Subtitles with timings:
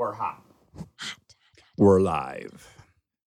[0.00, 0.42] We're hot.
[1.76, 2.74] We're live.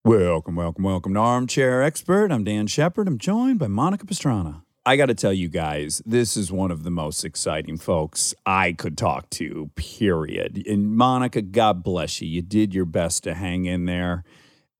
[0.03, 2.31] Welcome, welcome, welcome to Armchair Expert.
[2.31, 3.07] I'm Dax Shepard.
[3.07, 4.63] I'm joined by Monica Padman.
[4.83, 8.71] I got to tell you guys, this is one of the most exciting folks I
[8.71, 10.63] could talk to, period.
[10.67, 12.27] And Monica, God bless you.
[12.27, 14.23] You did your best to hang in there.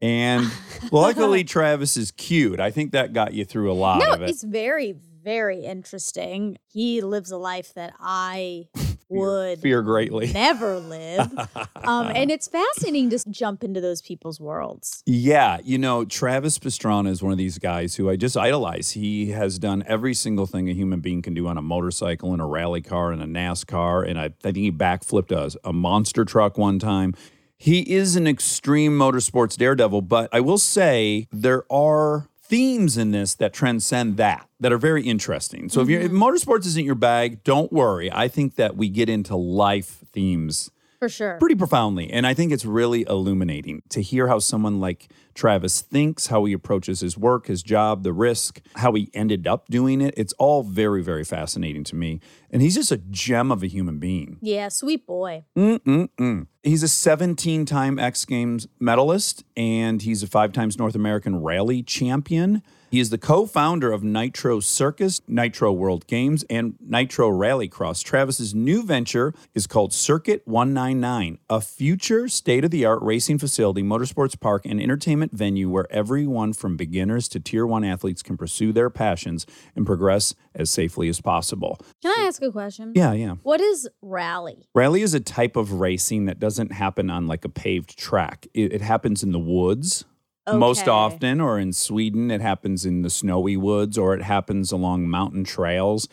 [0.02, 0.52] And
[0.92, 2.60] luckily, Travis is cute.
[2.60, 4.32] I think that got you through a lot no, of it.
[4.32, 6.58] it's very, very interesting.
[6.66, 8.70] He lives a life that I
[9.10, 10.28] would Fear greatly.
[10.34, 11.32] never live.
[11.84, 15.04] um, and it's fascinating to jump into those people's worlds.
[15.06, 18.92] Yeah, you know, Travis Pastrana is one of these guys who I just idolize.
[18.92, 22.40] He has done every single thing a human being can do on a motorcycle, in
[22.40, 26.26] a rally car, in a NASCAR, and I, I think he backflipped a, a monster
[26.26, 27.14] truck one time.
[27.58, 33.36] He is an extreme motorsports daredevil, but I will say there are themes in this
[33.36, 35.70] that transcend that that are very interesting.
[35.70, 36.22] So if, you're, if mm-hmm.
[36.22, 38.12] motorsports isn't your bag, don't worry.
[38.12, 40.70] I think that we get into life themes
[41.04, 41.38] For sure.
[41.38, 42.10] pretty profoundly.
[42.10, 46.54] And I think it's really illuminating to hear how someone like Travis thinks, how he
[46.54, 50.14] approaches his work, his job, the risk, how he ended up doing it.
[50.16, 52.22] It's all very, very fascinating to me.
[52.50, 54.38] And he's just a gem of a human being.
[54.42, 55.44] Yeah, sweet boy.
[55.58, 56.48] Mm-mm-mm.
[56.62, 61.84] He's a 17 time X Games medalist and he's a five times North American rally
[61.84, 62.64] champion.
[62.94, 68.04] He is the co founder of Nitro Circus, Nitro World Games, and Nitro Rallycross.
[68.04, 73.82] Travis's new venture is called Circuit 199, a future state of the art racing facility,
[73.82, 78.72] motorsports park, and entertainment venue where everyone from beginners to tier one athletes can pursue
[78.72, 81.80] their passions and progress as safely as possible.
[82.04, 82.92] Can I ask a question?
[82.94, 83.38] Yeah, yeah.
[83.42, 84.68] What is rally?
[84.76, 88.46] Rally is a type of racing that doesn't happen on like a paved track.
[88.54, 90.06] It, it happens in the woods
[90.52, 95.08] most often, or in Sweden, it happens in the snowy woods, or it happens along
[95.08, 96.08] mountain trails.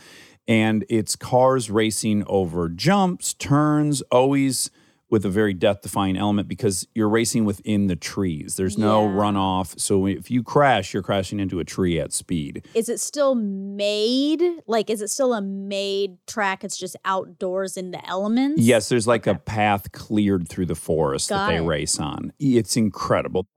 [0.48, 4.70] And it's cars racing over jumps, turns, always
[5.08, 8.54] with a very death defying element because you're racing within the trees.
[8.54, 9.14] There's no Yeah.
[9.14, 9.78] runoff.
[9.78, 12.64] So if you crash, you're crashing into a tree at speed.
[12.74, 14.40] Is it still made?
[14.68, 16.62] Like, is it still a made track?
[16.62, 18.62] It's just outdoors in the elements?
[18.62, 21.62] Yes, there's like a path cleared through the forest that they it.
[21.62, 22.32] race on.
[22.38, 23.48] It's incredible.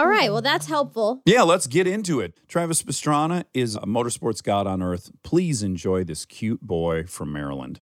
[0.00, 0.06] Wow.
[0.06, 0.32] All right.
[0.32, 1.22] Well, that's helpful.
[1.26, 2.40] Yeah, let's get into it.
[2.48, 5.10] Travis Pastrana is a motorsports god on earth.
[5.22, 7.80] Please enjoy this cute boy from Maryland.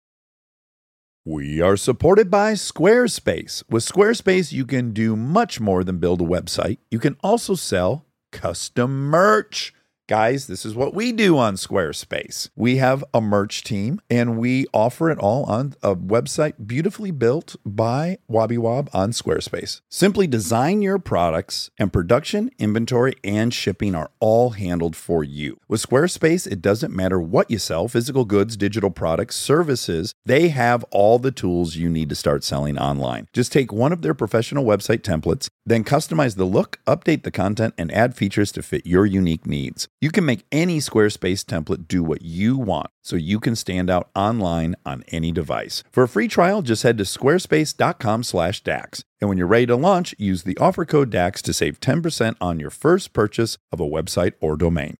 [1.25, 3.63] We are supported by Squarespace.
[3.69, 6.79] With Squarespace, you can do much more than build a website.
[6.91, 9.73] You can also sell custom merch.
[10.09, 12.49] Guys, this is what we do on Squarespace.
[12.57, 17.55] We have a merch team and we offer it all on a website beautifully built
[17.65, 19.79] by Wob on Squarespace.
[19.87, 25.61] Simply design your products, and production, inventory, and shipping are all handled for you.
[25.69, 30.83] With Squarespace, it doesn't matter what you sell physical goods, digital products, services they have
[30.91, 33.27] all the tools you need to start selling online.
[33.33, 37.73] Just take one of their professional website templates, then customize the look, update the content,
[37.77, 39.87] and add features to fit your unique needs.
[40.03, 44.09] You can make any Squarespace template do what you want so you can stand out
[44.13, 45.81] online on any device.
[45.93, 49.03] For a free trial, just head to squarespace.com/dax.
[49.21, 52.59] And when you're ready to launch, use the offer code DAX to save 10% on
[52.59, 54.95] your first purchase of a website or domain.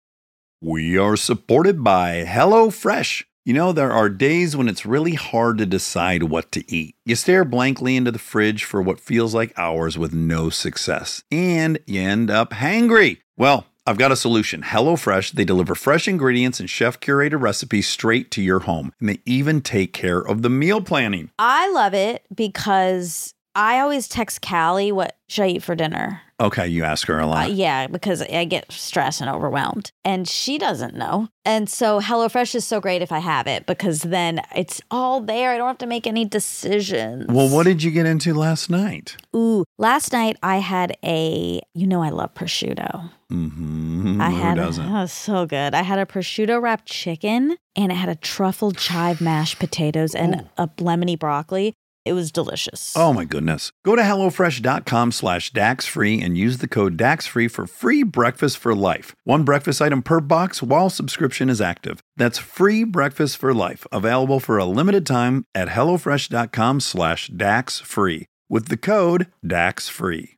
[0.62, 3.26] We are supported by HelloFresh.
[3.44, 6.96] You know, there are days when it's really hard to decide what to eat.
[7.06, 11.78] You stare blankly into the fridge for what feels like hours with no success, and
[11.86, 13.18] you end up hangry.
[13.36, 14.62] Well, I've got a solution.
[14.62, 19.20] HelloFresh, they deliver fresh ingredients and chef curated recipes straight to your home, and they
[19.26, 21.32] even take care of the meal planning.
[21.38, 26.22] I love it because I always text Callie what should I eat for dinner.
[26.40, 27.52] Okay, you ask her a Uh, lot.
[27.52, 31.28] yeah, because I get stressed and overwhelmed, and she doesn't know.
[31.46, 35.52] And so HelloFresh is so great if I have it because then it's all there.
[35.52, 37.26] I don't have to make any decisions.
[37.28, 39.18] Well, what did you get into last night?
[39.36, 41.62] Ooh, last night I had a.
[41.76, 43.10] You know I love prosciutto.
[43.34, 44.22] Mm-hmm.
[44.22, 44.86] I Who had doesn't?
[44.86, 45.74] oh so good.
[45.74, 50.48] I had a prosciutto wrapped chicken and it had a truffle chive mashed potatoes and
[50.58, 51.74] a lemony broccoli.
[52.06, 52.94] It was delicious.
[52.98, 53.72] Oh my goodness.
[53.86, 59.16] Go to HelloFresh.com slash DaxFree and use the code DaxFree for free breakfast for life.
[59.24, 62.02] One breakfast item per box while subscription is active.
[62.18, 68.68] That's free breakfast for life, available for a limited time at HelloFresh.com slash DaxFree with
[68.68, 70.36] the code DaxFree.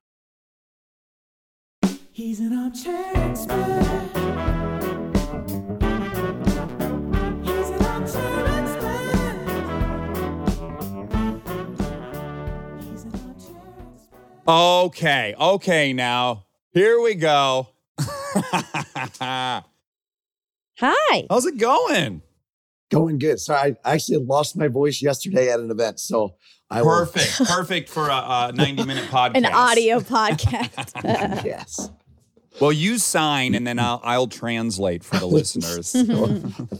[2.15, 3.83] He's an armchair expert.
[7.43, 9.35] He's an armchair expert.
[12.79, 13.63] He's an armchair
[13.93, 14.47] expert.
[14.47, 17.67] Okay, okay, now here we go.
[17.99, 19.61] Hi.
[21.29, 22.21] How's it going?
[22.91, 23.41] Going good.
[23.41, 26.35] Sorry, I actually lost my voice yesterday at an event, so
[26.69, 27.49] I will- Perfect.
[27.49, 29.35] Perfect for a, a 90 minute podcast.
[29.37, 31.43] An audio podcast.
[31.43, 31.91] yes,
[32.59, 33.85] Well, you sign and then mm-hmm.
[33.85, 35.91] I'll, I'll translate for the listeners.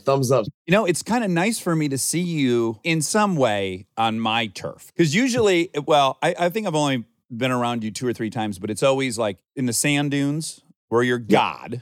[0.04, 0.46] thumbs up.
[0.66, 4.20] You know, it's kind of nice for me to see you in some way on
[4.20, 4.92] my turf.
[4.96, 8.60] Because usually, well, I, I think I've only been around you two or three times,
[8.60, 11.82] but it's always like in the sand dunes where you're God.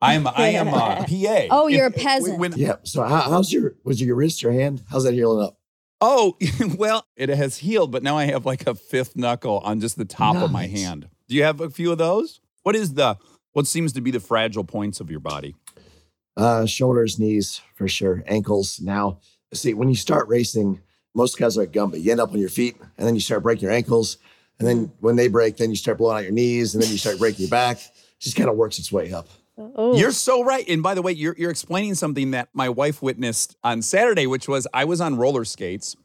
[0.00, 0.72] I am I am a
[1.08, 1.46] PA.
[1.50, 2.38] Oh, you're a peasant.
[2.38, 2.76] when- Yeah.
[2.82, 4.82] So how, how's your was your wrist, your hand?
[4.90, 5.56] How's that healing up?
[6.02, 6.36] oh,
[6.76, 10.04] well, it has healed, but now I have like a fifth knuckle on just the
[10.04, 11.08] top of my hand.
[11.28, 12.40] Do you have a few of those?
[12.64, 13.16] What is the
[13.52, 15.54] what seems to be the fragile points of your body?
[16.36, 18.22] Uh, shoulders, knees, for sure.
[18.26, 18.80] Ankles.
[18.80, 19.18] Now,
[19.52, 20.80] see, when you start racing,
[21.14, 22.02] most guys are like Gumby.
[22.02, 24.16] You end up on your feet, and then you start breaking your ankles,
[24.58, 26.96] and then when they break, then you start blowing out your knees, and then you
[26.96, 27.78] start breaking your back.
[27.78, 29.28] It just kind of works its way up.
[29.58, 29.96] oh.
[29.96, 30.66] You're so right.
[30.68, 34.48] And by the way, you're, you're explaining something that my wife witnessed on Saturday, which
[34.48, 35.96] was I was on roller skates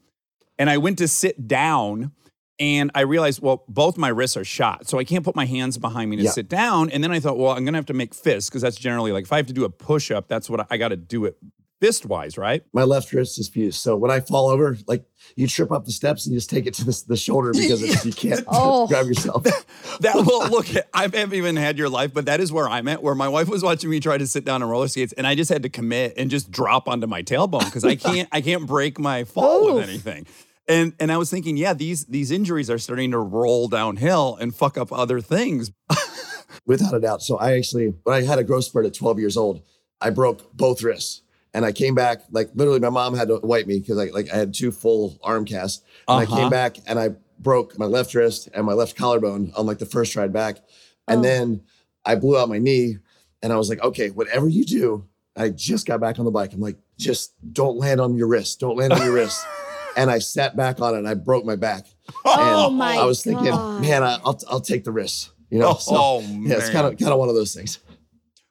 [0.58, 2.12] and I went to sit down
[2.60, 4.88] and I realized, well, both my wrists are shot.
[4.88, 6.30] So I can't put my hands behind me to Yeah.
[6.30, 6.90] sit down.
[6.90, 9.12] And then I thought, well, I'm going to have to make fists because that's generally
[9.12, 10.96] like if I have to do a push up, that's what I, I got to
[10.96, 11.36] do it
[11.80, 12.64] fist wise, right?
[12.72, 13.78] My left wrist is fused.
[13.80, 15.04] So when I fall over, like
[15.36, 17.80] you trip up the steps and you just take it to the, the shoulder because
[17.80, 18.88] it's, you can't Oh.
[18.88, 19.46] grab yourself.
[20.00, 20.66] That will look.
[20.94, 23.02] I haven't even had your life, but that is where I'm at.
[23.02, 25.34] Where my wife was watching me try to sit down on roller skates, and I
[25.34, 28.28] just had to commit and just drop onto my tailbone because I can't.
[28.30, 29.74] I can't break my fall Oof.
[29.76, 29.88] with oh.
[29.88, 30.26] anything.
[30.68, 34.54] And and I was thinking, yeah, these these injuries are starting to roll downhill and
[34.54, 35.70] fuck up other things.
[36.66, 37.22] Without a doubt.
[37.22, 39.62] So I actually, when I had a growth spurt at 12 years old,
[40.00, 41.22] I broke both wrists.
[41.54, 44.30] And I came back, like literally my mom had to wipe me because I like
[44.30, 45.82] I had two full arm casts.
[46.06, 46.34] And Uh-huh.
[46.34, 49.78] I came back and I broke my left wrist and my left collarbone on like
[49.78, 50.58] the first ride back.
[51.06, 51.22] And Oh.
[51.22, 51.62] then
[52.04, 52.98] I blew out my knee
[53.42, 55.06] and I was like, okay, whatever you do,
[55.36, 56.52] I just got back on the bike.
[56.52, 58.60] I'm like, just don't land on your wrist.
[58.60, 59.40] Don't land on your wrist.
[59.98, 61.86] And I sat back on it and I broke my back.
[62.24, 63.82] Oh and my I was thinking, God.
[63.82, 65.30] man, I, I'll, I'll take the risk.
[65.50, 67.78] You know, so oh yeah, it's kind of kind of one of those things.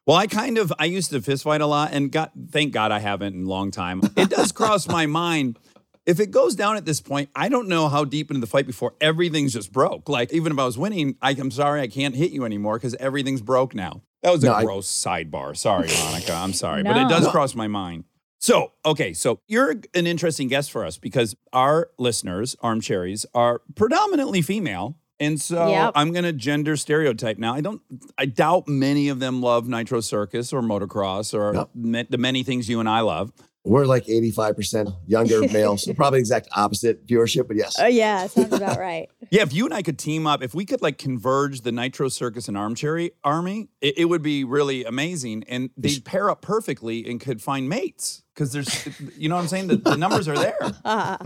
[0.06, 2.92] Well, I kind of I used to fist fight a lot, and got thank God
[2.92, 4.02] I haven't in a long time.
[4.16, 5.58] It does cross my mind.
[6.06, 8.66] If it goes down at this point, I don't know how deep into the fight
[8.68, 10.08] before everything's just broke.
[10.08, 12.96] Like even if I was winning, I, I'm sorry I can't hit you anymore because
[12.96, 14.02] everything's broke now.
[14.24, 15.58] That was a No, I- gross sidebar.
[15.58, 16.34] Sorry, Monica.
[16.34, 17.32] I'm sorry, but it does No.
[17.32, 18.06] cross my mind.
[18.40, 24.42] So, okay, so you're an interesting guest for us because our listeners, armcherries, are predominantly
[24.42, 24.98] female.
[25.20, 25.94] And so Yep.
[25.96, 27.56] I'm going to gender stereotype now.
[27.56, 27.82] I don't,
[28.20, 31.70] I doubt many of them love Nitro Circus or motocross or No.
[31.74, 33.34] ma- the many things you and I love.
[33.68, 37.76] We're like 85% younger male, so probably exact opposite viewership, but yes.
[37.80, 39.10] Oh yeah, sounds about right.
[39.30, 42.08] Yeah, if you and I could team up, if we could like converge the Nitro
[42.08, 45.44] Circus and Armchair army, it, it would be really amazing.
[45.50, 48.24] And they'd pair up perfectly and could find mates.
[48.34, 48.88] Because there's,
[49.18, 49.68] you know what I'm saying?
[49.68, 50.58] The, the numbers are there.
[50.86, 51.18] Uh,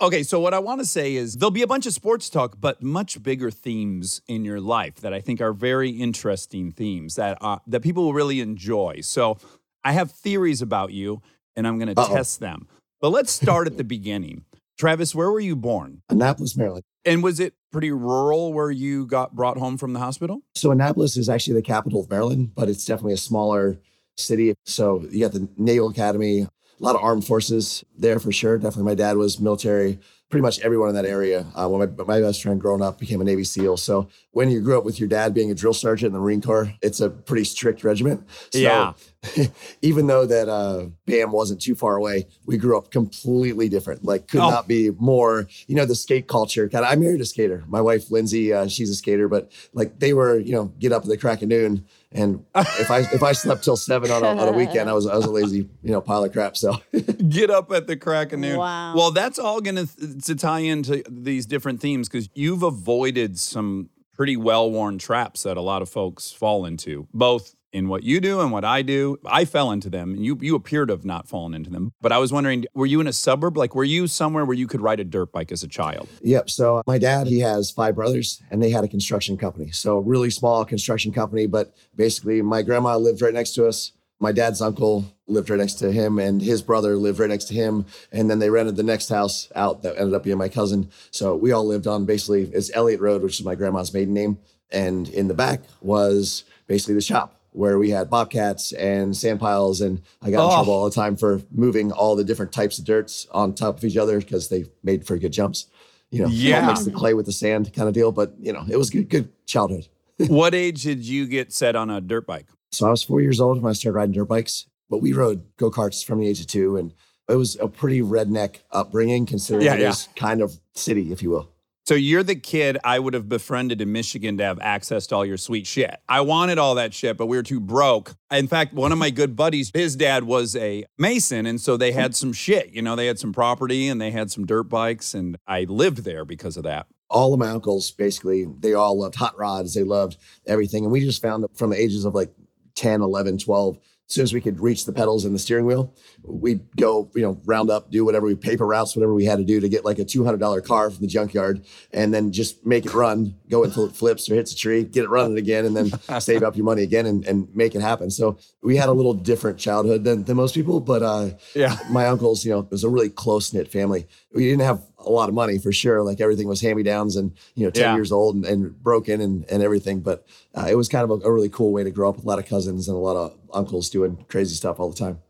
[0.00, 2.56] Okay, so what I want to say is there'll be a bunch of sports talk,
[2.60, 7.38] but much bigger themes in your life that I think are very interesting themes that
[7.40, 9.00] uh, that people will really enjoy.
[9.00, 9.38] So
[9.82, 11.22] I have theories about you,
[11.56, 12.68] and I'm going to test them.
[13.00, 14.44] But let's start at the beginning.
[14.78, 16.02] Travis, where were you born?
[16.08, 16.84] Annapolis, Maryland.
[17.04, 20.42] And was it pretty rural where you got brought home from the hospital?
[20.54, 23.78] So Annapolis is actually the capital of Maryland, but it's definitely a smaller
[24.16, 24.54] city.
[24.66, 28.56] So you got the Naval Academy, a lot of armed forces there for sure.
[28.56, 29.98] Definitely my dad was military,
[30.30, 31.46] pretty much everyone in that area.
[31.54, 33.76] Uh, when my, my best friend growing up became a Navy SEAL.
[33.78, 36.40] So when you grew up with your dad being a drill sergeant in the Marine
[36.42, 38.26] Corps, it's a pretty strict regiment.
[38.52, 38.92] So Yeah.
[39.82, 44.04] even though that uh, BAM wasn't too far away, we grew up completely different.
[44.04, 44.50] Like, could Oh.
[44.50, 45.46] not be more.
[45.66, 46.68] You know, the skate culture.
[46.68, 47.62] Kind of, I married a skater.
[47.68, 51.02] My wife Lindsay, uh, she's a skater, but like they were, you know, get up
[51.02, 51.84] at the crack of noon.
[52.10, 55.06] And if I if I slept till seven on a, on a weekend, I was
[55.06, 56.56] I was a lazy you know pile of crap.
[56.56, 56.78] So
[57.28, 58.58] Get up at the crack of noon.
[58.58, 58.94] Wow.
[58.96, 63.88] Well, that's all going to to tie into these different themes because you've avoided some
[64.14, 68.20] pretty well worn traps that a lot of folks fall into, both in what you
[68.20, 69.18] do and what I do.
[69.26, 71.92] I fell into them, and you you appear to have not fallen into them.
[72.00, 73.56] But I was wondering, were you in a suburb?
[73.56, 76.08] Like, were you somewhere where you could ride a dirt bike as a child?
[76.22, 76.50] Yep.
[76.50, 79.70] So my dad, he has five brothers, and they had a construction company.
[79.70, 83.92] So really small construction company, but basically my grandma lived right next to us.
[84.20, 87.54] My dad's uncle lived right next to him, and his brother lived right next to
[87.54, 87.86] him.
[88.12, 90.90] And then they rented the next house out that ended up being my cousin.
[91.10, 94.38] So we all lived on basically it's Elliott Road, which is my grandma's maiden name.
[94.70, 99.80] And in the back was basically the shop where we had bobcats and sand piles.
[99.80, 100.54] And I got in Oh.
[100.56, 103.84] trouble all the time for moving all the different types of dirts on top of
[103.84, 105.66] each other because they made for good jumps.
[106.10, 106.66] You know, Yeah.
[106.66, 108.12] mix the clay with the sand kind of deal.
[108.12, 109.88] But you know, it was good, good childhood.
[110.28, 112.46] what age did you get set on a dirt bike?
[112.70, 115.42] So I was four years old when I started riding dirt bikes, but we rode
[115.58, 116.76] go karts from the age of two.
[116.76, 116.94] And
[117.28, 119.94] it was a pretty redneck upbringing, considering Yeah, it yeah.
[120.16, 121.48] kind of city, if you will.
[121.92, 125.26] So you're the kid I would have befriended in Michigan to have access to all
[125.26, 125.94] your sweet shit.
[126.08, 128.14] I wanted all that shit, but we were too broke.
[128.30, 131.92] In fact, one of my good buddies, his dad was a mason, and so they
[131.92, 131.98] hmm.
[131.98, 132.70] had some shit.
[132.70, 135.98] You know, they had some property and they had some dirt bikes, and I lived
[135.98, 136.86] there because of that.
[137.10, 141.00] all of my uncles basically they all loved hot rods they loved everything and we
[141.00, 142.32] just found that from the ages of like
[142.74, 143.76] 10 11 12
[144.12, 145.90] as soon as we could reach the pedals and the steering wheel
[146.22, 149.44] we'd go you know round up do whatever we paper routes whatever we had to
[149.44, 151.64] do to get like a $200 car from the junkyard
[151.94, 155.04] and then just make it run go until it flips or hits a tree get
[155.04, 155.90] it running again and then
[156.20, 159.14] save up your money again and, and make it happen so we had a little
[159.14, 161.78] different childhood than, than most people but uh Yeah.
[161.90, 164.06] my uncles, you know, it was a really close knit family.
[164.34, 166.02] We didn't have a lot of money for sure.
[166.02, 167.94] Like everything was hand me downs and, you know, 10 Yeah.
[167.94, 170.00] years old and, and broken and, and everything.
[170.00, 172.24] But uh, it was kind of a, a really cool way to grow up with
[172.24, 175.20] a lot of cousins and a lot of uncles doing crazy stuff all the time.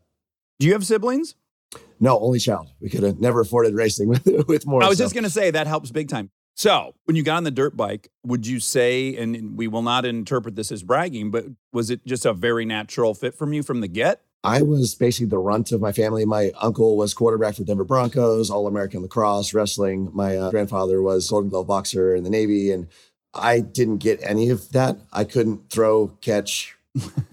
[0.59, 1.35] Do you have siblings?
[1.99, 2.69] No, only child.
[2.79, 4.83] We could have never afforded racing with, with more.
[4.83, 5.03] I was so.
[5.05, 6.29] just going to say that helps big time.
[6.55, 10.05] So, when you got on the dirt bike, would you say, and we will not
[10.05, 13.81] interpret this as bragging, but was it just a very natural fit from you from
[13.81, 14.21] the get?
[14.43, 16.25] I was basically the runt of my family.
[16.25, 20.09] My uncle was quarterback for Denver Broncos, All American lacrosse, wrestling.
[20.13, 22.87] My uh, grandfather was Golden Glove boxer in the Navy, and
[23.33, 24.97] I didn't get any of that.
[25.13, 26.75] I couldn't throw, catch,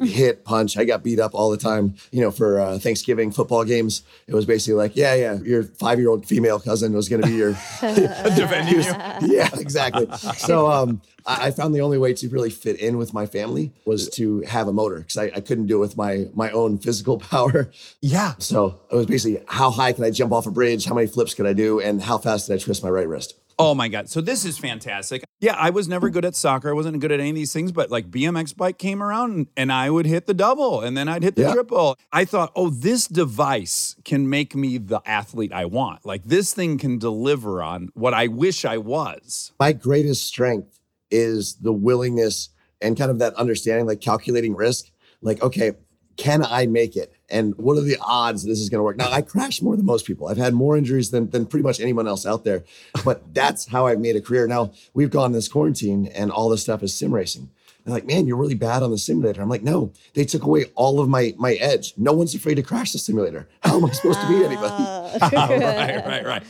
[0.01, 0.77] hit, punch.
[0.77, 1.95] I got beat up all the time.
[2.11, 6.27] You know, for uh, Thanksgiving football games, it was basically like, yeah, yeah, your five-year-old
[6.27, 9.35] female cousin was going to be your Defending you.
[9.35, 10.07] yeah, exactly.
[10.37, 13.73] So um, I, I found the only way to really fit in with my family
[13.85, 16.79] was to have a motor because I, I couldn't do it with my my own
[16.79, 17.71] physical power.
[18.01, 18.35] Yeah.
[18.39, 21.35] So it was basically how high can I jump off a bridge, how many flips
[21.35, 23.35] could I do, and how fast did I twist my right wrist.
[23.61, 24.09] Oh my God.
[24.09, 25.23] So this is fantastic.
[25.41, 26.69] Yeah, I was never good at soccer.
[26.71, 29.47] I wasn't good at any of these things, but like BMX bike came around and,
[29.57, 31.53] and I would hit the double and then I'd hit the Yeah.
[31.55, 31.97] triple.
[32.13, 36.05] I thought, oh, this device can make me the athlete I want.
[36.05, 39.53] Like this thing can deliver on what I wish I was.
[39.61, 40.79] My greatest strength
[41.11, 42.51] is the willingness
[42.81, 44.91] and kind of that understanding, like calculating risk.
[45.23, 45.73] Like, okay,
[46.17, 47.13] can I make it?
[47.31, 48.97] And what are the odds this is going to work?
[48.97, 50.29] Now, I crash more than most people.
[50.29, 52.65] I've had more injuries than, than pretty much anyone else out there,
[53.05, 54.47] but that's how I've made a career.
[54.47, 57.51] Now, we've gone this quarantine and all this stuff is sim racing.
[57.85, 59.41] They're like, man, you're really bad on the simulator.
[59.41, 61.95] I'm like, no, they took away all of my my edge.
[61.97, 63.49] No one's afraid to crash the simulator.
[63.63, 64.75] How am I supposed to beat anybody?
[64.79, 65.19] Ah.
[65.33, 66.43] right, right, right.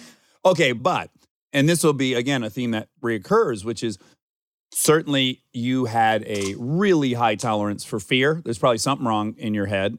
[0.45, 1.11] Okay, but,
[1.53, 3.99] and this will be again a theme that reoccurs, which is
[4.73, 8.41] certainly you had a really high tolerance for fear.
[8.45, 9.99] There's probably something wrong in your head.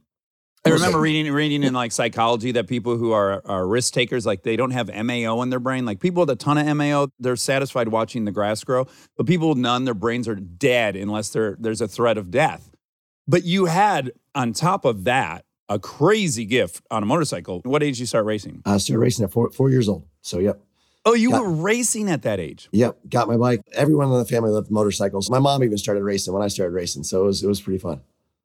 [0.64, 4.44] I remember reading reading in like psychology that people who are, are risk takers, like
[4.44, 5.86] they don't have MAO in their brain.
[5.86, 8.88] Like people with a ton of MAO, they're satisfied watching the grass grow.
[9.18, 12.72] But people with none, their brains are dead unless there there's a threat of death.
[13.28, 17.62] But you had on top of that a crazy gift on a motorcycle.
[17.64, 18.62] What age did you start racing?
[18.66, 20.06] I started racing at four, four years old.
[20.22, 20.62] So, yep.
[21.06, 22.70] Oh, you Got- were racing at that age.
[22.72, 23.62] Yep, got my bike.
[23.74, 25.30] Everyone in the family loved motorcycles.
[25.30, 27.80] My mom even started racing when I started racing, so it was it was pretty
[27.80, 28.02] fun.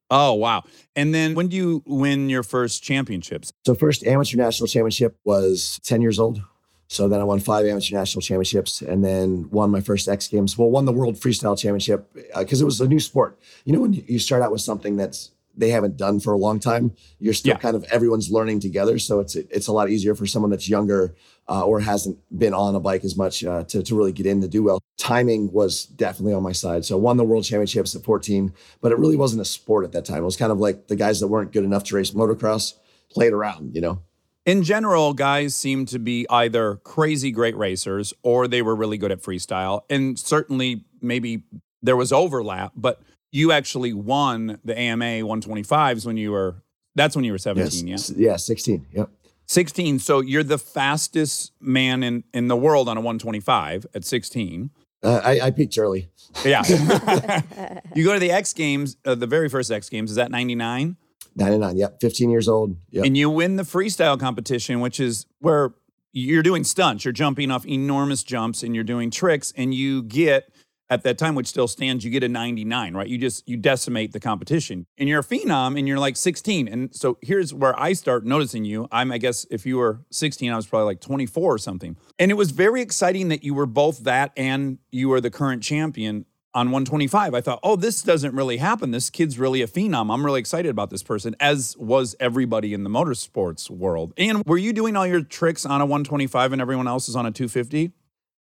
[0.09, 0.63] Oh, wow.
[0.95, 3.51] And then when do you win your first championships?
[3.65, 6.41] So first amateur national championship was 10 years old.
[6.89, 10.57] So then I won five amateur national championships and then won my first X Games.
[10.57, 13.37] Well, won the world freestyle championship uh, because it was a new sport.
[13.65, 16.37] You know, when you you start out with something that's they haven't done for a
[16.37, 17.57] long time, you're still Yeah.
[17.57, 18.99] kind of everyone's learning together.
[18.99, 21.13] So it's it's a lot easier for someone that's younger
[21.49, 24.41] uh, or hasn't been on a bike as much uh, to, to really get in
[24.41, 24.79] to do well.
[24.97, 26.83] Timing was definitely on my side.
[26.85, 29.91] So I won the world championships at 14, but it really wasn't a sport at
[29.93, 30.19] that time.
[30.19, 32.73] It was kind of like the guys that weren't good enough to race motocross
[33.09, 34.01] played around, you know?
[34.45, 39.11] In general, guys seem to be either crazy great racers or they were really good
[39.11, 39.81] at freestyle.
[39.89, 41.43] And certainly, maybe
[41.81, 43.01] there was overlap, but
[43.31, 46.63] you actually won the AMA 125s when you were,
[46.95, 48.09] that's when you were 17, yes.
[48.09, 48.31] yeah?
[48.31, 48.85] Yeah, 16.
[48.93, 49.09] Yep.
[49.47, 49.99] 16.
[49.99, 54.69] So you're the fastest man in, in the world on a 125 at 16.
[55.03, 56.09] Uh, I, I peaked early.
[56.45, 56.63] Yeah.
[57.95, 60.97] you go to the X Games, uh, the very first X Games, is that 99?
[61.35, 61.77] 99.
[61.77, 62.01] Yep.
[62.01, 62.75] 15 years old.
[62.91, 63.05] Yep.
[63.05, 65.73] and you win the freestyle competition, which is where
[66.11, 70.51] you're doing stunts, you're jumping off enormous jumps, and you're doing tricks, and you get
[70.89, 73.07] at that time, which still stands, you get a 99, right?
[73.07, 76.67] You just you decimate the competition, and you're a phenom, and you're like 16.
[76.67, 78.87] And so here's where I start noticing you.
[78.91, 81.97] I'm, I guess, if you were 16, I was probably like 24 or something.
[82.19, 85.63] And it was very exciting that you were both that and you were the current
[85.63, 87.35] champion on 125.
[87.35, 88.89] I thought, oh, this doesn't really happen.
[88.89, 90.11] This kid's really a phenom.
[90.11, 94.13] I'm really excited about this person, as was everybody in the motorsports world.
[94.17, 97.27] And were you doing all your tricks on a 125 and everyone else is on
[97.27, 97.91] a 250?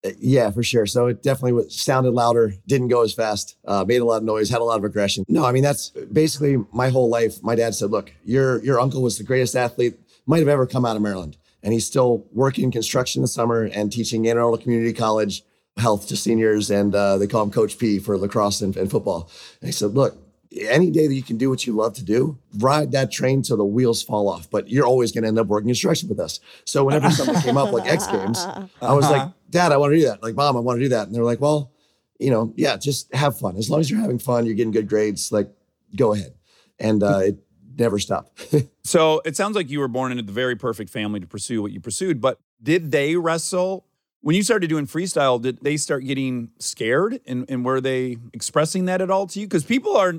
[0.06, 0.86] Uh, Yeah, for sure.
[0.86, 4.24] So it definitely was, sounded louder, didn't go as fast, uh, made a lot of
[4.24, 5.25] noise, had a lot of aggression.
[5.27, 7.41] No, I mean that's basically my whole life.
[7.44, 9.96] My dad said, "Look, your your uncle was the greatest athlete
[10.29, 11.38] might have ever come out of Maryland.
[11.63, 15.44] And he's still working in construction this summer and teaching Anne Arundel Community College
[15.75, 16.70] health to seniors.
[16.70, 19.29] And uh, they call him Coach P for lacrosse and, and football.
[19.60, 20.15] And he said, look,
[20.56, 23.58] any day that you can do what you love to do, ride that train till
[23.58, 24.50] the wheels fall off.
[24.50, 26.39] But you're always going to end up working construction with us.
[26.63, 28.46] So whenever something came up like X Games,
[28.82, 30.22] I was like, Dad, I want to do that.
[30.22, 31.08] Like, Mom, I want to do that.
[31.08, 31.72] And they're like, Well,
[32.20, 33.56] you know, yeah, just have fun.
[33.56, 35.50] As long as you're having fun, you're getting good grades, like,
[35.96, 36.34] go ahead.
[36.77, 37.38] And uh, it
[37.77, 38.56] never stopped.
[38.89, 41.72] So it sounds like you were born into the very perfect family to pursue what
[41.72, 42.20] you pursued.
[42.20, 43.86] But did they wrestle
[44.22, 45.39] when you started doing freestyle?
[45.39, 49.46] Did they start getting scared, and, and were they expressing that at all to you?
[49.46, 50.15] Because people are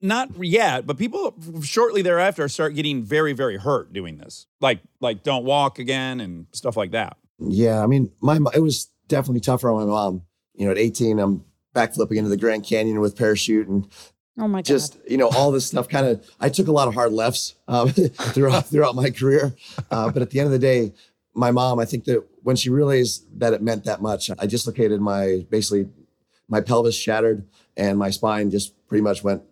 [0.00, 5.22] not yet, but people shortly thereafter start getting very, very hurt doing this, like like
[5.22, 7.18] don't walk again and stuff like that.
[7.38, 10.22] Yeah, I mean, my mo- it was definitely tougher on my mom.
[10.54, 13.86] You know, at 18, I'm backflipping into the Grand Canyon with parachute and
[14.38, 14.64] Oh my god.
[14.66, 15.88] just you know all this stuff.
[15.88, 19.54] Kind of, I took a lot of hard lefts um, throughout throughout my career,
[19.90, 20.92] uh, but at the end of the day,
[21.34, 25.00] my mom, I think that when she realized that it meant that much, I dislocated
[25.00, 25.88] my basically
[26.48, 29.42] my pelvis shattered and my spine just pretty much went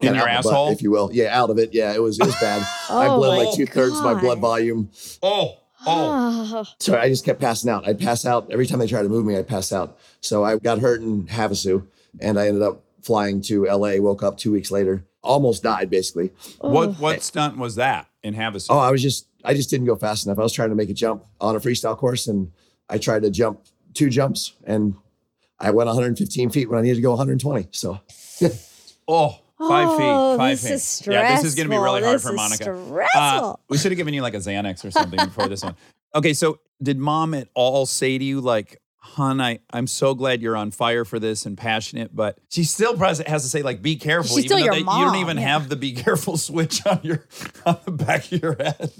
[0.00, 0.72] In your out my butt, asshole?
[0.72, 1.10] if you will.
[1.12, 1.72] Yeah, out of it.
[1.72, 2.62] Yeah, it was it was bad.
[2.90, 4.90] I Oh bled like two thirds of my blood volume.
[5.22, 5.54] Oh,
[5.84, 6.64] Oh.
[6.78, 7.00] sorry.
[7.00, 7.86] I just kept passing out.
[7.86, 9.36] I'd pass out every time they tried to move me.
[9.36, 9.98] I'd pass out.
[10.20, 11.86] So I got hurt in Havasu,
[12.20, 13.96] and I ended up flying to LA.
[13.98, 16.32] Woke up two weeks later, almost died basically.
[16.60, 16.92] what oh.
[16.92, 18.68] what stunt was that in Havasu?
[18.70, 20.38] Oh, I was just I just didn't go fast enough.
[20.38, 22.52] I was trying to make a jump on a freestyle course, and
[22.88, 23.60] I tried to jump
[23.94, 24.94] two jumps, and
[25.58, 27.68] I went 115 feet when I needed to go 120.
[27.72, 28.00] So
[29.08, 29.96] Oh, five Oh,
[30.32, 30.74] feet, five this feet.
[30.74, 32.38] is Yeah, this is going to be really hard stressful.
[32.38, 33.08] for is Monica.
[33.16, 35.76] Uh, we should have given you like a Xanax or something before this one.
[36.14, 40.42] Okay, so did mom at all say to you like, "Hun, I I'm so glad
[40.42, 43.82] you're on fire for this and passionate," but she still pres- has to say like,
[43.82, 45.48] "Be careful." She's even still though your they- You don't even yeah.
[45.48, 47.24] have the "Be careful" switch on your
[47.64, 48.90] on the back of your head.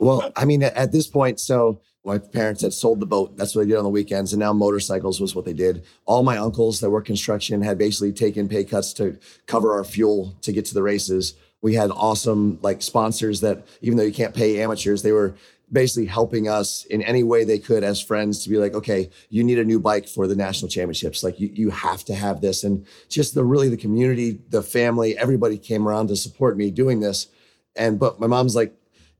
[0.00, 3.36] Well, I mean, at, at this point, so my parents had sold the boat.
[3.36, 4.32] That's what they did on the weekends.
[4.32, 5.84] And now motorcycles was what they did.
[6.04, 10.36] All my uncles that work construction had basically taken pay cuts to cover our fuel
[10.42, 11.34] to get to the races.
[11.62, 15.34] We had awesome like sponsors that, even though you can't pay amateurs, they were
[15.72, 19.42] basically helping us in any way they could as friends to be like, okay, you
[19.42, 21.24] need a new bike for the national championships.
[21.24, 22.64] Like you, you have to have this.
[22.64, 27.00] And just the really the community, the family, everybody came around to support me doing
[27.00, 27.28] this.
[27.74, 28.74] And but my mom's like,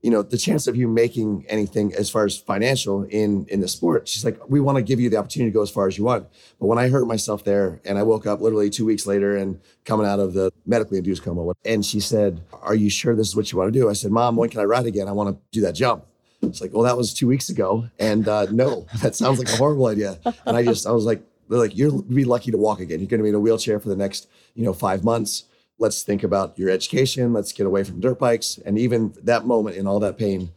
[0.05, 3.67] you know, the chance of you making anything as far as financial in in the
[3.67, 5.97] sport, she's like, we want to give you the opportunity to go as far as
[5.97, 6.27] you want.
[6.59, 9.59] But when I hurt myself there, and I woke up literally two weeks later and
[9.83, 13.35] coming out of the medically induced coma, and she said, "Are you sure this is
[13.35, 15.07] what you want to do?" I said, "Mom, when can I ride again?
[15.07, 16.05] I want to do that jump."
[16.43, 19.57] It's like, well, that was two weeks ago, and uh, no, that sounds like a
[19.57, 20.19] horrible idea.
[20.45, 22.99] And I just, I was like, they're like, you're be lucky to walk again.
[22.99, 25.45] You're going to be in a wheelchair for the next, you know, five months
[25.77, 29.75] let's think about your education let's get away from dirt bikes and even that moment
[29.75, 30.51] in all that pain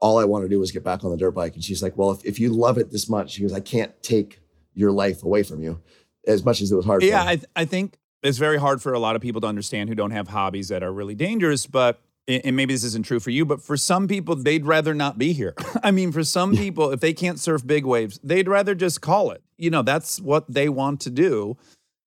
[0.00, 1.96] all i want to do was get back on the dirt bike and she's like
[1.96, 4.40] well if, if you love it this much she goes i can't take
[4.74, 5.80] your life away from you
[6.26, 7.28] as much as it was hard Yeah, for.
[7.28, 9.94] I, th- I think it's very hard for a lot of people to understand who
[9.94, 11.66] don't have hobbies that are really dangerous.
[11.66, 15.16] But and maybe this isn't true for you, but for some people, they'd rather not
[15.16, 15.54] be here.
[15.84, 19.30] I mean, for some people, if they can't surf big waves, they'd rather just call
[19.30, 19.44] it.
[19.56, 21.56] You know, that's what they want to do.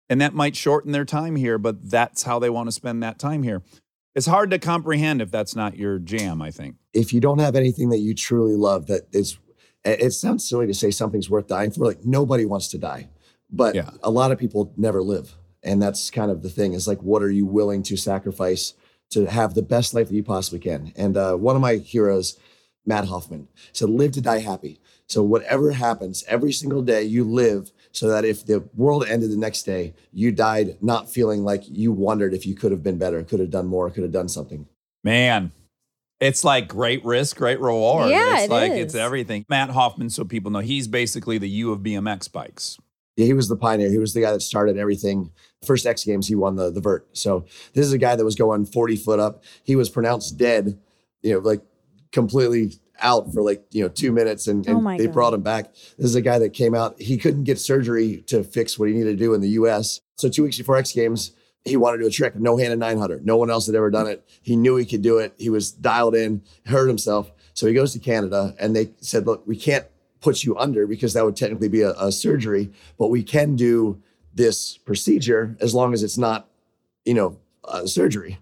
[0.10, 3.20] And that might shorten their time here, but that's how they want to spend that
[3.20, 3.62] time here.
[4.16, 6.76] It's hard to comprehend if that's not your jam, I think.
[6.94, 9.38] if you don't have anything that you truly love that is
[9.86, 13.08] it sounds silly to say something's worth dying for like nobody wants to die
[13.52, 13.92] but Yeah.
[14.04, 17.22] a lot of people never live and that's kind of the thing is like what
[17.22, 18.74] are you willing to sacrifice
[19.12, 22.38] to have the best life that you possibly can and uh, one of my heroes
[22.86, 27.72] matt hoffman said live to die happy so whatever happens every single day you live
[27.92, 31.92] so that if the world ended the next day you died not feeling like you
[31.92, 34.66] wondered if you could have been better could have done more could have done something
[35.04, 35.52] Man,
[36.20, 38.10] it's like great risk, great reward.
[38.10, 38.78] Yeah, it's it like is.
[38.80, 39.46] it's everything.
[39.50, 42.78] Matt Hoffman, so people know, he's basically the U of BMX bikes.
[43.16, 43.90] Yeah, he was the pioneer.
[43.90, 45.32] He was the guy that started everything.
[45.66, 47.08] First X Games, he won the the vert.
[47.14, 49.44] So this is a guy that was going 40 foot up.
[49.64, 50.78] He was pronounced dead,
[51.22, 51.62] you know, like
[52.12, 55.14] completely out for like, you know, two minutes and, Oh and my they God.
[55.14, 55.74] brought him back.
[55.98, 57.00] This is a guy that came out.
[57.02, 60.02] He couldn't get surgery to fix what he needed to do in the US.
[60.18, 61.32] So two weeks before X Games,
[61.66, 63.26] he wanted to do a trick, no handed 900.
[63.26, 64.24] No one else had ever done it.
[64.42, 65.34] He knew he could do it.
[65.38, 67.32] He was dialed in, hurt himself.
[67.54, 69.86] So he goes to Canada and they said, look, we can't
[70.22, 74.02] put you under because that would technically be a, a surgery, but we can do
[74.34, 76.48] this procedure as long as it's not,
[77.06, 77.38] you know,
[77.70, 78.40] uh, surgery.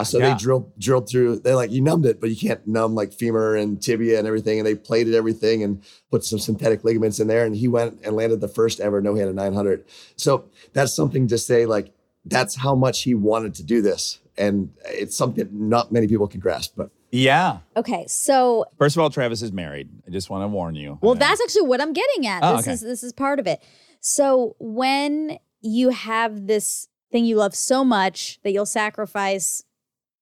[0.00, 1.38] Uh, so they drilled drilled through.
[1.38, 4.58] They like you numbed it, but you can't numb like femur and tibia and everything.
[4.58, 7.44] And they plated everything and put some synthetic ligaments in there.
[7.44, 9.84] And he went and landed the first ever no handed 900.
[10.16, 11.92] So that's something to say like
[12.24, 16.40] that's how much he wanted to do this, and it's something not many people can
[16.40, 16.74] grasp.
[16.76, 17.58] But Yeah.
[17.76, 19.88] Okay, so First of all, Travis is married.
[20.06, 20.98] I just want to warn you.
[21.00, 22.42] well, that's actually what I'm getting at.
[22.42, 22.72] Oh, this okay.
[22.72, 23.62] is this is part of it.
[24.00, 29.64] So when you have this thing you love so much that you'll sacrifice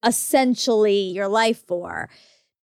[0.05, 2.09] essentially your life for,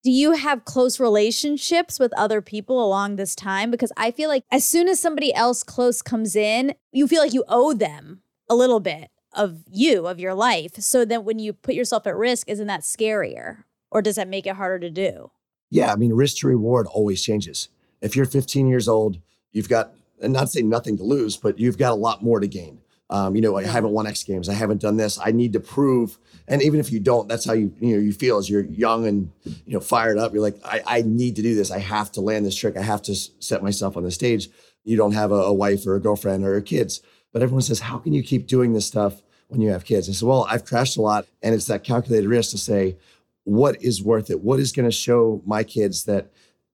[0.03, 3.71] do you have close relationships with other people along this time?
[3.71, 7.33] Because I feel like as soon as somebody else close comes in, you feel like
[7.33, 10.75] you owe them a little bit of you, of your life.
[10.75, 13.63] So that when you put yourself at risk, isn't that scarier?
[13.91, 15.31] Or does that make it harder to do?
[15.69, 17.69] Yeah, I mean, risk to reward always changes.
[18.01, 19.19] If you're 15 years old,
[19.51, 22.39] you've got, and not to say nothing to lose, but you've got a lot more
[22.39, 22.81] to gain.
[23.09, 24.49] Um, you know, I haven't won X Games.
[24.49, 25.19] I haven't done this.
[25.19, 26.17] I need to prove.
[26.47, 29.05] And even if you don't, that's how you you know you feel as you're young
[29.05, 29.31] and
[29.65, 30.33] you know fired up.
[30.33, 31.69] You're like, I, I need to do this.
[31.69, 32.77] I have to land this trick.
[32.77, 34.49] I have to set myself on the stage.
[34.83, 37.97] You don't have a, a wife or a girlfriend or kids, but everyone says, how
[37.97, 40.09] can you keep doing this stuff when you have kids?
[40.09, 42.97] I said, well, I've crashed a lot, and it's that calculated risk to say,
[43.45, 44.41] what is worth it?
[44.41, 46.31] What is going to show my kids that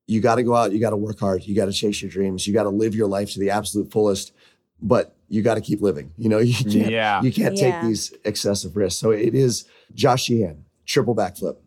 [0.08, 2.10] you got to go out, you got to work hard, you got to chase your
[2.10, 4.34] dreams, you got to live your life to the absolute fullest,
[4.82, 6.12] but you got to keep living.
[6.18, 7.22] You know, you can't, Yeah.
[7.22, 7.80] you can't Yeah.
[7.82, 9.00] take these excessive risks.
[9.00, 11.58] So it is Josh Sheehan, triple backflip.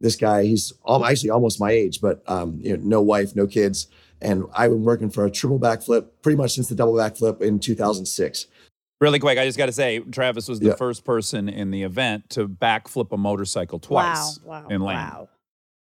[0.00, 3.46] This guy, he's al- actually almost my age, but um, you know, no wife, no
[3.46, 3.86] kids,
[4.22, 7.58] and I've been working for a triple backflip pretty much since the double backflip in
[7.58, 8.46] 2006.
[9.00, 10.74] Really quick, I just got to say, Travis was the Yeah.
[10.74, 14.62] first person in the event to backflip a motorcycle twice Wow.
[14.62, 14.68] Wow.
[14.70, 15.12] and land.
[15.14, 15.28] Wow.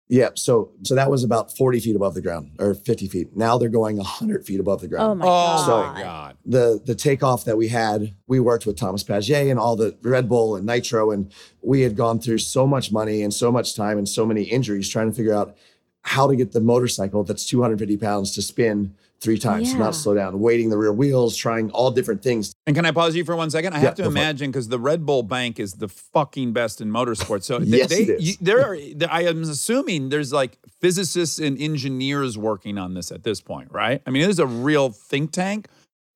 [0.09, 3.35] Yeah, so so that was about 40 feet above the ground or 50 feet.
[3.35, 5.11] Now they're going 100 feet above the ground.
[5.11, 5.27] Oh my Oh
[5.67, 5.93] god.
[5.95, 6.36] my God.
[6.49, 10.29] The the takeoff that we had, we worked with Thomas Paget and all the Red
[10.29, 11.31] Bull and Nitro, and
[11.61, 14.87] we had gone through so much money and so much time and so many injuries
[14.89, 15.55] trying to figure out
[16.03, 19.79] how to get the motorcycle that's 250 pounds to spin three times, Yeah.
[19.79, 22.53] not slow down, weighting the rear wheels, trying all different things.
[22.67, 23.73] And can I pause you for one second?
[23.73, 24.19] I Yeah, have to go for it.
[24.21, 27.43] imagine because the Red Bull Bank is the fucking best in motorsports.
[27.45, 28.29] So they, Yes, they, it is.
[28.29, 28.77] You, there are.
[29.09, 34.01] I am assuming there's like physicists and engineers working on this at this point, right?
[34.05, 35.67] I mean, it is a real think tank.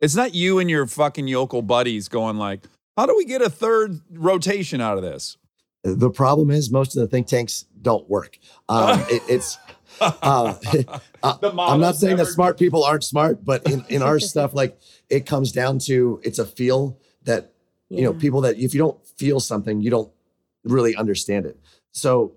[0.02, 2.66] It's not you and your fucking yokel buddies going like,
[2.98, 5.38] "How do we get a third rotation out of this?"
[5.84, 8.38] The problem is most of the think tanks don't work.
[8.68, 9.58] Um, it, it's
[10.02, 10.54] uh, uh,
[11.24, 14.80] I'm not models saying that smart people aren't smart, but in, in our stuff, like
[15.10, 17.54] it comes down to it's a feel that
[17.90, 20.12] you know people that if you don't feel something, you don't
[20.64, 21.60] really understand it.
[21.92, 22.34] So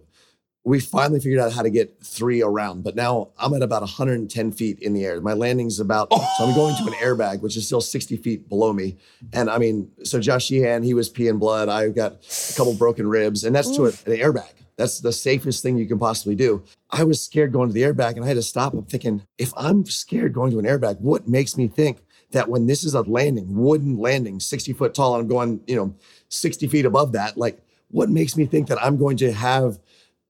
[0.64, 4.53] we finally figured out how to get three around, but now I'm at about 110
[4.53, 5.20] feet in the air.
[5.20, 6.55] My landing's about so I'm oh.
[6.55, 8.96] going to an airbag, which is still 60 feet below me.
[9.35, 11.68] And I mean, so Josh Sheehan, he was peeing blood.
[11.68, 14.53] I got a couple broken ribs, and that's to a, an airbag.
[14.77, 16.64] That's the safest thing you can possibly do.
[16.90, 18.72] I was scared going to the airbag, and I had to stop.
[18.72, 21.98] I'm thinking, if I'm scared going to an airbag, what makes me think
[22.33, 25.77] that when this is a landing, wooden landing, 60 foot tall, and I'm going, you
[25.77, 25.94] know,
[26.31, 29.79] 60 feet above that, like what makes me think that I'm going to have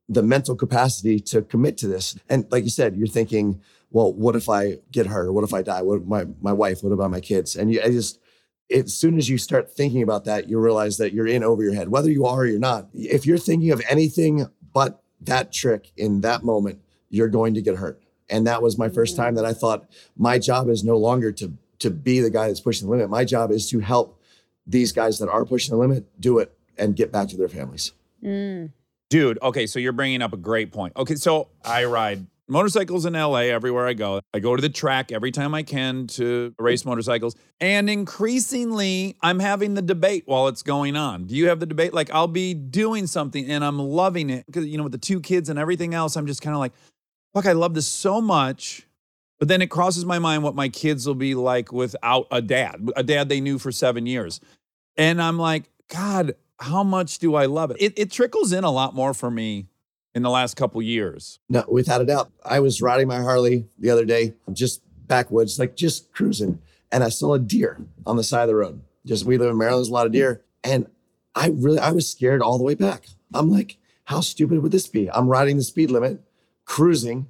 [0.08, 2.16] the mental capacity to commit to this?
[2.28, 5.32] And like you said, you're thinking, well, what if I get hurt?
[5.32, 5.82] What if I die?
[5.82, 6.82] What my my wife?
[6.82, 7.56] What about my kids?
[7.56, 8.20] And you, I just
[8.70, 11.74] as soon as you start thinking about that, you realize that you're in over your
[11.74, 12.88] head, whether you are or you're not.
[12.92, 17.76] If you're thinking of anything but that trick in that moment, you're going to get
[17.76, 18.02] hurt.
[18.28, 21.52] And that was my first time that I thought my job is no longer to
[21.80, 23.10] to be the guy that's pushing the limit.
[23.10, 24.20] My job is to help
[24.66, 27.92] these guys that are pushing the limit do it and get back to their families.
[28.22, 28.72] Mm.
[29.10, 30.94] Dude, okay, so you're bringing up a great point.
[30.96, 34.20] Okay, so I ride motorcycles in LA everywhere I go.
[34.32, 37.36] I go to the track every time I can to race motorcycles.
[37.60, 41.24] And increasingly, I'm having the debate while it's going on.
[41.24, 41.94] Do you have the debate?
[41.94, 45.20] Like, I'll be doing something and I'm loving it because, you know, with the two
[45.20, 46.72] kids and everything else, I'm just kind of like,
[47.32, 48.86] fuck, I love this so much.
[49.38, 52.88] But then it crosses my mind what my kids will be like without a dad,
[52.96, 54.40] a dad they knew for seven years.
[54.96, 57.76] And I'm like, God, how much do I love it?
[57.80, 59.66] It, it trickles in a lot more for me
[60.14, 61.38] in the last couple years.
[61.48, 62.30] No, without a doubt.
[62.44, 67.10] I was riding my Harley the other day, just backwoods, like just cruising, and I
[67.10, 68.80] saw a deer on the side of the road.
[69.04, 70.86] Just we live in Maryland, there's a lot of deer, and
[71.34, 73.06] I really I was scared all the way back.
[73.34, 75.10] I'm like, how stupid would this be?
[75.10, 76.22] I'm riding the speed limit,
[76.64, 77.26] cruising.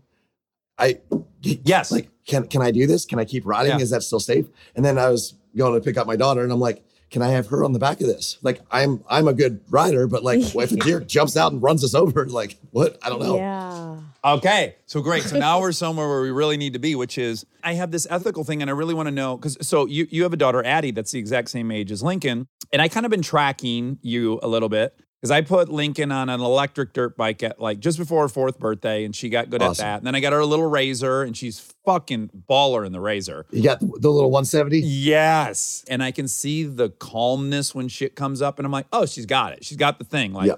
[0.79, 1.01] I
[1.43, 1.91] Yes.
[1.91, 3.05] like can can I do this?
[3.05, 3.73] Can I keep riding?
[3.73, 3.83] Yeah.
[3.83, 4.47] Is that still safe?
[4.77, 7.29] And then I was going to pick up my daughter, and I'm like, can I
[7.29, 8.39] have her on the back of this?
[8.43, 11.85] Like I'm I'm a good rider, but like if a deer jumps out and runs
[11.85, 12.99] us over, like what?
[13.05, 13.37] I don't know.
[13.37, 14.01] Yeah.
[14.25, 14.75] Okay.
[14.87, 15.23] So great.
[15.23, 18.05] So now we're somewhere where we really need to be, which is I have this
[18.11, 20.65] ethical thing and I really want to know because so you you have a daughter,
[20.65, 22.49] Addie, that's the exact same age as Lincoln.
[22.73, 26.29] And I kind of been tracking you a little bit because I put Lincoln on
[26.29, 29.63] an electric dirt bike at like just before her fourth birthday and she got good
[29.63, 29.97] at that.
[29.97, 33.47] And then I got her a little razor and she's fucking baller in the razor.
[33.51, 34.81] You got the, the little 170.
[34.81, 35.83] Yes.
[35.89, 39.25] And I can see the calmness when shit comes up and I'm like, oh, she's
[39.25, 39.65] got it.
[39.65, 40.35] She's got the thing.
[40.35, 40.53] Like.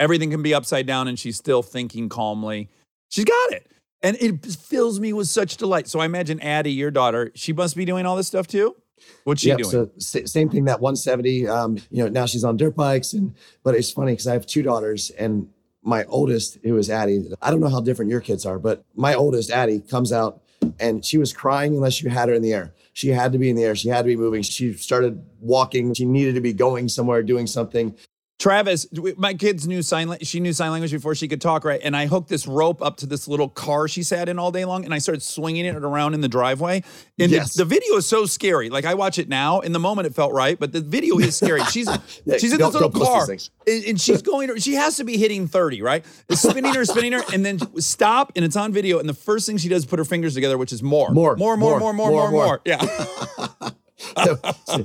[0.00, 2.68] Everything can be upside down and she's still thinking calmly.
[3.10, 3.70] She's got it.
[4.02, 5.86] And it fills me with such delight.
[5.86, 8.74] So I imagine Addie, your daughter, she must be doing all this stuff too.
[9.24, 9.90] What's she Yep, doing?
[9.98, 10.64] So same thing.
[10.64, 11.48] That 170.
[11.48, 14.46] Um, you know, now she's on dirt bikes, and but it's funny because I have
[14.46, 15.48] two daughters, and
[15.82, 17.30] my oldest, who is Addie.
[17.40, 20.42] I don't know how different your kids are, but my oldest, Addie, comes out,
[20.78, 22.74] and she was crying unless you had her in the air.
[22.92, 23.74] She had to be in the air.
[23.74, 24.42] She had to be moving.
[24.42, 25.94] She started walking.
[25.94, 27.94] She needed to be going somewhere, doing something.
[28.40, 28.86] Travis,
[29.18, 30.16] my kids knew sign.
[30.22, 31.78] She knew sign language before she could talk, right?
[31.84, 34.64] And I hooked this rope up to this little car she sat in all day
[34.64, 36.82] long, and I started swinging it around in the driveway.
[37.18, 37.52] And Yes.
[37.52, 38.70] the, the video is so scary.
[38.70, 39.60] Like I watch it now.
[39.60, 41.62] In the moment, it felt right, but the video is scary.
[41.64, 41.86] She's
[42.24, 44.56] Yeah, she's in this little don't post these car, and, and she's going.
[44.56, 46.02] She has to be hitting thirty, right?
[46.30, 48.98] It's spinning her, spinning her, and then stop, and it's on video.
[48.98, 51.36] And the first thing she does is put her fingers together, which is more, More,
[51.36, 52.44] more, more, more, more, more, more, more.
[52.46, 52.60] more.
[52.64, 53.70] Yeah.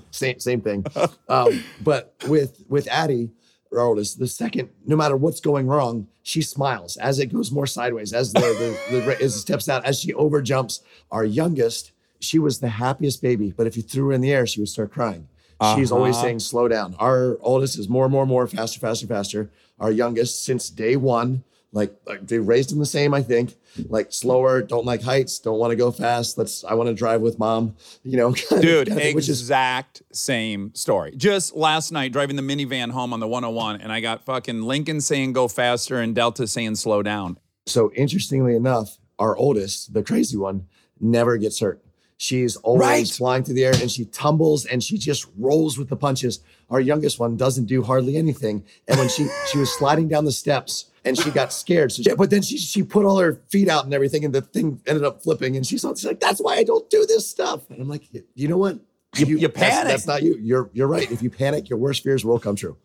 [0.11, 0.85] same same thing.
[1.29, 3.29] Um, but with with Addie,
[3.77, 7.67] our oldest, the second, no matter what's going wrong, she smiles as it goes more
[7.67, 10.81] sideways, as the, the, the as it steps out, as she over jumps.
[11.11, 14.45] Our youngest, she was the happiest baby, but if you threw her in the air,
[14.47, 15.27] she would start crying.
[15.75, 16.25] She's always Uh-huh.
[16.25, 19.49] saying, "Slow down." Our oldest is more, more, more, faster, faster, faster.
[19.79, 21.43] Our youngest, since day one,
[21.75, 23.53] like, like they raised him the same, I think.
[23.89, 26.37] Like slower, don't like heights, don't want to go fast.
[26.37, 26.63] Let's.
[26.63, 27.75] I want to drive with mom.
[28.03, 31.13] You know, Dude, kind of which is exact same story.
[31.17, 35.01] Just last night, driving the minivan home on the 101, and I got fucking Lincoln
[35.01, 37.37] saying go faster and Delta saying slow down.
[37.65, 40.67] So interestingly enough, our oldest, the crazy one,
[41.01, 41.84] never gets hurt.
[42.17, 43.07] She's always Right.
[43.07, 46.39] flying through the air and she tumbles and she just rolls with the punches.
[46.69, 48.63] Our youngest one doesn't do hardly anything.
[48.87, 51.91] And when she she was sliding down the steps and she got scared.
[51.91, 54.41] So she, but then she she put all her feet out and everything and the
[54.41, 57.69] thing ended up flipping and she's, she's like, that's why I don't do this stuff.
[57.69, 58.79] And I'm like, you know what?
[59.17, 59.91] You- you that's- panic.
[59.91, 60.37] That's, not you.
[60.41, 61.09] You're you're right.
[61.11, 62.77] If you panic, your worst fears will come true.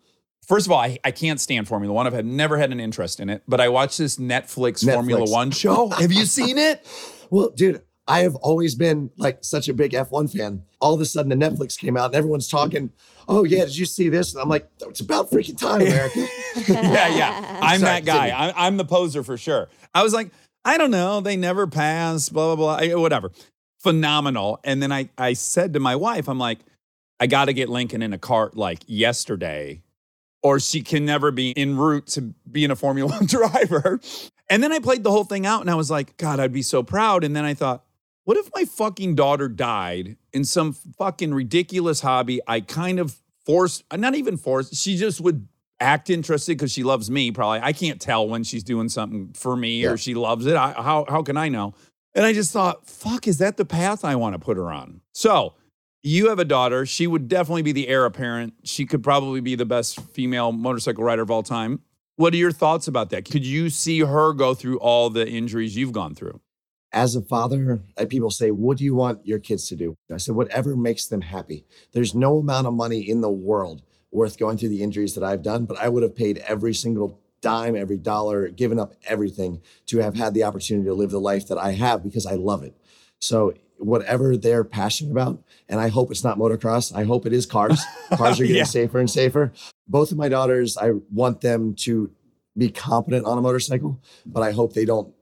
[0.47, 2.05] First of all, I, I can't stand Formula One.
[2.07, 5.51] I've had, never had an interest in it, but I watched this Netflix, Formula One
[5.51, 5.87] show.
[5.99, 6.85] Have you seen it?
[7.29, 10.63] Well, dude, I have always been like such a big F1 fan.
[10.79, 12.91] All of a sudden, the Netflix came out and everyone's talking.
[13.27, 14.33] Oh yeah, did you see this?
[14.33, 16.19] And I'm like, it's about freaking time, America.
[16.67, 17.59] yeah, yeah.
[17.61, 18.31] I'm Sorry, that guy.
[18.35, 19.69] I'm, I'm the poser for sure.
[19.93, 20.31] I was like,
[20.65, 21.21] I don't know.
[21.21, 23.31] They never pass, blah, blah, blah, I- whatever.
[23.79, 24.59] Phenomenal.
[24.63, 26.59] And then I, I said to my wife, I'm like,
[27.19, 29.81] I got to get Lincoln in a kart like yesterday,
[30.43, 33.99] or she can never be en route to being a Formula One driver.
[34.49, 36.63] And then I played the whole thing out and I was like, God, I'd be
[36.63, 37.23] so proud.
[37.23, 37.83] And then I thought,
[38.25, 43.83] what if my fucking daughter died in some fucking ridiculous hobby I kind of forced,
[43.95, 45.47] not even forced, she just would
[45.79, 47.59] act interested because she loves me probably.
[47.61, 49.89] I can't tell when she's doing something for me Yeah.
[49.91, 50.55] or she loves it.
[50.55, 51.73] I, how, how can I know?
[52.13, 55.01] And I just thought, fuck, is that the path I want to put her on?
[55.13, 55.55] So
[56.03, 56.85] you have a daughter.
[56.85, 58.53] She would definitely be the heir apparent.
[58.63, 61.81] She could probably be the best female motorcycle rider of all time.
[62.17, 63.25] What are your thoughts about that?
[63.29, 66.39] Could you see her go through all the injuries you've gone through?
[66.93, 69.95] As a father, people say, What do you want your kids to do?
[70.13, 71.65] I said, Whatever makes them happy.
[71.93, 75.41] There's no amount of money in the world worth going through the injuries that I've
[75.41, 79.99] done, but I would have paid every single dime, every dollar, given up everything to
[79.99, 82.75] have had the opportunity to live the life that I have because I love it.
[83.19, 87.45] So, whatever they're passionate about, and I hope it's not motocross, I hope it is
[87.47, 87.81] cars.
[88.13, 88.63] Cars are getting Yeah.
[88.65, 89.53] safer and safer.
[89.87, 92.11] Both of my daughters, I want them to
[92.55, 95.13] be competent on a motorcycle, but I hope they don't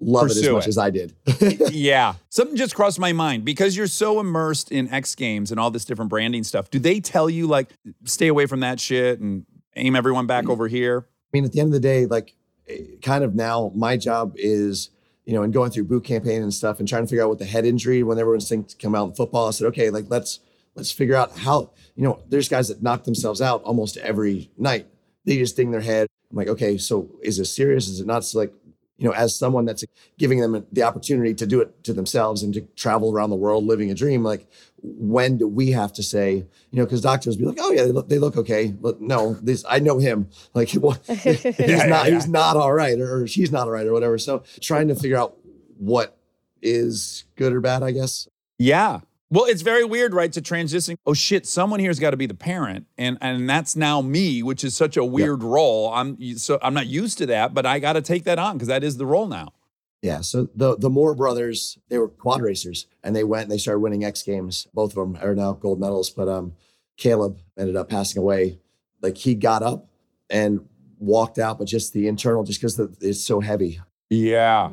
[0.00, 0.68] love it as much it.
[0.68, 1.14] as I did.
[1.70, 2.14] yeah.
[2.28, 5.84] Something just crossed my mind because you're so immersed in X Games and all this
[5.84, 6.70] different branding stuff.
[6.70, 7.70] Do they tell you, like,
[8.04, 11.06] stay away from that shit and aim everyone back over here?
[11.08, 12.34] I mean, at the end of the day, like,
[12.68, 14.90] eh, kind of now, my job is,
[15.24, 17.38] you know, and going through boot campaign and stuff, and trying to figure out what
[17.38, 19.48] the head injury when everyone's thinking to come out in football.
[19.48, 20.40] I said, okay, like let's
[20.74, 21.72] let's figure out how.
[21.96, 24.86] You know, there's guys that knock themselves out almost every night.
[25.24, 26.06] They just ding their head.
[26.30, 27.88] I'm like, okay, so is this serious?
[27.88, 28.24] Is it not?
[28.24, 28.54] So like,
[28.98, 29.84] you know, as someone that's
[30.18, 33.64] giving them the opportunity to do it to themselves and to travel around the world
[33.64, 34.46] living a dream, like
[34.82, 36.46] when do we have to say, you
[36.78, 38.68] know, because doctors be like, oh yeah, they look, they look okay.
[38.68, 40.28] But no, this I know him.
[40.52, 40.98] Like, what?
[41.06, 43.92] he's Yeah, not, yeah, he's not all right, or, or she's not all right, or
[43.92, 44.18] whatever.
[44.18, 45.36] So trying to figure out
[45.78, 46.18] what
[46.60, 48.28] is good or bad, I guess.
[48.58, 49.00] Yeah.
[49.30, 50.32] Well, it's very weird, right?
[50.32, 50.96] To transition.
[51.04, 54.64] Oh shit, someone here's got to be the parent, and and that's now me, which
[54.64, 55.92] is such a weird role.
[55.92, 58.68] I'm so I'm not used to that, but I got to take that on because
[58.68, 59.52] that is the role now.
[60.00, 60.22] Yeah.
[60.22, 63.80] So the the Moore brothers, they were quad racers, and they went and they started
[63.80, 64.66] winning X Games.
[64.72, 66.08] Both of them are now gold medals.
[66.08, 66.54] But um,
[66.96, 68.60] Caleb ended up passing away.
[69.02, 69.88] Like he got up
[70.30, 70.66] and
[70.98, 73.80] walked out, but just the internal, just because it's so heavy.
[74.08, 74.70] Yeah.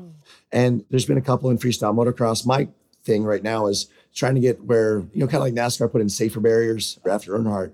[0.51, 2.45] And there's been a couple in freestyle motocross.
[2.45, 2.69] My
[3.03, 6.01] thing right now is trying to get where, you know, kind of like NASCAR put
[6.01, 7.73] in safer barriers after Earnhardt.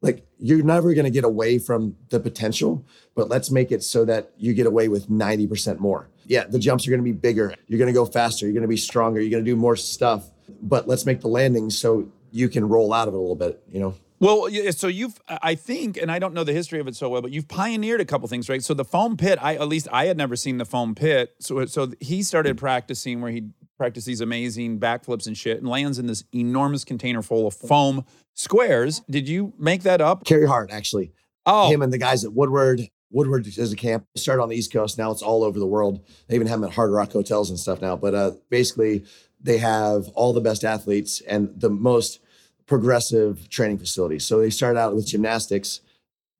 [0.00, 4.04] like you're never going to get away from the potential, but let's make it so
[4.04, 6.08] that you get away with 90% more.
[6.26, 7.54] Yeah, the jumps are going to be bigger.
[7.68, 8.46] You're going to go faster.
[8.46, 9.20] You're going to be stronger.
[9.20, 10.30] You're going to do more stuff,
[10.62, 13.62] but let's make the landing so you can roll out of it a little bit,
[13.70, 13.94] you know?
[14.18, 17.22] Well, so you've, I think, and I don't know the history of it so well,
[17.22, 18.62] but you've pioneered a couple things, right?
[18.62, 21.34] So the foam pit, I at least I had never seen the foam pit.
[21.40, 25.98] So, so he started practicing where he practiced these amazing backflips and shit, and lands
[25.98, 28.04] in this enormous container full of foam
[28.34, 29.00] squares.
[29.10, 30.24] Did you make that up?
[30.24, 31.12] Carey Hart, actually.
[31.46, 32.82] Oh, Him and the guys at Woodward.
[33.10, 34.06] Woodward is a camp.
[34.16, 34.96] Started on the East Coast.
[34.96, 36.00] Now it's all over the world.
[36.28, 37.94] They even have them at Hard Rock hotels and stuff now.
[37.94, 39.04] But uh, basically,
[39.40, 42.20] they have all the best athletes and the most
[42.66, 44.24] progressive training facilities.
[44.24, 45.81] So they started out with gymnastics.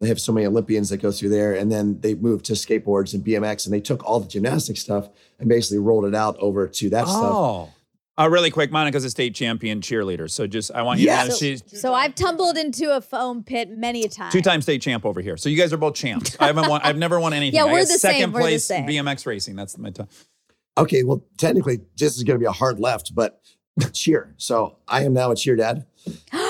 [0.02, 3.14] They have so many Olympians that go through there, and then they moved to skateboards
[3.14, 6.66] and BMX, and they took all the gymnastic stuff and basically rolled it out over
[6.66, 7.22] to that stuff.
[7.22, 7.70] oh.
[8.18, 10.28] Uh, really quick, Monica's a state champion cheerleader.
[10.28, 11.22] So just, I want you Yes.
[11.22, 14.30] to know she's So I've tumbled into a foam pit many a time.
[14.32, 15.36] two-time state champ over here.
[15.38, 16.36] So you guys are both champs.
[16.40, 16.80] I haven't won.
[16.84, 17.56] I've never won anything.
[17.56, 18.86] Yeah, I we're the second same, we're the place same.
[18.86, 19.54] BMX racing.
[19.56, 20.08] That's my time.
[20.76, 23.40] Okay, well, technically, this is going to be a hard left, but
[23.92, 24.34] cheer.
[24.36, 25.86] So I am now a cheer dad.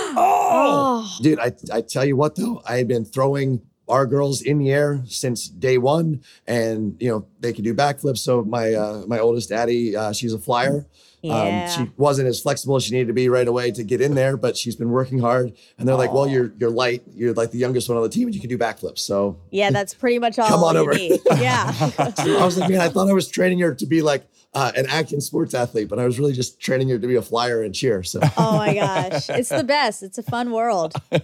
[0.55, 4.59] Oh, Dude, I, I tell you what, though, I had been throwing our girls in
[4.59, 8.19] the air since day one, and you know they could do backflips.
[8.19, 10.87] So my uh, my oldest Addie, uh, she's a flyer.
[11.23, 11.69] Yeah.
[11.79, 14.15] Um, she wasn't as flexible as she needed to be right away to get in
[14.17, 15.53] there, but she's been working hard.
[15.79, 17.03] And they're like, "Well, you're you're light.
[17.15, 19.71] You're like the youngest one on the team, and you can do backflips." So yeah,
[19.77, 20.93] that's pretty much all Come on over.
[20.95, 21.21] need.
[21.37, 21.73] Yeah.
[21.99, 24.87] I was like, man, I thought I was training her to be like uh, an
[24.89, 27.75] acting sports athlete, but I was really just training her to be a flyer and
[27.75, 28.03] cheer.
[28.03, 29.31] So oh my gosh.
[29.31, 30.03] It's the best.
[30.03, 30.95] It's a fun world.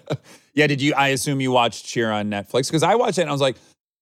[0.54, 0.92] Yeah, did you?
[0.94, 3.54] I assume you watched Cheer on Netflix because I watched it and I was like,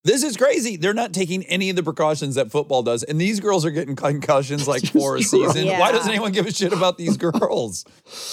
[0.06, 0.76] this is crazy.
[0.76, 3.96] They're not taking any of the precautions that football does, and these girls are getting
[3.96, 5.66] concussions like for a season.
[5.66, 5.80] Yeah.
[5.80, 7.84] Why doesn't anyone give a shit about these girls?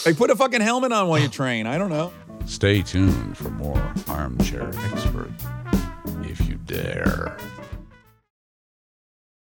[0.05, 1.65] like, put a fucking helmet on while you train.
[1.65, 2.13] I don't know.
[2.45, 5.31] Stay tuned for more Armchair Expert,
[6.21, 7.37] if you dare.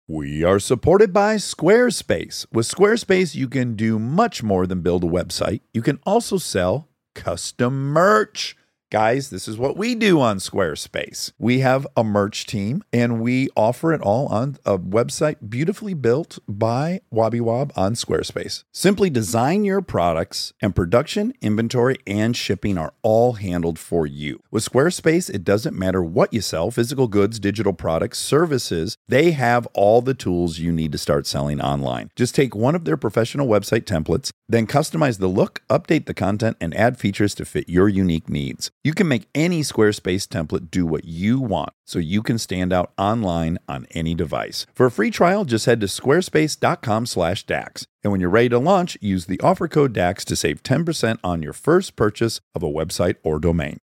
[0.08, 2.46] We are supported by Squarespace.
[2.52, 5.60] With Squarespace, you can do much more than build a website.
[5.74, 8.56] You can also sell custom merch.
[8.92, 11.32] Guys, this is what we do on Squarespace.
[11.40, 16.38] We have a merch team and we offer it all on a website beautifully built
[16.46, 18.62] by Wobby Wob on Squarespace.
[18.70, 24.40] Simply design your products, and production, inventory, and shipping are all handled for you.
[24.52, 29.66] With Squarespace, it doesn't matter what you sell physical goods, digital products, services they have
[29.74, 32.10] all the tools you need to start selling online.
[32.14, 36.56] Just take one of their professional website templates, then customize the look, update the content,
[36.60, 38.70] and add features to fit your unique needs.
[38.86, 42.92] You can make any Squarespace template do what you want so you can stand out
[42.96, 44.64] online on any device.
[44.74, 47.86] For a free trial, just head to squarespace.com/dax.
[48.04, 51.42] And when you're ready to launch, use the offer code DAX to save 10% on
[51.42, 53.78] your first purchase of a website or domain.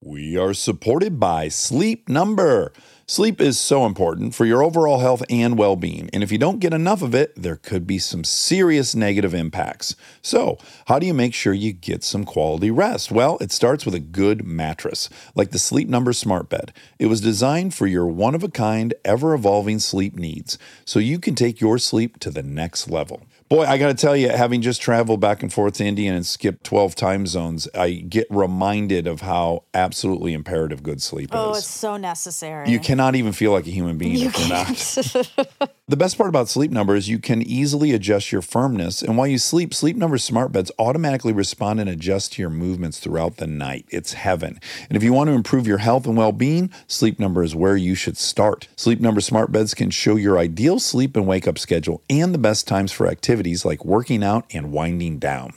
[0.00, 2.72] We are supported by Sleep Number.
[3.08, 6.08] Sleep is so important for your overall health and well being.
[6.12, 9.96] And if you don't get enough of it, there could be some serious negative impacts.
[10.22, 10.56] So,
[10.86, 13.10] how do you make sure you get some quality rest?
[13.10, 16.72] Well, it starts with a good mattress, like the Sleep Number Smart Bed.
[17.00, 21.18] It was designed for your one of a kind, ever evolving sleep needs, so you
[21.18, 23.22] can take your sleep to the next level.
[23.48, 26.26] Boy, I got to tell you, having just traveled back and forth to India and
[26.26, 31.56] skipped 12 time zones, I get reminded of how absolutely imperative good sleep oh, is.
[31.56, 32.68] Oh, it's so necessary.
[32.68, 35.70] You cannot even feel like a human being You if you're not.
[35.90, 39.00] The best part about Sleep Number is you can easily adjust your firmness.
[39.00, 42.98] And while you sleep, Sleep Number smart beds automatically respond and adjust to your movements
[42.98, 43.86] throughout the night.
[43.88, 44.60] It's heaven.
[44.90, 47.74] And if you want to improve your health and well being, Sleep Number is where
[47.74, 48.68] you should start.
[48.76, 52.38] Sleep Number smart beds can show your ideal sleep and wake up schedule and the
[52.38, 55.54] best times for activities like working out and winding down.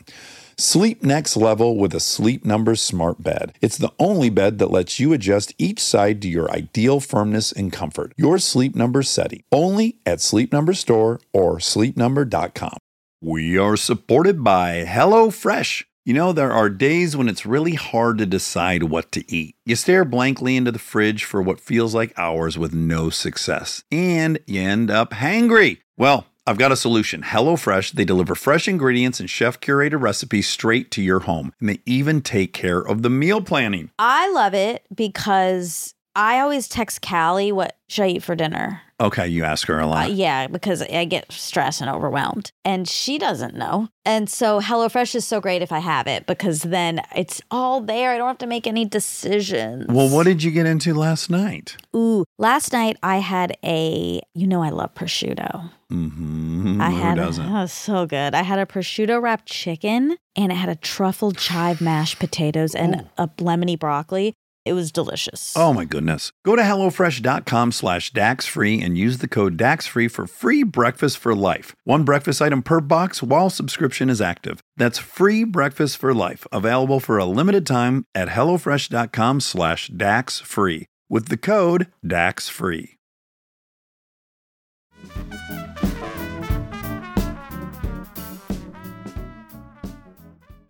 [0.57, 3.53] Sleep next level with a Sleep Number smart bed.
[3.61, 7.71] It's the only bed that lets you adjust each side to your ideal firmness and
[7.71, 8.13] comfort.
[8.17, 12.77] Your Sleep Number setting only at Sleep Number store or sleepnumber.com.
[13.21, 15.83] We are supported by HelloFresh.
[16.03, 19.55] You know, there are days when it's really hard to decide what to eat.
[19.67, 24.39] You stare blankly into the fridge for what feels like hours with no success, and
[24.47, 25.77] you end up hangry.
[25.97, 27.21] Well, I've got a solution.
[27.21, 31.79] HelloFresh, they deliver fresh ingredients and chef curated recipes straight to your home, and they
[31.85, 33.91] even take care of the meal planning.
[33.99, 38.81] I love it because I always text Callie what should I eat for dinner.
[39.01, 40.11] Okay, you ask her a Uh, lot.
[40.13, 42.51] yeah, because I get stressed and overwhelmed.
[42.63, 43.87] And she doesn't know.
[44.05, 48.11] And so HelloFresh is so great if I have it because then it's all there.
[48.11, 49.87] I don't have to make any decisions.
[49.89, 51.77] Well, what did you get into last night?
[51.95, 55.69] Ooh, last night I had a, you know, I love prosciutto.
[55.91, 56.79] Mm-hmm.
[56.81, 57.45] I Who had, doesn't?
[57.55, 58.33] oh, so good.
[58.33, 63.07] I had a prosciutto wrapped chicken and it had a truffle chive mashed potatoes and
[63.17, 64.33] a lemony broccoli.
[64.63, 65.53] It was delicious.
[65.55, 66.31] Oh my goodness.
[66.45, 71.75] Go to HelloFresh.com slash DaxFree and use the code DaxFree for free breakfast for life.
[71.83, 74.59] One breakfast item per box while subscription is active.
[74.77, 81.29] That's free breakfast for life, available for a limited time at HelloFresh.com slash DaxFree with
[81.29, 82.97] the code DaxFree.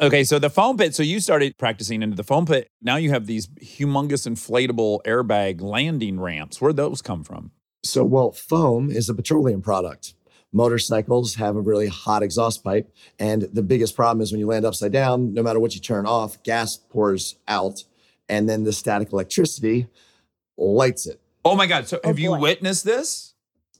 [0.01, 0.95] Okay, so the foam pit.
[0.95, 2.67] So you started practicing into the foam pit.
[2.81, 6.59] Now you have these humongous inflatable airbag landing ramps.
[6.59, 7.51] Where'd those come from?
[7.83, 10.15] So, well, foam is a petroleum product.
[10.51, 12.91] Motorcycles have a really hot exhaust pipe.
[13.19, 16.07] And the biggest problem is when you land upside down, no matter what you turn
[16.07, 17.83] off, gas pours out.
[18.27, 19.87] And then the static electricity
[20.57, 21.21] lights it.
[21.45, 21.87] Oh my God!
[21.87, 23.33] So Oh, have you witnessed this?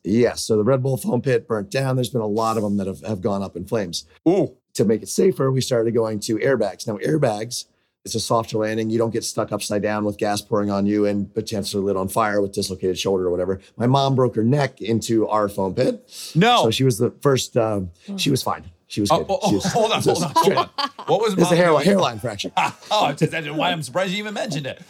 [0.03, 0.43] Yes.
[0.43, 1.95] So the Red Bull foam pit burnt down.
[1.95, 4.05] There's been a lot of them that have, have gone up in flames.
[4.27, 6.87] Ooh, To make it safer, we started going to airbags.
[6.87, 7.65] Now, airbags,
[8.03, 8.89] it's a softer landing.
[8.89, 12.07] You don't get stuck upside down with gas pouring on you and potentially lit on
[12.07, 13.59] fire with dislocated shoulder or whatever.
[13.77, 16.09] My mom broke her neck into our foam pit.
[16.35, 16.63] no.
[16.63, 17.57] So she was the first.
[17.57, 18.63] Um, she was fine.
[18.91, 19.27] She was oh, good.
[19.29, 20.69] oh, oh, was- hold on, hold on, hold on.
[21.05, 22.51] What was It's a hairline, hairline fracture.
[22.91, 24.81] oh, just, that's why I'm surprised you even mentioned it.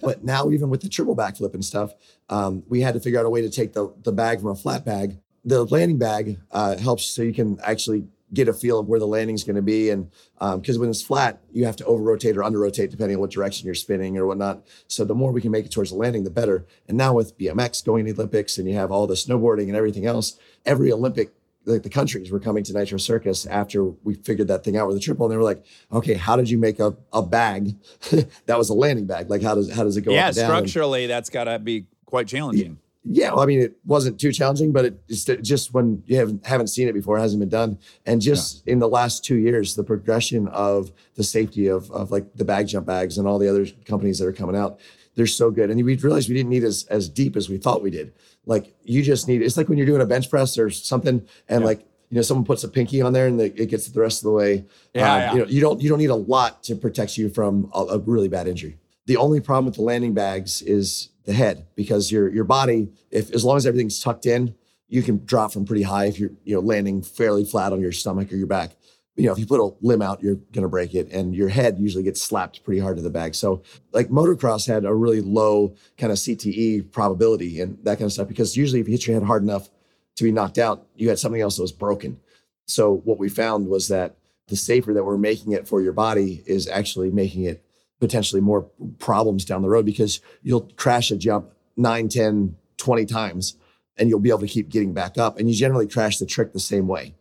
[0.00, 1.92] but now, even with the triple backflip and stuff,
[2.28, 4.54] um, we had to figure out a way to take the the bag from a
[4.54, 5.18] flat bag.
[5.44, 9.06] The landing bag uh, helps so you can actually get a feel of where the
[9.06, 12.36] landing's going to be, and um, because when it's flat, you have to over rotate
[12.36, 14.66] or under rotate depending on what direction you're spinning or whatnot.
[14.86, 16.66] So the more we can make it towards the landing, the better.
[16.86, 19.76] And now with BMX going to the Olympics, and you have all the snowboarding and
[19.76, 21.32] everything else, every Olympic
[21.68, 24.96] like the countries were coming to Nitro Circus after we figured that thing out with
[24.96, 27.76] the triple, and they were like, "Okay, how did you make a, a bag
[28.46, 29.28] that was a landing bag?
[29.30, 31.58] Like, how does how does it go yeah, up and down?" Structurally, that's got to
[31.58, 32.78] be quite challenging.
[33.04, 36.44] Yeah, well, I mean, it wasn't too challenging, but it, it's just when you haven't
[36.46, 37.78] haven't seen it before, it hasn't been done.
[38.04, 42.34] And just in the last two years, the progression of the safety of of like
[42.34, 44.80] the bag jump bags and all the other companies that are coming out,
[45.14, 45.70] they're so good.
[45.70, 48.12] And we realized we didn't need as as deep as we thought we did.
[48.46, 49.42] Like you just need.
[49.42, 51.66] It's like when you're doing a bench press or something, and Yeah.
[51.66, 51.80] like
[52.10, 54.24] you know, someone puts a pinky on there and the, it gets the rest of
[54.24, 54.64] the way.
[54.94, 55.32] Yeah, Um, yeah.
[55.34, 57.98] You know, you don't you don't need a lot to protect you from a, a
[57.98, 58.78] really bad injury.
[59.06, 63.30] The only problem with the landing bags is the head because your your body, if
[63.32, 64.54] as long as everything's tucked in,
[64.88, 67.92] you can drop from pretty high if you're you know landing fairly flat on your
[67.92, 68.70] stomach or your back.
[69.14, 71.78] You know, if you put a limb out, you're gonna break it, and your head
[71.78, 73.34] usually gets slapped pretty hard to the bag.
[73.34, 73.62] So,
[73.92, 78.28] like motocross had a really low kind of CTE probability and that kind of stuff
[78.28, 79.68] because usually if you hit your head hard enough
[80.16, 82.18] to be knocked out, you had something else that was broken.
[82.66, 84.16] So what we found was that
[84.46, 87.62] the safer that we're making it for your body is actually making it
[88.00, 88.62] potentially more
[88.98, 93.56] problems down the road because you'll crash a jump 9, 10, 20 times
[93.96, 95.38] and you'll be able to keep getting back up.
[95.38, 97.14] And you generally crash the trick the same way.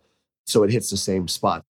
[0.46, 1.64] So it hits the same spot.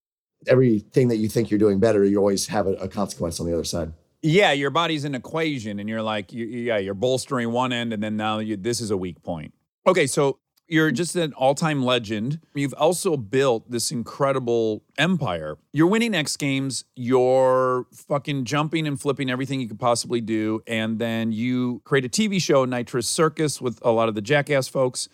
[0.47, 3.53] Everything that you think you're doing better, you always have a, a consequence on the
[3.53, 3.91] other side.
[4.21, 8.01] Yeah, your body's an equation, and you're like, you, yeah, you're bolstering one end, and
[8.01, 9.53] then now you, this is a weak point.
[9.85, 12.39] Okay, so you're just an all-time legend.
[12.53, 15.57] You've also built this incredible empire.
[15.71, 16.85] You're winning X Games.
[16.95, 22.09] You're fucking jumping and flipping everything you could possibly do, and then you create a
[22.09, 25.09] TV show, Nitro Circus, with a lot of the Jackass folks,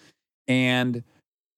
[0.47, 1.03] and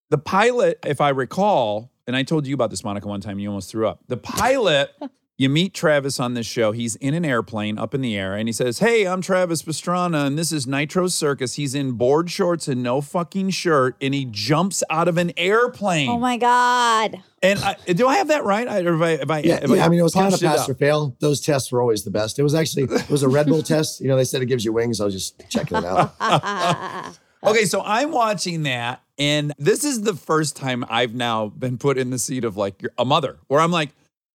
[0.09, 3.49] the pilot, if I recall, and I told you about this, Monica, one time, you
[3.49, 3.99] almost threw up.
[4.07, 4.91] The pilot,
[5.38, 6.71] you meet Travis on this show.
[6.71, 10.25] He's in an airplane up in the air, and he says, Hey, I'm Travis Pastrana,
[10.25, 11.55] and this is Nitro Circus.
[11.55, 16.09] He's in board shorts and no fucking shirt, and he jumps out of an airplane.
[16.09, 17.21] Oh my God.
[17.43, 18.67] and I, do I have that right?
[18.67, 19.86] I, or have I, have I, Yeah, have yeah.
[19.86, 21.15] I mean, it was kind of punched pass or fail.
[21.19, 22.39] Those tests were always the best.
[22.39, 23.99] It was actually it was a Red Bull test.
[23.99, 25.01] You know, they said it gives you wings.
[25.01, 27.15] I was just checking it out.
[27.45, 31.99] Okay, so I'm watching that, and this is the first time I've now been put
[31.99, 33.91] in the seat of like a mother, where I'm like,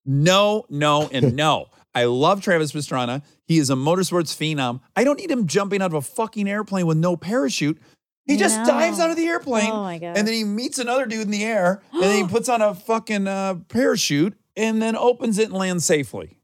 [0.07, 1.67] no, no, and no.
[1.95, 3.23] I love Travis Pastrana.
[3.47, 4.81] He is a motorsports phenom.
[4.95, 7.79] I don't need him jumping out of a fucking airplane with no parachute.
[8.27, 8.67] He I just know.
[8.67, 10.17] dives out of the airplane, Oh my God.
[10.17, 12.75] and then he meets another dude in the air, and then he puts on a
[12.75, 16.39] fucking uh, parachute, and then opens it and lands safely.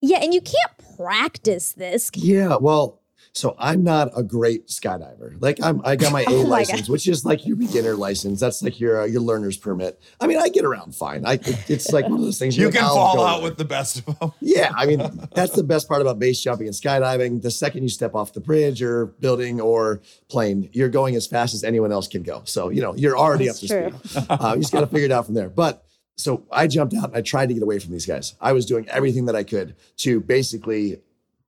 [0.00, 2.10] Yeah, and you can't practice this.
[2.14, 2.99] Yeah, well,
[3.32, 5.36] So I'm not a great skydiver.
[5.40, 8.40] Like I'm, I got my A Oh my license, which is like your beginner license.
[8.40, 10.00] That's like your uh, your learner's permit.
[10.20, 11.24] I mean, I get around fine.
[11.24, 13.44] I it- it's like one of those things You can like, fall out there.
[13.50, 14.32] with the best of them.
[14.40, 14.98] Yeah, I mean,
[15.34, 17.40] that's the best part about base jumping and skydiving.
[17.40, 21.54] The second you step off the bridge or building or plane, you're going as fast
[21.54, 22.42] as anyone else can go.
[22.46, 23.98] So, you know, you're already That's up to true.
[24.08, 24.26] speed.
[24.28, 25.48] Uh, you just got to figure it out from there.
[25.48, 25.84] But
[26.16, 28.34] so I jumped out and I tried to get away from these guys.
[28.40, 31.00] I was doing everything that I could to basically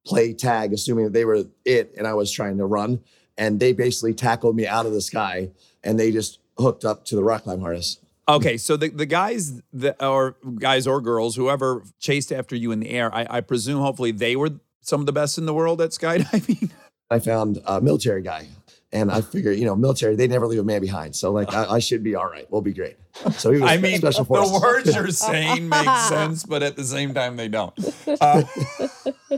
[0.05, 3.01] play tag, assuming that they were it and I was trying to run.
[3.39, 5.51] And they basically tackled me out of the sky
[5.83, 7.99] and they just hooked up to the rock climb harness.
[8.29, 12.81] Okay, so the, the guys that or guys or girls, whoever chased after you in
[12.81, 14.51] the air, I, I presume hopefully they were
[14.81, 16.71] some of the best in the world at skydiving.
[17.11, 18.47] I found a military guy.
[18.95, 21.17] And I figured, you know, military, they never leave a man behind.
[21.17, 22.47] So, like, I, I should be all right.
[22.51, 22.97] We'll be great.
[23.33, 24.53] So he was I mean, special forces.
[24.53, 27.73] the words you're saying make sense, but at the same time they don't.
[28.21, 28.43] Uh,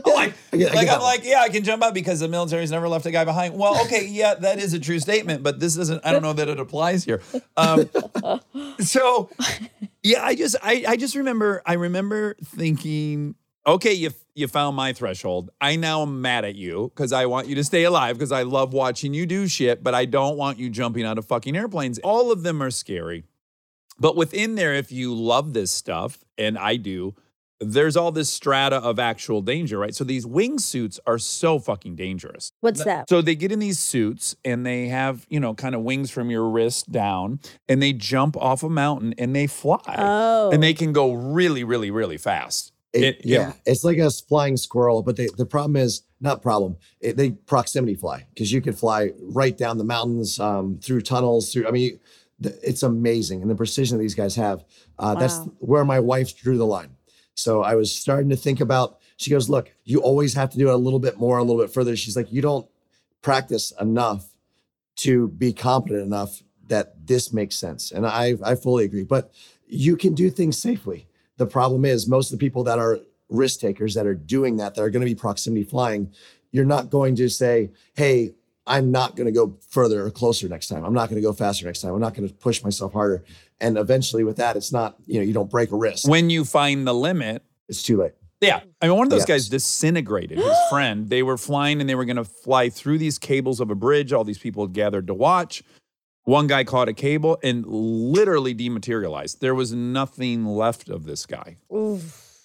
[0.05, 2.27] like, I get- I like that I'm like, yeah, I can jump out because the
[2.27, 3.57] military's never left a guy behind.
[3.57, 6.05] Well, okay, yeah, that is a true statement, but this doesn't.
[6.05, 7.21] I don't know that it applies here.
[7.57, 7.89] Um,
[8.79, 9.29] so,
[10.03, 13.35] yeah, I just, I, I just remember, I remember thinking,
[13.65, 15.49] okay, you, you found my threshold.
[15.61, 18.43] I now am mad at you because I want you to stay alive because I
[18.43, 21.99] love watching you do shit, but I don't want you jumping out of fucking airplanes.
[21.99, 23.23] All of them are scary.
[23.97, 27.15] But within there, if you love this stuff, and I do,
[27.59, 29.95] there's all this strata of actual danger, right?
[29.95, 32.51] So these wingsuits are so fucking dangerous.
[32.61, 33.09] What's that?
[33.09, 36.29] So they get in these suits and they have, you know, kind of wings from
[36.29, 37.39] your wrist down
[37.69, 39.79] and they jump off a mountain and they fly.
[39.97, 40.51] Oh.
[40.51, 42.73] And they can go really, really, really fast.
[42.93, 46.41] It- It- yeah, it- it's like a flying squirrel, but they, the problem is not
[46.41, 46.77] problem.
[47.01, 51.51] It, they proximity fly because you could fly right down the mountains, um, through tunnels,
[51.51, 51.67] through.
[51.67, 51.99] I mean,
[52.39, 54.63] the, it's amazing, and the precision that these guys have.
[54.99, 56.91] Uh, That's where my wife drew the line.
[57.35, 58.99] So I was starting to think about.
[59.17, 61.61] She goes, "Look, you always have to do it a little bit more, a little
[61.61, 62.67] bit further." She's like, "You don't
[63.21, 64.29] practice enough
[64.97, 69.03] to be competent enough that this makes sense," and I I fully agree.
[69.03, 69.31] But
[69.67, 71.07] you can do things safely.
[71.37, 74.75] The problem is most of the people that are risk takers that are doing that,
[74.75, 76.11] that are going to be proximity flying,
[76.51, 78.33] you're not going to say, hey,
[78.67, 80.83] I'm not going to go further or closer next time.
[80.83, 81.93] I'm not going to go faster next time.
[81.93, 83.23] I'm not going to push myself harder.
[83.61, 86.07] And eventually with that, it's not, you know, you don't break a wrist.
[86.07, 88.11] When you find the limit, It's too late.
[88.41, 88.59] Yeah.
[88.81, 89.27] I mean, one of those Yes.
[89.27, 91.09] guys disintegrated his friend.
[91.09, 94.11] They were flying and they were going to fly through these cables of a bridge.
[94.13, 95.63] All these people had gathered to watch.
[96.25, 99.41] One guy caught a cable and literally dematerialized.
[99.41, 101.57] There was nothing left of this guy.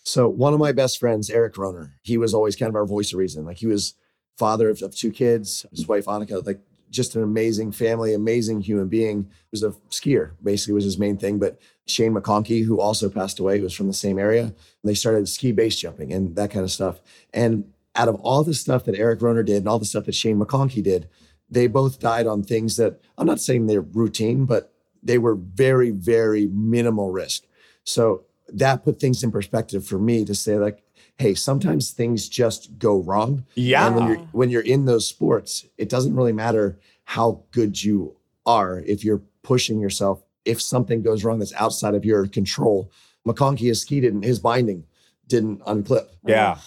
[0.04, 3.12] So one of my best friends, Eric Roner, he was always kind of our voice
[3.12, 3.44] of reason.
[3.44, 3.94] Like he was
[4.38, 6.60] father of, of two kids, his wife Annika, like
[6.90, 9.22] just an amazing family, amazing human being.
[9.22, 11.38] He was a skier, basically was his main thing.
[11.38, 14.54] But Shane McConkey, who also passed away, was from the same area.
[14.84, 17.00] They started ski base jumping and that kind of stuff.
[17.32, 20.14] And out of all the stuff that Eric Roner did and all the stuff that
[20.14, 21.08] Shane McConkey did,
[21.48, 24.72] they both died on things that I'm not saying they're routine, but
[25.02, 27.44] they were very, very minimal risk.
[27.84, 30.82] So that put things in perspective for me to say, like,
[31.20, 33.44] hey, sometimes things just go wrong.
[33.54, 33.86] Yeah.
[33.86, 38.16] And when you're when you're in those sports, it doesn't really matter how good you
[38.46, 40.22] are if you're pushing yourself.
[40.46, 42.90] If something goes wrong that's outside of your control,
[43.28, 44.84] McConkey his ski didn't his binding
[45.26, 46.08] didn't unclip.
[46.24, 46.58] Yeah.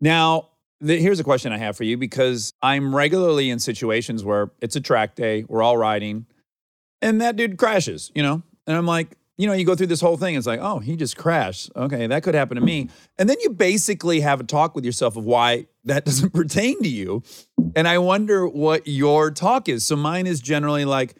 [0.00, 0.48] Now,
[0.80, 4.74] the, here's a question I have for you because I'm regularly in situations where it's
[4.74, 6.26] a track day, we're all riding,
[7.00, 8.42] and that dude crashes, you know?
[8.66, 10.96] And I'm like, you know, you go through this whole thing, it's like, oh, he
[10.96, 11.70] just crashed.
[11.74, 12.88] Okay, that could happen to me.
[13.18, 16.88] And then you basically have a talk with yourself of why that doesn't pertain to
[16.88, 17.22] you.
[17.74, 19.86] And I wonder what your talk is.
[19.86, 21.14] So mine is generally like,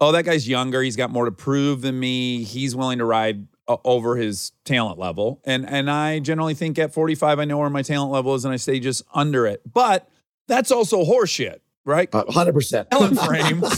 [0.00, 0.82] oh, that guy's younger.
[0.82, 2.42] He's got more to prove than me.
[2.44, 5.40] He's willing to ride uh, over his talent level.
[5.44, 8.52] And and I generally think at 45, I know where my talent level is and
[8.52, 9.62] I stay just under it.
[9.72, 10.08] But
[10.46, 12.12] that's also horseshit, right?
[12.12, 12.88] Hundred percent.
[12.92, 13.62] Helen frame.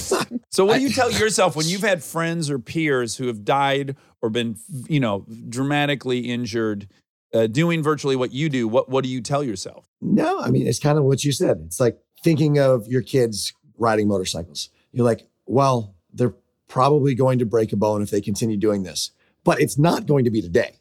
[0.50, 3.96] So what do you tell yourself when you've had friends or peers who have died
[4.22, 4.56] or been,
[4.88, 6.88] you know, dramatically injured
[7.34, 8.66] uh, doing virtually what you do?
[8.66, 9.86] What what do you tell yourself?
[10.00, 11.62] No, I mean, it's kind of what you said.
[11.66, 14.70] It's like thinking of your kids riding motorcycles.
[14.90, 16.34] You're like, well, they're
[16.66, 19.10] probably going to break a bone if they continue doing this,
[19.44, 20.77] but it's not going to be today.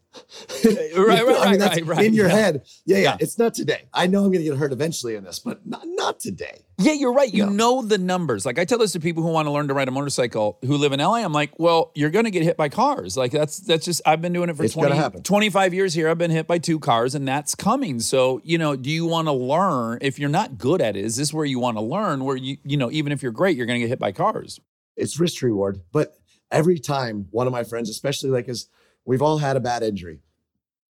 [0.65, 2.35] Right, right, right, that's right, right, In your yeah.
[2.35, 2.61] head.
[2.85, 3.17] Yeah, yeah, Yeah.
[3.19, 3.83] It's not today.
[3.93, 6.61] I know I'm going to get hurt eventually in this, but not, not today.
[6.79, 7.33] Yeah, you're right.
[7.33, 7.51] You No.
[7.51, 8.45] know the numbers.
[8.45, 10.77] Like I tell this to people who want to learn to ride a motorcycle who
[10.77, 11.15] live in LA.
[11.15, 13.17] I'm like, well, you're going to get hit by cars.
[13.17, 16.09] Like that's that's just I've been doing it for It's 20, 25 years here.
[16.09, 17.99] I've been hit by two cars and that's coming.
[17.99, 21.03] So, you know, do you want to learn if you're not good at it?
[21.03, 23.57] Is this where you want to learn where you you know, even if you're great,
[23.57, 24.59] you're going to get hit by cars?
[24.95, 25.81] It's risk reward.
[25.91, 26.15] But
[26.51, 28.67] every time one of my friends, especially like as
[29.07, 30.19] we've all had a bad injury,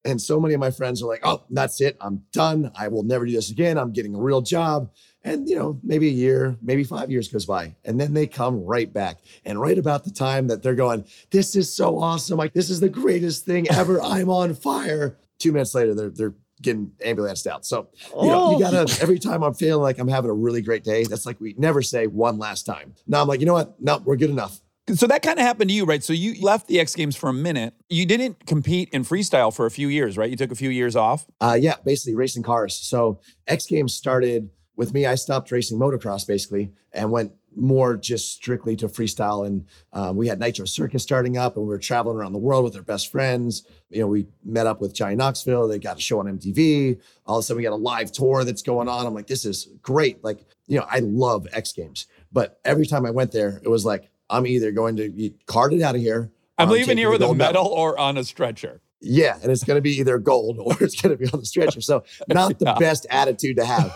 [0.05, 1.97] And so many of my friends are like, oh, that's it.
[1.99, 2.71] I'm done.
[2.75, 3.77] I will never do this again.
[3.77, 4.91] I'm getting a real job.
[5.23, 7.75] And, you know, maybe a year, maybe five years goes by.
[7.85, 9.19] And then they come right back.
[9.45, 12.37] And right about the time that they're going, this is so awesome.
[12.37, 14.01] Like, this is the greatest thing ever.
[14.03, 15.17] I'm on fire.
[15.39, 17.65] Two minutes later, they're, they're getting ambulanced out.
[17.65, 18.59] So, you know, you oh.
[18.59, 21.55] gotta, every time I'm feeling like I'm having a really great day, that's like we
[21.57, 22.93] never say one last time.
[23.07, 23.81] Now I'm like, you know what?
[23.81, 24.59] No, we're good enough.
[24.89, 26.03] So that kind of happened to you, right?
[26.03, 27.73] So you left the X Games for a minute.
[27.89, 30.29] You didn't compete in freestyle for a few years, right?
[30.29, 31.25] You took a few years off.
[31.39, 32.75] Uh, yeah, basically racing cars.
[32.75, 35.05] So X Games started with me.
[35.05, 39.45] I stopped racing motocross basically and went more just strictly to freestyle.
[39.45, 42.63] And um, we had Nitro Circus starting up, and we were traveling around the world
[42.63, 43.65] with our best friends.
[43.89, 45.67] You know, we met up with Johnny Knoxville.
[45.67, 46.99] They got a show on MTV.
[47.25, 49.05] All of a sudden, we got a live tour that's going on.
[49.05, 50.23] I'm like, this is great.
[50.23, 53.85] Like, you know, I love X Games, but every time I went there, it was
[53.85, 56.31] like, I'm either going to be carted out of here.
[56.57, 58.81] I'm leaving here with a gold medal or on a stretcher.
[58.99, 61.45] Yeah, and it's going to be either gold or it's going to be on the
[61.45, 61.81] stretcher.
[61.81, 62.75] So not the Yeah.
[62.79, 63.95] best attitude to have.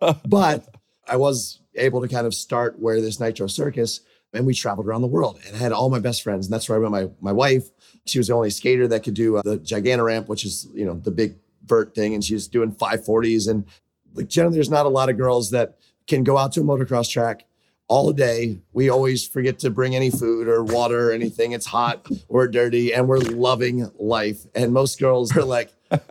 [0.26, 0.66] but
[1.08, 4.00] I was able to kind of start where this Nitro Circus,
[4.32, 6.46] and we traveled around the world and I had all my best friends.
[6.46, 7.68] And that's where I met my my wife.
[8.06, 10.94] She was the only skater that could do uh, the Gigantoramp, which is you know
[10.94, 13.48] the big vert thing, and she was doing 540s.
[13.48, 13.64] And
[14.14, 17.10] like generally, there's not a lot of girls that can go out to a motocross
[17.10, 17.44] track
[17.88, 18.58] all day.
[18.72, 21.52] We always forget to bring any food or water or anything.
[21.52, 24.46] It's hot, we're dirty, and we're loving life.
[24.54, 25.70] And most girls are like,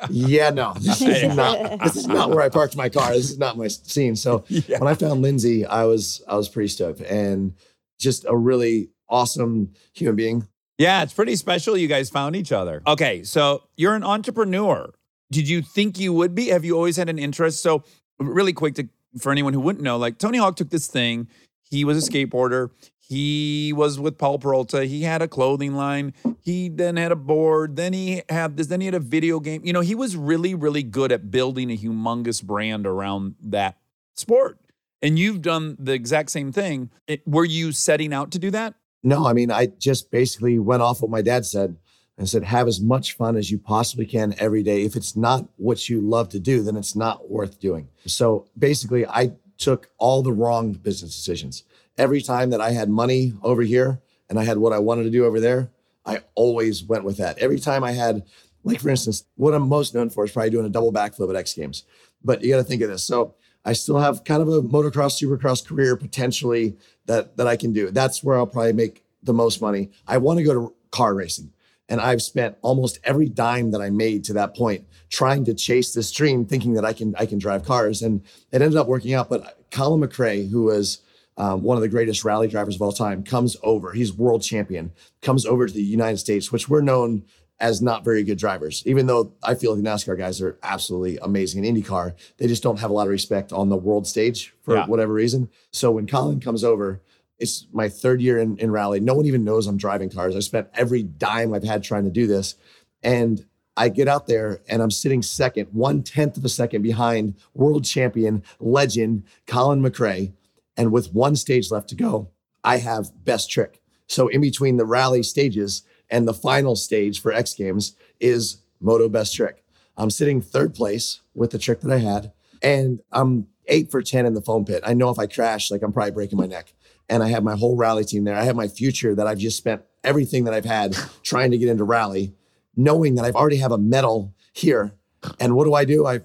[0.10, 3.12] yeah, no, this is not this is not where I parked my car.
[3.12, 4.16] This is not my scene.
[4.16, 4.80] So Yeah.
[4.80, 7.54] when I found Lindsay, I was I was pretty stoked and
[8.00, 10.48] just a really awesome human being.
[10.78, 12.82] Yeah, it's pretty special you guys found each other.
[12.88, 14.92] Okay, so you're an entrepreneur.
[15.32, 16.48] Did you think you would be?
[16.48, 17.62] Have you always had an interest?
[17.62, 17.84] So,
[18.20, 18.88] really quick to
[19.20, 21.28] for anyone who wouldn't know, like Tony Hawk took this thing.
[21.74, 22.70] He was a skateboarder.
[23.00, 24.86] He was with Powell Peralta.
[24.86, 26.14] He had a clothing line.
[26.40, 27.78] He then had a board.
[27.78, 28.68] Then he had this.
[28.68, 29.62] Then he had a video game.
[29.66, 33.78] You know, he was really, really good at building a humongous brand around that
[34.14, 34.60] sport.
[35.02, 36.92] And you've done the exact same thing.
[37.08, 38.76] It, were you setting out to do that?
[39.02, 41.78] No, I mean, I just basically went off what my dad said
[42.20, 44.84] and said, have as much fun as you possibly can every day.
[44.84, 47.90] If it's not what you love to do, then it's not worth doing.
[48.06, 51.64] So basically, I took all the wrong business decisions.
[51.98, 55.10] Every time that I had money over here and I had what I wanted to
[55.10, 55.70] do over there,
[56.06, 57.38] I always went with that.
[57.38, 58.24] Every time I had,
[58.64, 61.36] like for instance, what I'm most known for is probably doing a double backflip at
[61.36, 61.84] X Games.
[62.24, 63.04] But you got to think of this.
[63.04, 63.36] So
[63.66, 66.76] I still have kind of a motocross, supercross career potentially
[67.06, 67.92] that that I can do.
[67.92, 69.92] That's where I'll probably make the most money.
[70.08, 71.52] I want to go to car racing.
[71.94, 75.94] And I've spent almost every dime that I made to that point trying to chase
[75.94, 78.02] this dream, thinking that I can I can drive cars.
[78.02, 78.22] And
[78.52, 79.30] it ended up working out.
[79.30, 81.04] But Colin McRae, who was
[81.38, 83.92] um, one of the greatest rally drivers of all time, comes over.
[83.94, 84.92] He's world champion,
[85.22, 87.26] comes over to the United States, which we're known
[87.60, 88.82] as not very good drivers.
[88.88, 92.64] Even though I feel like the NASCAR guys are absolutely amazing in IndyCar, they just
[92.64, 94.88] don't have a lot of respect on the world stage for Yeah.
[94.88, 95.48] whatever reason.
[95.70, 97.02] So when Colin comes over,
[97.44, 99.00] it's my third year in, in rally.
[99.00, 100.36] No one even knows I'm driving cars.
[100.36, 102.56] I spent every dime I've had trying to do this.
[103.04, 107.36] And I get out there and I'm sitting second, one tenth of a second behind
[107.54, 110.34] world champion, legend Colin McRae.
[110.78, 112.30] And with one stage left to go,
[112.64, 113.82] I have best trick.
[114.08, 119.10] So in between the rally stages and the final stage for X Games is Moto
[119.10, 119.64] Best Trick.
[119.98, 122.32] I'm sitting third place with the trick that I had,
[122.62, 124.84] and I'm eight for 10 in the foam pit.
[124.86, 126.74] I know if I crash, like I'm probably breaking my neck.
[127.14, 128.36] And I have my whole rally team there.
[128.36, 131.70] I have my future that I've just spent everything that I've had trying to get
[131.70, 132.34] into rally,
[132.76, 134.94] knowing that I've already have a medal here.
[135.40, 136.08] And what do I do?
[136.08, 136.22] I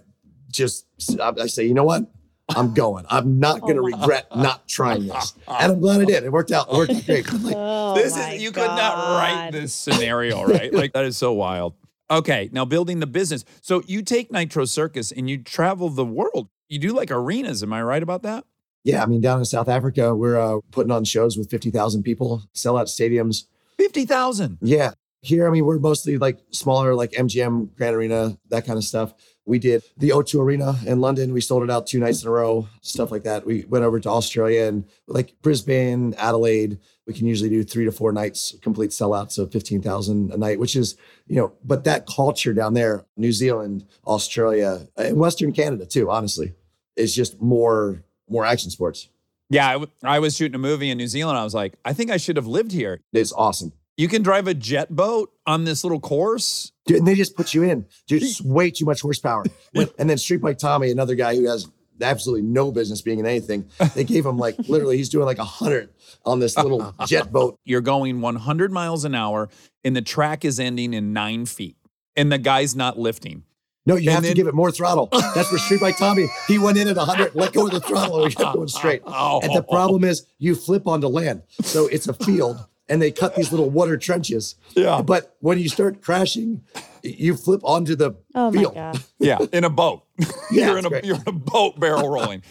[0.50, 0.86] just
[1.20, 2.10] I say, you know what?
[2.56, 3.04] I'm going.
[3.10, 5.34] I'm not going to regret not trying this.
[5.46, 6.24] And I'm glad I did.
[6.24, 6.68] It worked out.
[6.68, 7.30] It worked out great.
[7.30, 10.72] I'm like, Oh this my is you could not write this scenario, right?
[10.72, 11.74] like that is so wild.
[12.10, 13.44] Okay, now building the business.
[13.60, 16.48] So you take Nitro Circus and you travel the world.
[16.68, 18.44] You do like arenas, am I right about that?
[18.88, 22.42] Yeah, I mean, down in South Africa, we're uh, putting on shows with 50,000 people,
[22.54, 23.44] sell out stadiums.
[23.76, 24.56] 50,000.
[24.62, 24.92] Yeah.
[25.20, 29.12] Here, I mean, we're mostly like smaller, like MGM, Grand Arena, that kind of stuff.
[29.44, 31.34] We did the O2 Arena in London.
[31.34, 33.44] We sold it out two nights in a row, stuff like that.
[33.44, 36.78] We went over to Australia and like Brisbane, Adelaide.
[37.06, 40.76] We can usually do three to four nights, complete sellouts of 15,000 a night, which
[40.76, 46.10] is, you know, but that culture down there, New Zealand, Australia, and Western Canada too,
[46.10, 46.54] honestly,
[46.96, 49.08] is just more, more action sports.
[49.50, 51.38] Yeah, I, w- I was shooting a movie in New Zealand.
[51.38, 53.00] I was like, I think I should have lived here.
[53.12, 53.72] It's awesome.
[53.96, 56.70] You can drive a jet boat on this little course.
[56.86, 57.86] Dude, and they just put you in.
[58.06, 59.44] Just way too much horsepower.
[59.98, 61.66] And then Street Bike Tommy, another guy who has
[62.00, 65.44] absolutely no business being in anything, they gave him like literally, he's doing like a
[65.44, 65.88] hundred
[66.24, 67.58] on this little jet boat.
[67.64, 69.48] You're going 100 miles an hour,
[69.82, 71.76] and the track is ending in nine feet.
[72.16, 73.42] and the guy's not lifting.
[73.88, 75.08] No, you And have then- to give it more throttle.
[75.34, 78.16] That's where Street Bike Tommy, he went in at 100, let go of the throttle,
[78.16, 79.02] and we kept going straight.
[79.06, 79.40] Oh.
[79.42, 81.42] And the problem is, you flip onto land.
[81.62, 82.58] So it's a field,
[82.88, 84.54] and they cut these little water trenches.
[84.76, 85.00] Yeah.
[85.02, 86.62] But when you start crashing,
[87.02, 88.74] you flip onto the Oh my field.
[88.74, 89.02] god.
[89.18, 90.04] Yeah, in a boat.
[90.50, 91.04] Yeah, you're in a great.
[91.04, 92.42] you're in a boat barrel rolling.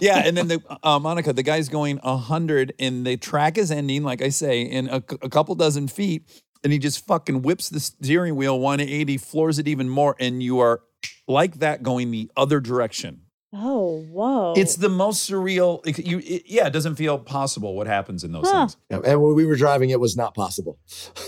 [0.00, 4.02] Yeah, and then the uh, Monica, the guy's going hundred, and the track is ending,
[4.04, 6.22] like I say, in a, a couple dozen feet,
[6.62, 10.58] and he just fucking whips the steering wheel 180, floors it even more, and you
[10.60, 10.82] are
[11.28, 13.22] like that going the other direction.
[13.52, 14.54] Oh, whoa.
[14.56, 15.84] It's the most surreal.
[15.86, 18.66] it- you, it- yeah, it doesn't feel possible what happens in those Huh.
[18.68, 18.76] things.
[18.90, 20.78] Yeah, And when we were driving, it was not possible.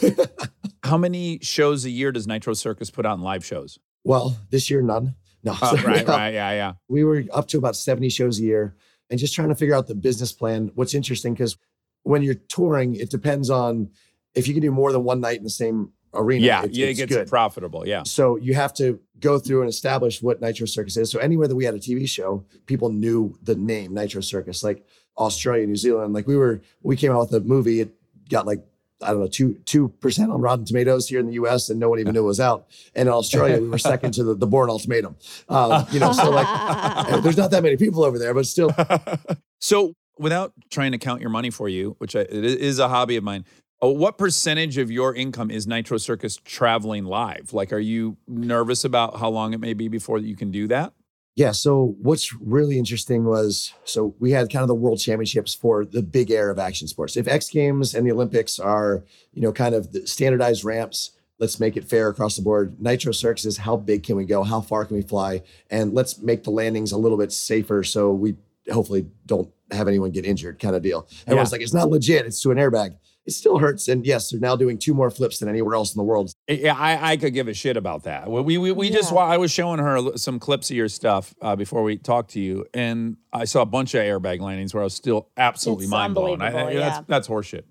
[0.84, 3.78] How many shows a year does Nitro Circus put on live shows?
[4.04, 5.14] Well, this year, none.
[5.44, 5.56] No.
[5.60, 6.72] Oh, So, right, yeah, right, yeah, yeah.
[6.88, 8.76] We were up to about 70 shows a year
[9.10, 10.70] and just trying to figure out the business plan.
[10.74, 11.56] What's interesting, because
[12.02, 13.90] when you're touring, it depends on
[14.34, 16.44] if you can do more than one night in the same arena.
[16.46, 17.28] Yeah, it's, yeah, it gets good.
[17.28, 17.86] profitable.
[17.86, 18.02] Yeah.
[18.04, 21.10] So you have to go through and establish what Nitro Circus is.
[21.10, 24.62] So anywhere that we had a TV show, people knew the name Nitro Circus.
[24.62, 24.84] Like
[25.16, 26.12] Australia, New Zealand.
[26.12, 27.80] Like we were, we came out with a movie.
[27.80, 27.94] It
[28.28, 28.64] got like
[29.02, 31.70] I don't know two two percent on Rotten Tomatoes here in the U.S.
[31.70, 32.66] and no one even knew it was out.
[32.94, 35.16] And in Australia, we were second to the the Bourne Ultimatum.
[35.48, 38.70] Um, you know, so like there's not that many people over there, but still,
[39.62, 43.16] So, without trying to count your money for you, which I, it is a hobby
[43.16, 43.44] of mine,
[43.82, 47.52] Uh, what percentage of your income is Nitro Circus traveling live?
[47.52, 50.92] Like, are you nervous about how long it may be before you can do that?
[51.34, 51.52] Yeah.
[51.52, 56.02] So what's really interesting was so we had kind of the world championships for the
[56.02, 57.16] big air of action sports.
[57.16, 59.02] If X Games and the Olympics are,
[59.32, 62.78] you know, kind of the standardized ramps, let's make it fair across the board.
[62.78, 64.42] Nitro Circus is how big can we go?
[64.42, 65.42] How far can we fly?
[65.70, 68.36] And let's make the landings a little bit safer so we
[68.70, 71.08] hopefully don't have anyone get injured kind of deal.
[71.26, 72.26] Everyone's like, it's not legit.
[72.26, 72.96] It's to an airbag.
[73.24, 73.86] It still hurts.
[73.86, 76.32] And yes, they're now doing two more flips than anywhere else in the world.
[76.48, 78.28] Yeah, I, I could give a shit about that.
[78.28, 79.16] Well, we we, we just Yeah.
[79.16, 82.40] wa- I was showing her some clips of your stuff uh, before we talked to
[82.40, 85.90] you, and I saw a bunch of airbag landings where I was still absolutely It's
[85.92, 86.42] mind blown.
[86.42, 86.90] I, unbelievable, I- yeah.
[86.90, 87.62] That's that's horseshit.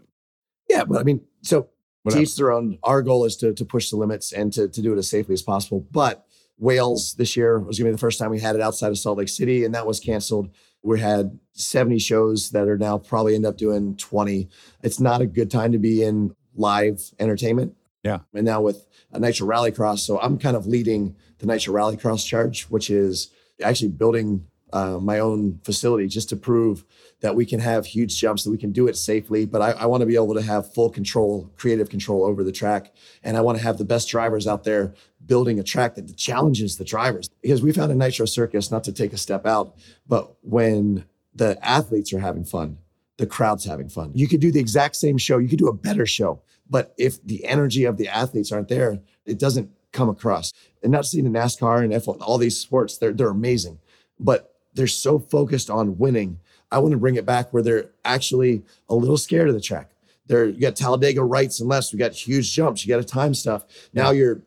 [0.69, 1.67] Yeah, but I mean, so
[2.03, 2.21] Whatever.
[2.23, 2.77] teach their own.
[2.83, 5.33] Our goal is to to push the limits and to to do it as safely
[5.33, 5.85] as possible.
[5.91, 6.25] But
[6.57, 8.97] Wales this year was going to be the first time we had it outside of
[8.97, 10.49] Salt Lake City, and that was canceled.
[10.83, 14.49] We had 70 shows that are now probably end up doing 20.
[14.81, 17.75] It's not a good time to be in live entertainment.
[18.03, 18.19] Yeah.
[18.33, 22.63] And now with a Nitro Rallycross, so I'm kind of leading the Nitro Rallycross charge,
[22.63, 23.29] which is
[23.61, 26.85] actually building uh, my own facility just to prove
[27.21, 29.45] that we can have huge jumps, that we can do it safely.
[29.45, 32.51] But I, I want to be able to have full control, creative control over the
[32.51, 32.93] track.
[33.23, 34.93] And I want to have the best drivers out there
[35.31, 37.29] building a track that challenges the drivers.
[37.41, 41.57] Because we found in Nitro Circus, not to take a step out, but when the
[41.65, 42.77] athletes are having fun,
[43.15, 44.11] the crowd's having fun.
[44.13, 46.41] You could do the exact same show, you could do a better show.
[46.69, 50.51] But if the energy of the athletes aren't there, it doesn't come across.
[50.83, 53.79] And not seeing the NASCAR and F1, all these sports, they're, they're amazing.
[54.19, 56.41] But they're so focused on winning.
[56.73, 59.91] I want to bring it back where they're actually a little scared of the track.
[60.27, 61.91] There, you got Talladega rights and lefts.
[61.91, 62.85] We got huge jumps.
[62.85, 63.65] You got to time stuff.
[63.93, 64.41] Now you're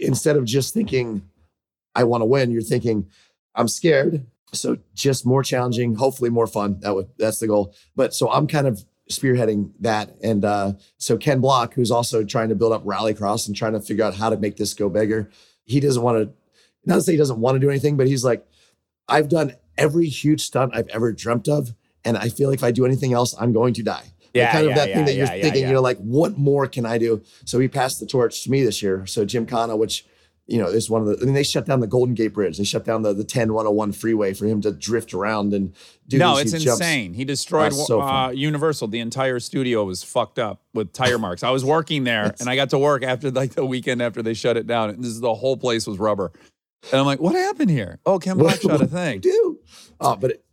[0.00, 1.22] instead of just thinking,
[1.94, 3.08] I want to win, you're thinking,
[3.54, 4.26] I'm scared.
[4.52, 6.80] So just more challenging, hopefully more fun.
[6.80, 7.74] That would that's the goal.
[7.94, 10.16] But so I'm kind of spearheading that.
[10.22, 13.80] And uh, so Ken Block, who's also trying to build up Rallycross and trying to
[13.80, 15.30] figure out how to make this go bigger,
[15.64, 16.32] he doesn't want to.
[16.84, 18.46] Not to say he doesn't want to do anything, but he's like,
[19.08, 21.74] I've done every huge stunt I've ever dreamt of,
[22.04, 24.12] and I feel like if I do anything else, I'm going to die.
[24.34, 26.66] Yeah, kind of yeah, that yeah, thing that you're thinking, you know, like what more
[26.66, 27.22] can I do?
[27.44, 29.06] So he passed the torch to me this year.
[29.06, 30.04] So Gymkhana, which
[30.48, 31.18] you know, is one of the.
[31.20, 32.56] I mean, they shut down the Golden Gate Bridge.
[32.56, 35.74] They shut down the the 10 101 freeway for him to drift around and
[36.08, 36.16] do.
[36.16, 36.80] no, it's huge jumps.
[36.80, 37.12] insane.
[37.12, 38.30] He destroyed That's so uh.
[38.30, 38.88] Universal.
[38.88, 41.42] The entire studio was fucked up with tire marks.
[41.42, 44.32] I was working there, and I got to work after like the weekend after they
[44.32, 44.88] shut it down.
[44.88, 46.32] And this is the whole place was rubber.
[46.90, 47.98] And I'm like, what happened here?
[48.06, 49.20] Oh, Ken What- shot a thing.
[49.20, 49.58] do.
[50.00, 50.44] Oh, but it,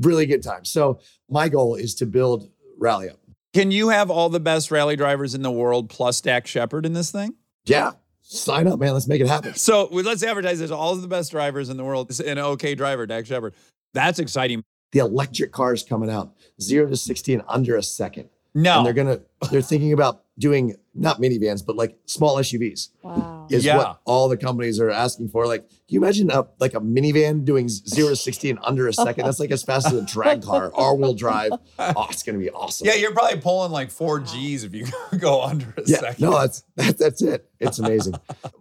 [0.00, 0.64] really good time.
[0.64, 2.48] So my goal is to build
[2.78, 3.18] Rally Up.
[3.54, 6.92] Can you have all the best rally drivers in the world plus Dax Shepard in
[6.92, 7.34] this thing?
[7.64, 8.92] Yeah, sign up, man.
[8.92, 9.54] Let's make it happen.
[9.54, 10.70] So let's advertise this.
[10.70, 12.10] All of the best drivers in the world.
[12.10, 13.54] It's an okay driver, Dax Shepard.
[13.94, 14.62] That's exciting.
[14.92, 18.92] The electric cars coming out zero to sixty in under a second, No, and they're
[18.92, 19.20] gonna
[19.50, 22.88] they're thinking about doing not minivans but like small SUVs.
[23.02, 23.46] Wow.
[23.50, 23.76] Is Yeah.
[23.78, 25.46] what all the companies are asking for.
[25.46, 28.92] Like, can you imagine a like a minivan doing zero to sixty in under a
[28.92, 29.24] second?
[29.24, 31.52] That's like as fast as a drag car, all-wheel drive.
[31.78, 32.86] Oh, it's gonna be awesome.
[32.86, 34.86] yeah, you're probably pulling like four G's if you
[35.18, 36.22] go under a yeah, second.
[36.24, 37.48] no, that's that, that's it.
[37.60, 38.14] It's amazing.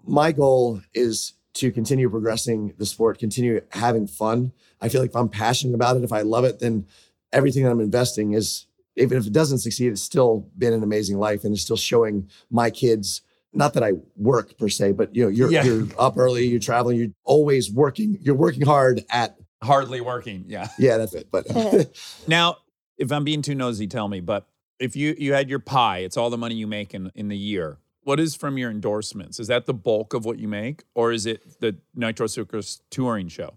[0.05, 4.51] My goal is to continue progressing the sport, continue having fun.
[4.81, 6.85] I feel like if I'm passionate about it, if I love it, then
[7.33, 8.64] everything that I'm investing is,
[8.97, 12.29] even if it doesn't succeed, it's still been an amazing life and it's still showing
[12.49, 13.21] my kids
[13.53, 15.63] not that I work per se, but you know, you're Yeah.
[15.63, 20.43] you're up early, you're traveling, you're always working, you're working hard at Hardly working.
[20.47, 20.67] Yeah.
[20.77, 21.29] yeah, that's it.
[21.31, 21.47] But
[22.27, 22.57] Now,
[22.97, 24.19] if I'm being too nosy, tell me.
[24.19, 24.45] But
[24.79, 27.37] if you you had your pie, it's all the money you make in in the
[27.37, 27.79] year.
[28.03, 29.39] What is from your endorsements?
[29.39, 33.27] Is that the bulk of what you make, or is it the Nitro Circus touring
[33.29, 33.53] show,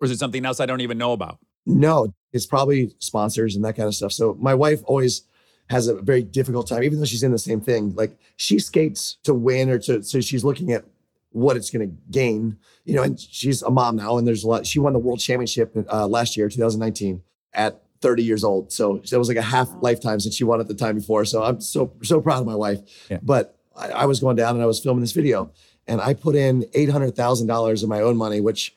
[0.00, 1.38] or is it something else I don't even know about?
[1.78, 4.12] No, it's probably sponsors and that kind of stuff.
[4.12, 5.22] So my wife always
[5.68, 7.94] has a very difficult time, even though she's in the same thing.
[7.94, 10.84] Like she skates to win or to so she's looking at
[11.30, 13.02] what it's going to gain, you know.
[13.02, 14.66] And she's a mom now, and there's a lot.
[14.66, 17.22] She won the world championship uh, last year, 2019,
[17.54, 18.72] at 30 years old.
[18.72, 21.24] So that was like a half lifetime since she won at the time before.
[21.24, 22.80] So I'm so so proud of my wife.
[23.08, 23.18] Yeah.
[23.22, 25.52] But I, I was going down and I was filming this video,
[25.86, 28.74] and I put in eight hundred thousand dollars of my own money, which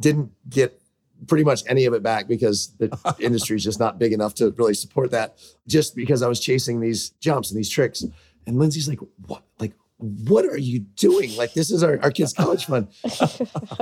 [0.00, 0.80] didn't get
[1.26, 4.50] pretty much any of it back because the industry is just not big enough to
[4.52, 5.38] really support that.
[5.66, 8.04] Just because I was chasing these jumps and these tricks,
[8.46, 9.42] and Lindsay's like, "What?
[9.58, 11.36] Like, what are you doing?
[11.36, 12.88] Like, this is our, our kids' college fund."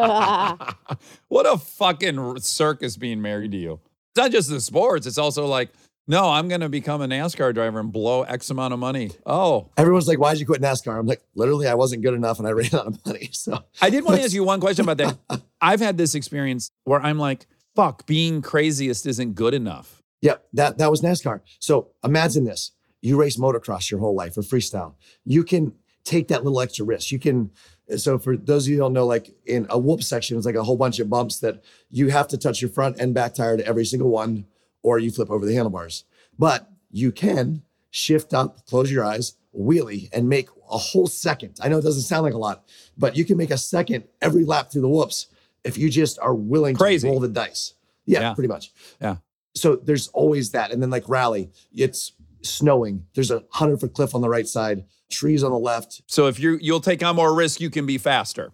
[1.28, 3.80] what a fucking circus being married to you.
[4.10, 5.70] It's not just the sports, it's also like,
[6.06, 9.10] no, I'm going to become a NASCAR driver and blow X amount of money.
[9.24, 12.46] Oh, Everyone's like, "Why'd you quit NASCAR?" I'm like, literally, I wasn't good enough, and
[12.46, 13.30] I ran out of money.
[13.32, 15.42] So I did want to ask you one question about that.
[15.60, 20.02] I've had this experience where I'm like, fuck, being craziest isn't good enough.
[20.22, 21.40] Yep, that that was NASCAR.
[21.58, 24.94] So imagine this: you race motocross your whole life or freestyle.
[25.24, 25.74] You can
[26.04, 27.10] take that little extra risk.
[27.12, 27.50] You can.
[27.96, 30.54] So for those of you who don't know, like in a whoop section, it's like
[30.54, 33.58] a whole bunch of bumps that you have to touch your front and back tire
[33.58, 34.46] to every single one,
[34.84, 36.04] or you flip over the handlebars.
[36.38, 41.56] But you can shift up, close your eyes, wheelie, and make a whole second.
[41.60, 42.64] I know it doesn't sound like a lot,
[42.96, 45.26] but you can make a second every lap through the whoops
[45.64, 47.08] if you just are willing Crazy.
[47.08, 47.74] to roll the dice.
[48.06, 48.34] Yeah, Yeah.
[48.34, 48.70] pretty much
[49.00, 49.16] Yeah.
[49.54, 50.70] so there's always that.
[50.70, 52.12] And then like rally, it's
[52.42, 53.06] snowing.
[53.14, 56.02] There's a hundred foot cliff on the right side, trees on the left.
[56.06, 58.52] So if you you'll take on more risk, you can be faster.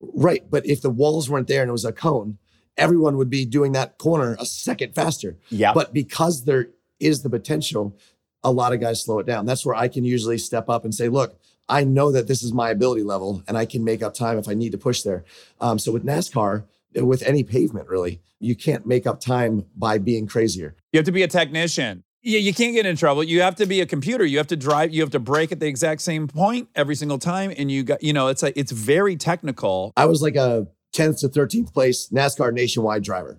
[0.00, 0.48] Right.
[0.48, 2.38] But if the walls weren't there and it was a cone,
[2.76, 5.36] everyone would be doing that corner a second faster.
[5.50, 5.72] Yeah.
[5.72, 6.68] But because there
[7.00, 7.96] is the potential,
[8.42, 9.46] a lot of guys slow it down.
[9.46, 12.52] That's where I can usually step up and say, look, I know that this is
[12.52, 15.24] my ability level and I can make up time if I need to push there.
[15.60, 16.64] Um, so with NASCAR,
[16.94, 20.76] with any pavement, really, you can't make up time by being crazier.
[20.92, 22.04] You have to be a technician.
[22.22, 23.22] Yeah, you can't get in trouble.
[23.22, 24.24] You have to be a computer.
[24.24, 24.92] You have to drive.
[24.92, 28.02] You have to brake at the exact same point every single time, and you got
[28.02, 29.92] you know it's like it's very technical.
[29.96, 30.66] I was like a
[30.96, 33.38] 10th to 13th place NASCAR nationwide driver.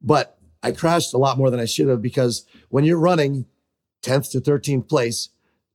[0.00, 3.46] But I crashed a lot more than I should have because when you're running
[4.02, 5.28] 10th to 13th place,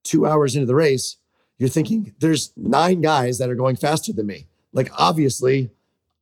[0.04, 1.18] two hours into the race,
[1.58, 4.48] you're thinking there's nine guys that are going faster than me.
[4.72, 5.72] Like, obviously,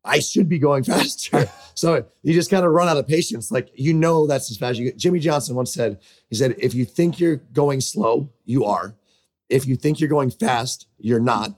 [0.03, 1.49] I should be going faster.
[1.73, 3.51] so you just kind of run out of patience.
[3.51, 4.97] Like, you know, that's as fast as you get.
[4.97, 5.99] Jimmie Johnson once said,
[6.29, 8.95] he said, if you think you're going slow, you are.
[9.49, 11.57] If you think you're going fast, you're not.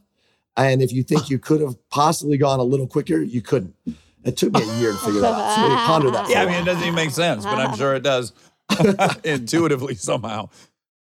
[0.66, 3.76] And if you think you could have possibly gone a little quicker, you couldn't.
[4.24, 5.56] It took me a year to figure that out.
[5.56, 6.30] So I pondered that.
[6.30, 8.34] Yeah, a I mean it doesn't even make sense, but I'm sure it does
[9.24, 10.50] intuitively somehow.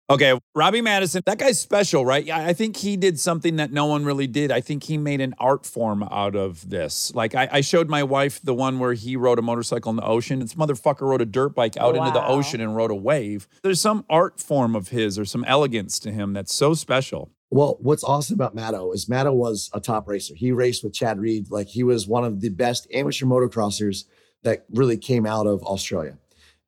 [0.09, 2.23] Okay, Robbie Maddison, that guy's special, right?
[2.23, 4.53] Yeah, I think he did something that no one really did.
[4.53, 7.13] I think he made an art form out of this.
[7.13, 10.05] Like I, I showed my wife the one where he rode a motorcycle in the
[10.05, 10.39] ocean.
[10.39, 13.49] This motherfucker rode a dirt bike out into the ocean and rode a wave.
[13.63, 17.29] There's some art form of his or some elegance to him that's so special.
[17.49, 20.35] Well, what's awesome about Matto is Matto was a top racer.
[20.35, 21.49] He raced with Chad Reed.
[21.49, 24.03] Like he was one of the best amateur motocrossers
[24.43, 26.17] that really came out of Australia.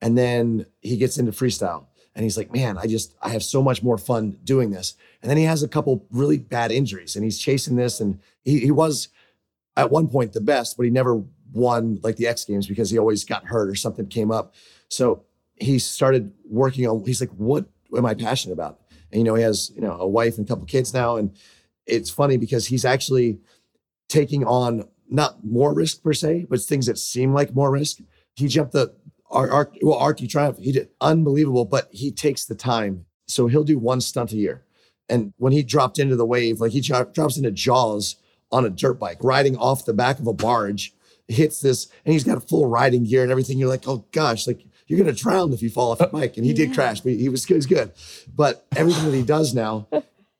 [0.02, 3.62] And then he gets into freestyle and he's like, man, I just, I have so
[3.62, 4.96] much more fun doing this.
[5.22, 8.00] And then he has a couple really bad injuries and he's chasing this.
[8.00, 9.10] And he, he was
[9.76, 11.22] at one point the best, but he never
[11.52, 14.54] won like the X Games because he always got hurt or something came up.
[14.88, 15.24] So
[15.56, 17.66] he started working on, he's like, what
[17.96, 18.79] am I passionate about?
[19.12, 21.18] And, you know, he has, you know, a wife and a couple kids now.
[21.18, 21.36] And
[21.86, 23.40] it's funny because he's actually
[24.08, 27.98] taking on not more risk per se, but things that seem like more risk.
[28.36, 28.94] He jumped the
[29.32, 30.60] Ar- Ar- well, Arc de Triomphe.
[30.60, 33.06] He did unbelievable, but he takes the time.
[33.28, 34.66] So he'll do one stunt a year.
[35.08, 38.16] And when he dropped into the wave, like he dro- drops into Jaws
[38.52, 40.94] on a dirt bike, riding off the back of a barge,
[41.28, 43.58] hits this, and he's got a full riding gear and everything.
[43.58, 46.36] You're like, oh gosh, like you're gonna drown if you fall off a bike.
[46.36, 47.92] And he did crash, but he was, he was good.
[48.36, 49.88] But everything that he does now,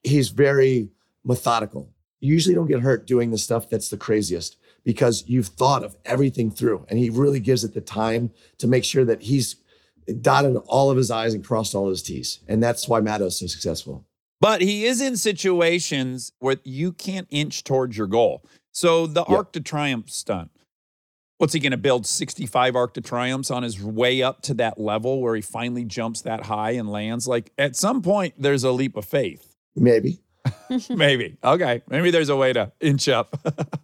[0.04, 0.90] he's very
[1.24, 1.90] methodical.
[2.20, 5.96] You usually don't get hurt doing the stuff that's the craziest because you've thought of
[6.04, 6.86] everything through.
[6.90, 9.56] And he really gives it the time to make sure that he's
[10.22, 12.40] dotted all of his I's and crossed all his T's.
[12.48, 14.06] And that's why Matto's so successful.
[14.42, 18.44] But he is in situations where you can't inch towards your goal.
[18.72, 19.36] So the Yeah.
[19.36, 20.50] Arc de Triomphe stunt,
[21.40, 24.80] what's he going to build 65 Arc de Triomphes on his way up to that
[24.80, 27.28] level where he finally jumps that high and lands?
[27.28, 29.56] Like at some point, there's a leap of faith.
[29.76, 30.20] Maybe.
[30.90, 31.38] Maybe.
[31.44, 31.82] Okay.
[31.88, 33.40] Maybe there's a way to inch up.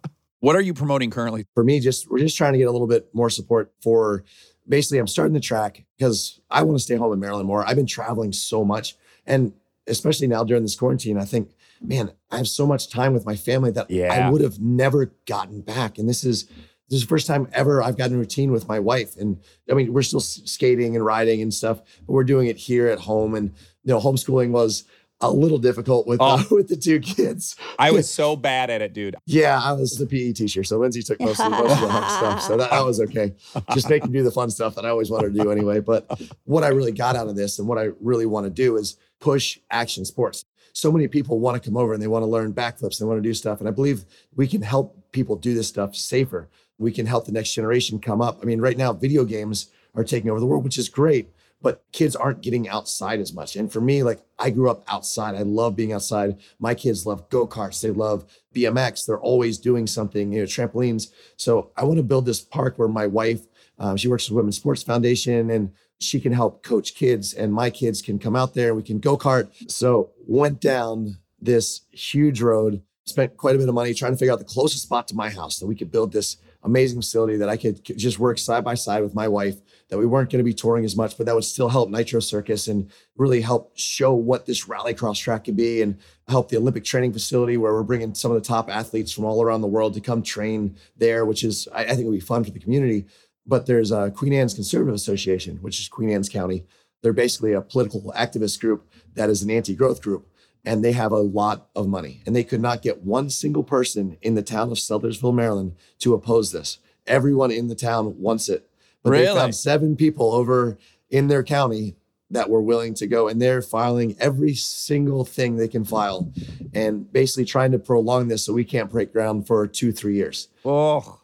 [0.40, 1.46] what are you promoting currently?
[1.54, 4.22] for me, just we're just trying to get a little bit more support for
[4.68, 7.66] basically I'm starting the track because I want to stay home in Maryland more.
[7.66, 8.96] I've been traveling so much.
[9.26, 9.54] And
[9.86, 13.36] especially now during this quarantine, I think, man, I have so much time with my
[13.36, 14.12] family that Yeah.
[14.12, 15.96] I would have never gotten back.
[15.98, 16.50] And this is
[16.88, 19.16] this is the first time ever I've gotten a routine with my wife.
[19.16, 22.88] And I mean, we're still skating and riding and stuff, but we're doing it here
[22.88, 23.34] at home.
[23.34, 23.52] And
[23.84, 24.84] you know, homeschooling was
[25.22, 26.46] a little difficult with uh, Oh.
[26.56, 27.56] with the two kids.
[27.78, 29.16] I was so bad at it, dude.
[29.24, 30.62] Yeah, I was the PE teacher.
[30.62, 32.42] So Lindsay took most of, most of the hard stuff.
[32.42, 33.34] So that, that was okay.
[33.72, 35.80] Just make him do the fun stuff that I always wanted to do anyway.
[35.80, 38.76] But what I really got out of this and what I really want to do
[38.76, 40.44] is push action sports.
[40.74, 42.98] So many people want to come over and they want to learn backflips.
[42.98, 43.60] They want to do stuff.
[43.60, 46.50] And I believe we can help people do this stuff safer.
[46.78, 48.38] We can help the next generation come up.
[48.42, 51.30] I mean, right now, video games are taking over the world, which is great
[51.62, 53.56] but kids aren't getting outside as much.
[53.56, 55.34] And for me, like I grew up outside.
[55.34, 56.36] I love being outside.
[56.58, 57.80] My kids love go-karts.
[57.80, 58.24] They love
[58.54, 59.06] BMX.
[59.06, 61.12] They're always doing something, you know, trampolines.
[61.36, 63.46] So I want to build this park where my wife,
[63.78, 67.70] um, she works with Women's Sports Foundation and she can help coach kids and my
[67.70, 68.74] kids can come out there.
[68.74, 69.48] We can go-kart.
[69.70, 74.32] So went down this huge road, spent quite a bit of money trying to figure
[74.32, 76.36] out the closest spot to my house that we could build this
[76.66, 79.56] amazing facility that I could just work side by side with my wife
[79.88, 82.18] that we weren't going to be touring as much, but that would still help Nitro
[82.18, 85.96] Circus and really help show what this rallycross track could be and
[86.28, 89.42] help the Olympic training facility where we're bringing some of the top athletes from all
[89.42, 92.42] around the world to come train there, which is, I, I think, would be fun
[92.42, 93.06] for the community.
[93.46, 96.64] But there's a Queen Anne's Conservative Association, which is Queen Anne's County.
[97.02, 100.28] They're basically a political activist group that is an anti growth group.
[100.66, 102.22] And they have a lot of money.
[102.26, 106.12] And they could not get one single person in the town of Sudlersville, Maryland to
[106.12, 106.78] oppose this.
[107.06, 108.68] Everyone in the town wants it.
[109.02, 109.38] But they Really?
[109.38, 110.76] found seven people over
[111.08, 111.94] in their county
[112.30, 116.32] that were willing to go and they're filing every single thing they can file
[116.74, 120.48] and basically trying to prolong this so we can't break ground for two, three years.
[120.64, 121.20] Oh,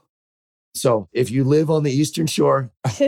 [0.74, 2.70] So if you live on the Eastern Shore,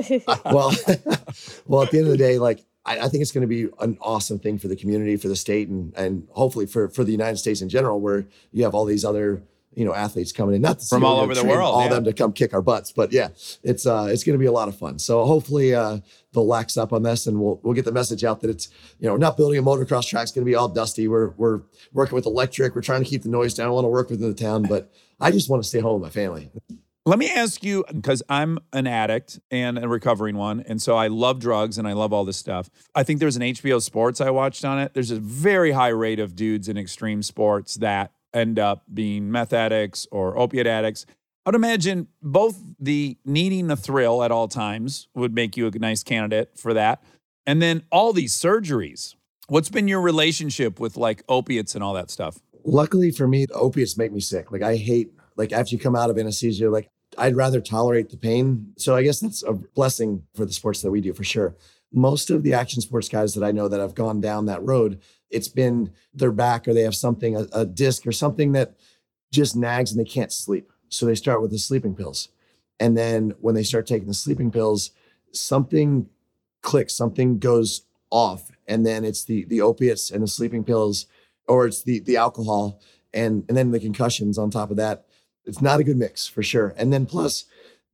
[0.44, 0.72] well,
[1.66, 3.68] well, at the end of the day, like I, I think it's going to be
[3.80, 7.12] an awesome thing for the community, for the state, and and hopefully for for the
[7.12, 9.42] United States in general, where you have all these other
[9.74, 11.90] you know athletes coming in, not From all over the world, all yeah.
[11.90, 13.28] them to come kick our butts, but yeah,
[13.62, 14.98] it's uh it's going to be a lot of fun.
[14.98, 15.98] So hopefully uh
[16.32, 18.68] they'll lax up on this, and we'll we'll get the message out that it's
[18.98, 20.24] you know not building a motocross track.
[20.24, 21.08] It's going to be all dusty.
[21.08, 21.62] We're we're
[21.92, 22.74] working with electric.
[22.74, 23.68] We're trying to keep the noise down.
[23.68, 26.14] I want to work within the town, but I just want to stay home with
[26.14, 26.50] my family.
[27.06, 30.64] Let me ask you, because I'm an addict and a recovering one.
[30.66, 32.70] And so I love drugs and I love all this stuff.
[32.94, 34.94] I think there's an HBO Sports I watched on it.
[34.94, 39.52] There's a very high rate of dudes in extreme sports that end up being meth
[39.52, 41.04] addicts or opiate addicts.
[41.44, 45.70] I would imagine both the needing the thrill at all times would make you a
[45.70, 47.04] nice candidate for that.
[47.46, 49.14] And then all these surgeries.
[49.46, 52.38] What's been your relationship with like opiates and all that stuff?
[52.64, 54.50] luckily for me, opiates make me sick.
[54.50, 56.88] Like I hate, like after you come out of anesthesia, like
[57.18, 58.72] I'd rather tolerate the pain.
[58.76, 61.54] So I guess that's a blessing for the sports that we do for sure.
[61.92, 65.00] Most of the action sports guys that I know that have gone down that road,
[65.30, 68.74] it's been their back or they have something, a, a disc or something that
[69.30, 70.70] just nags and they can't sleep.
[70.88, 72.28] So they start with the sleeping pills.
[72.80, 74.90] And then when they start taking the sleeping pills,
[75.32, 76.08] something
[76.62, 78.50] clicks, something goes off.
[78.66, 81.06] And then it's the the opiates and the sleeping pills
[81.46, 82.80] or it's the the alcohol
[83.12, 85.06] and and then the concussions on top of that.
[85.46, 86.74] It's not a good mix for sure.
[86.76, 87.44] And then plus,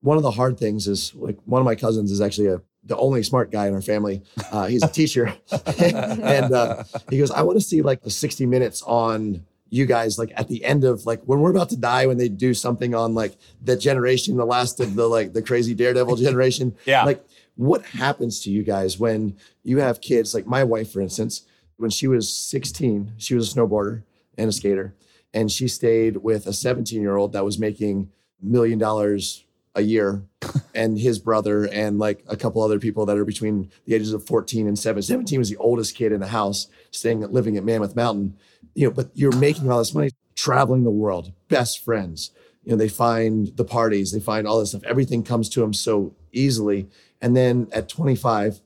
[0.00, 2.96] one of the hard things is like one of my cousins is actually a the
[2.96, 4.22] only smart guy in our family.
[4.50, 5.34] Uh, he's a teacher,
[5.78, 10.18] and uh, he goes, "I want to see like the sixty minutes on." You guys,
[10.18, 12.92] like at the end of like when we're about to die, when they do something
[12.92, 16.74] on like the generation, the last of the like the crazy daredevil generation.
[16.86, 17.04] Yeah.
[17.04, 17.24] Like
[17.54, 20.34] what happens to you guys when you have kids?
[20.34, 21.46] Like my wife, for instance,
[21.76, 24.02] when she was 16, she was a snowboarder
[24.36, 24.94] and a skater.
[25.32, 28.10] And she stayed with a 17 year old that was making
[28.42, 30.24] million dollars a year
[30.74, 34.26] and his brother and like a couple other people that are between the ages of
[34.26, 35.02] 14 and 7.
[35.02, 38.36] 17 was the oldest kid in the house, staying living at Mammoth Mountain.
[38.74, 42.30] You know, but you're making all this money, traveling the world, best friends.
[42.64, 44.84] You know, they find the parties, they find all this stuff.
[44.84, 46.88] Everything comes to them so easily.
[47.20, 48.60] And then at 25,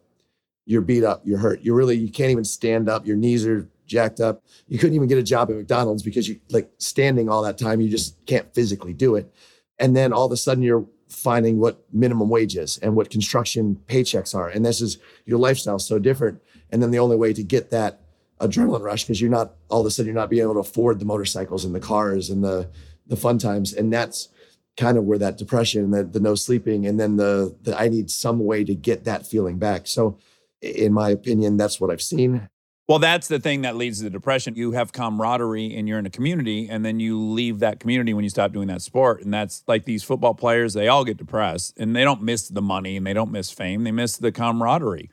[0.67, 1.61] you're beat up, you're hurt.
[1.63, 3.07] You're really, you can't even stand up.
[3.07, 4.45] Your knees are jacked up.
[4.69, 7.81] You couldn't even get a job at McDonald's because you like standing all that time,
[7.81, 9.33] you just can't physically do it.
[9.79, 13.81] And then all of a sudden you're finding what minimum wage is and what construction
[13.87, 14.49] paychecks are.
[14.49, 16.41] And this is your lifestyle so different.
[16.71, 18.01] And then the only way to get that
[18.41, 20.99] adrenaline rush, because you're not all of a sudden you're not being able to afford
[20.99, 22.69] the motorcycles and the cars and the
[23.07, 23.73] the fun times.
[23.73, 24.29] And that's
[24.77, 28.11] kind of where that depression, the, the no sleeping, and then the the I need
[28.11, 29.87] some way to get that feeling back.
[29.87, 30.19] So
[30.61, 32.49] in my opinion, that's what I've seen.
[32.87, 34.57] Well, that's the thing that leads to the depression.
[34.57, 38.25] You have camaraderie and you're in a community, and then you leave that community when
[38.25, 39.23] you stop doing that sport.
[39.23, 42.61] And that's like these football players, they all get depressed and they don't miss the
[42.61, 43.85] money and they don't miss fame.
[43.85, 45.11] They miss the camaraderie.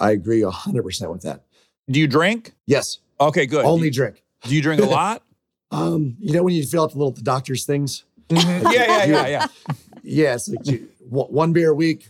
[0.00, 1.42] I agree 100% with that.
[1.88, 2.52] Do you drink?
[2.66, 3.64] Yes, Okay, good.
[3.64, 4.22] only do, drink.
[4.42, 5.22] do you drink a lot?
[5.70, 8.02] Um, you know when you fill out the little the doctor's things?
[8.30, 9.46] yeah, yeah, yeah, yeah.
[10.04, 12.08] Yeah, it's like one beer a week,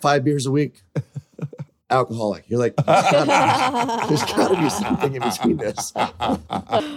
[0.00, 0.82] five beers a week.
[1.90, 2.44] Alcoholic.
[2.48, 2.86] You're like, there's
[4.24, 5.92] gotta, be something in between this.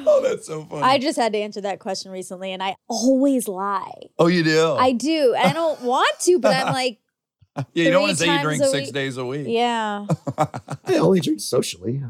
[0.09, 0.81] Oh, that's so funny.
[0.81, 3.93] I just had to answer that question recently, and I always lie.
[4.17, 4.73] oh, you do?
[4.73, 5.35] I do.
[5.38, 6.99] I don't want to, but I'm like,
[7.73, 8.93] yeah, you don't want to say you drink six week.
[8.93, 9.45] days a week.
[9.47, 10.05] yeah,
[10.38, 12.01] I only drink socially.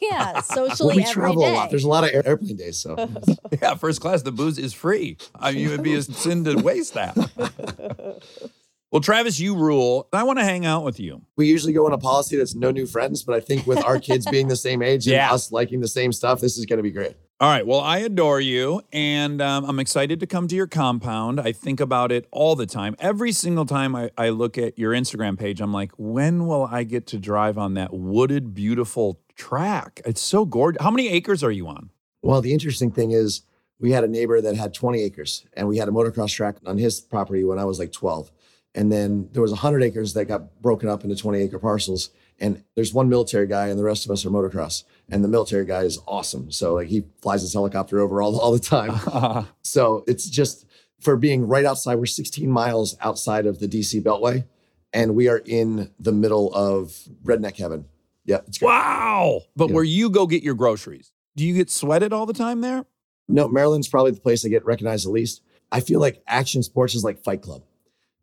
[0.00, 0.32] yeah.
[0.32, 1.70] Well, Socially, we every travel a lot.
[1.70, 2.96] There's a lot of air- airplane days, so
[3.62, 5.16] Yeah, first class, the booze is free.
[5.34, 7.14] I mean, it would be a sin to waste that.
[8.90, 10.08] Well, Travis, you rule.
[10.12, 11.22] I want to hang out with you.
[11.36, 13.22] we usually go on a policy that's no new friends.
[13.22, 15.32] But I think with our kids being the same age and Yeah.
[15.32, 17.14] us liking the same stuff, this is going to be great.
[17.40, 17.66] All right.
[17.66, 21.40] Well, I adore you, and um, I'm excited to come to your compound.
[21.40, 22.94] I think about it all the time.
[22.98, 26.82] Every single time I, I look at your Instagram page, I'm like, when will I
[26.84, 30.02] get to drive on that wooded, beautiful track?
[30.04, 30.82] It's so gorgeous.
[30.82, 31.88] How many acres are you on?
[32.20, 33.40] Well, the interesting thing is,
[33.78, 36.76] we had a neighbor that had 20 acres, and we had a motocross track on
[36.76, 38.30] his property when I was like 12.
[38.74, 42.10] And then there was 100 acres that got broken up into 20 acre parcels.
[42.38, 44.84] And there's one military guy, and the rest of us are motocross.
[45.10, 46.50] And the military guy is awesome.
[46.50, 49.46] So like he flies his helicopter over all, all the time.
[49.62, 50.66] so it's just
[51.00, 51.96] for being right outside.
[51.96, 54.44] We're 16 miles outside of the DC Beltway,
[54.92, 57.86] and we are in the middle of redneck heaven.
[58.24, 58.68] Yeah, it's great.
[58.68, 59.42] wow.
[59.56, 62.84] But where you go get your groceries, do you get sweated all the time there?
[63.28, 65.42] No, Maryland's probably the place I get recognized the least.
[65.72, 67.62] I feel like action sports is like Fight Club.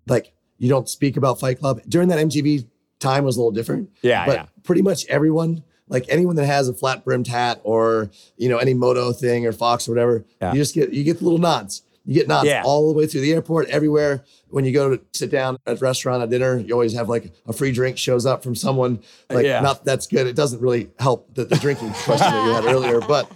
[0.06, 2.68] Like you don't speak about Fight Club during that MTV
[3.00, 3.90] time was a little different.
[4.02, 4.46] Yeah, but yeah.
[4.64, 8.74] pretty much everyone, like anyone that has a flat brimmed hat or you know any
[8.74, 10.54] moto thing or Fox or whatever, Yeah.
[10.54, 11.84] you just get you get the little nods.
[12.06, 12.64] You get nods Yeah.
[12.66, 14.24] all the way through the airport, everywhere.
[14.50, 17.34] When you go to sit down at a restaurant at dinner, you always have like
[17.46, 19.00] a free drink shows up from someone.
[19.30, 19.60] Like, Yeah.
[19.60, 20.26] not that's good.
[20.26, 23.30] It doesn't really help the, the drinking question that you had earlier, but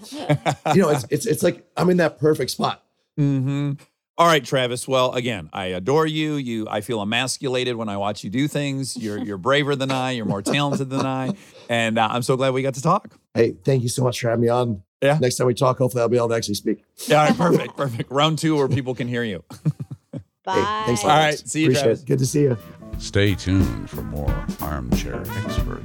[0.73, 2.81] you know, it's it's it's like I'm in that perfect spot.
[3.19, 3.73] Mm-hmm.
[4.21, 4.87] All right, Travis.
[4.87, 6.35] Well, again, I adore you.
[6.35, 8.95] You, I feel emasculated when I watch you do things.
[8.95, 10.11] You're you're braver than I.
[10.11, 11.31] You're more talented than I,
[11.69, 13.15] and uh, I'm so glad we got to talk.
[13.33, 14.83] Hey, thank you so much for having me on.
[15.01, 15.17] Yeah.
[15.19, 16.83] Next time we talk, hopefully I'll be able to actually speak.
[17.07, 18.11] Yeah, all right, perfect, perfect.
[18.11, 19.43] Round two, where people can hear you.
[20.45, 20.53] Bye.
[20.53, 21.15] Hey, thanks a All lot.
[21.17, 21.51] right, guys.
[21.51, 22.01] see you, Appreciate Travis.
[22.03, 22.05] it.
[22.05, 22.57] Good to see you.
[22.99, 25.81] Stay tuned for more Armchair Expert,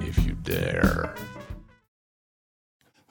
[0.00, 1.14] if you dare.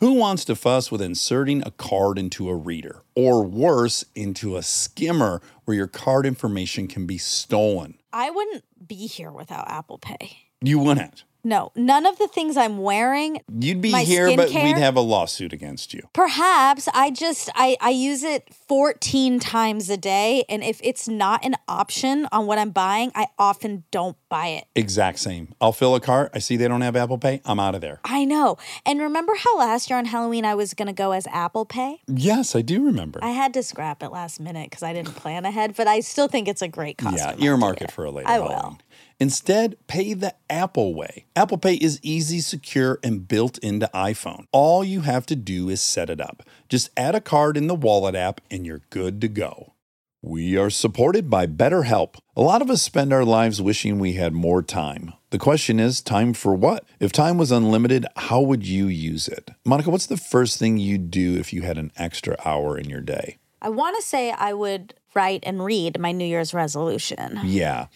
[0.06, 4.62] Who wants to fuss with inserting a card into a reader, or worse, into a
[4.62, 7.98] skimmer where your card information can be stolen?
[8.14, 10.38] I wouldn't be here without Apple Pay.
[10.62, 11.24] You wouldn't.
[11.46, 13.40] No, none of the things I'm wearing.
[13.60, 16.02] You'd be here, but we'd have a lawsuit against you.
[16.12, 21.46] Perhaps I just I I use it 14 times a day and if it's not
[21.46, 24.66] an option on what I'm buying, I often don't buy it.
[24.76, 25.54] Exact same.
[25.62, 26.32] I'll fill a cart.
[26.34, 27.42] I see they don't have Apple Pay.
[27.46, 28.00] I'm out of there.
[28.04, 28.58] I know.
[28.84, 32.02] And remember how last year on Halloween I was going to go as Apple Pay?
[32.08, 33.20] Yes, I do remember.
[33.22, 36.28] I had to scrap it last minute cuz I didn't plan ahead, but I still
[36.28, 37.40] think it's a great costume.
[37.40, 38.80] yeah, earmark it for a later I will.
[39.20, 41.26] Instead, pay the Apple way.
[41.36, 44.46] Apple Pay is easy, secure, and built into iPhone.
[44.52, 46.44] All you have to do is set it up.
[46.68, 49.74] Just add a card in the wallet app and you're good to go.
[50.22, 52.16] We are supported by BetterHelp.
[52.36, 55.14] A lot of us spend our lives wishing we had more time.
[55.30, 56.84] The question is, time for what?
[57.00, 59.52] If time was unlimited, how would you use it?
[59.64, 63.02] Monica, what's the first thing you'd do if you had an extra hour in your
[63.02, 63.38] day?
[63.62, 67.40] I want to say I would write and read my New Year's resolution.
[67.44, 67.88] Yeah,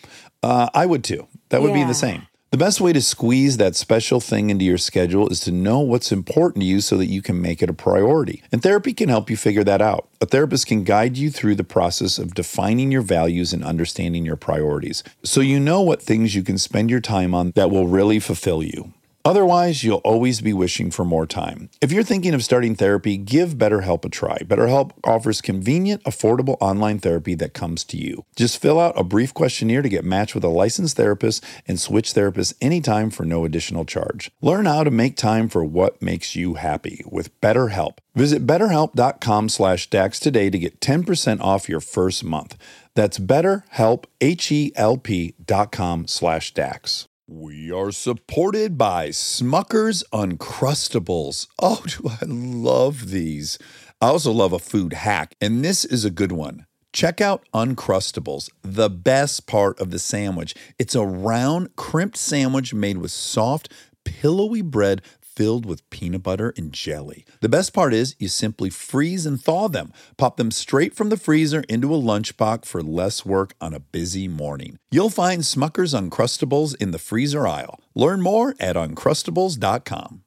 [0.41, 1.27] uh, I would too.
[1.49, 2.27] That would be the same.
[2.51, 6.11] The best way to squeeze that special thing into your schedule is to know what's
[6.11, 8.41] important to you so that you can make it a priority.
[8.51, 10.09] And therapy can help you figure that out.
[10.19, 14.35] A therapist can guide you through the process of defining your values and understanding your
[14.35, 18.19] priorities so you know what things you can spend your time on that will really
[18.19, 18.93] fulfill you.
[19.25, 21.69] Otherwise, you'll always be wishing for more time.
[21.81, 24.37] If you're thinking of starting therapy, give BetterHelp a try.
[24.39, 28.25] BetterHelp offers convenient, affordable online therapy that comes to you.
[28.35, 32.13] Just fill out a brief questionnaire to get matched with a licensed therapist and switch
[32.13, 34.31] therapists anytime for no additional charge.
[34.41, 37.97] Learn how to make time for what makes you happy with BetterHelp.
[38.15, 42.57] Visit betterhelp.com slash DAX today to get 10% off your first month.
[42.95, 47.08] That's betterhelp, H-E-L-P dot com slash DAX.
[47.31, 51.45] We are supported by Smucker's Uncrustables.
[51.61, 53.59] Oh, do I love these.
[54.01, 56.65] I also love a food hack, and this is a good one.
[56.91, 60.55] Check out Uncrustables, the best part of the sandwich.
[60.79, 63.71] It's a round, crimped sandwich made with soft,
[64.03, 65.03] pillowy bread
[65.39, 67.25] filled with peanut butter and jelly.
[67.39, 69.93] The best part is you simply freeze and thaw them.
[70.17, 74.27] Pop them straight from the freezer into a lunchbox for less work on a busy
[74.27, 74.79] morning.
[74.91, 77.79] You'll find Smucker's Uncrustables in the freezer aisle.
[77.95, 80.23] Learn more at uncrustables.com.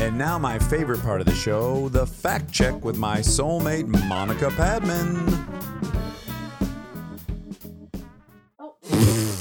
[0.00, 4.50] And now, my favorite part of the show the fact check with my soulmate, Monica
[4.52, 5.26] Padman.
[8.58, 9.30] Oh.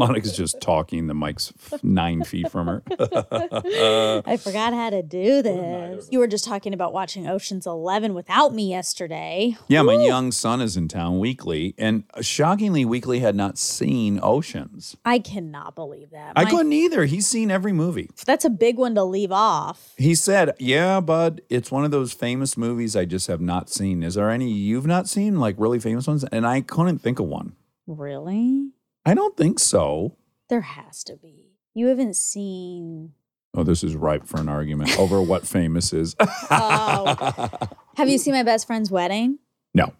[0.00, 1.08] Monica's just talking.
[1.08, 1.52] The mic's
[1.82, 2.82] nine feet from her.
[4.26, 6.08] I forgot how to do this.
[6.10, 9.56] You were just talking about watching Ocean's 11 without me yesterday.
[9.68, 14.96] Yeah, my young son is in town weekly, and shockingly, Weekley had not seen Oceans.
[15.04, 16.32] I cannot believe that.
[16.34, 17.04] I My- couldn't either.
[17.04, 18.08] He's seen every movie.
[18.24, 19.92] That's a big one to leave off.
[19.98, 24.02] He said, Yeah, bud, it's one of those famous movies I just have not seen.
[24.02, 26.24] Is there any you've not seen, like really famous ones?
[26.24, 27.54] And I couldn't think of one.
[27.86, 28.70] Really?
[29.04, 30.16] I don't think so.
[30.48, 31.56] There has to be.
[31.74, 33.12] You haven't seen.
[33.54, 36.14] Oh, this is ripe for an argument over what famous is.
[36.50, 37.48] Oh.
[37.96, 39.38] Have you seen My Best Friend's Wedding?
[39.74, 39.92] no.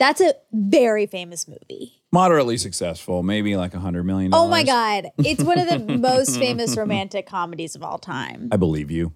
[0.00, 2.02] That's a very famous movie.
[2.10, 4.34] Moderately successful, maybe like a hundred million.
[4.34, 4.64] Oh my.
[4.64, 5.06] God.
[5.18, 8.48] It's one of the most famous romantic comedies of all time.
[8.50, 9.12] I believe you.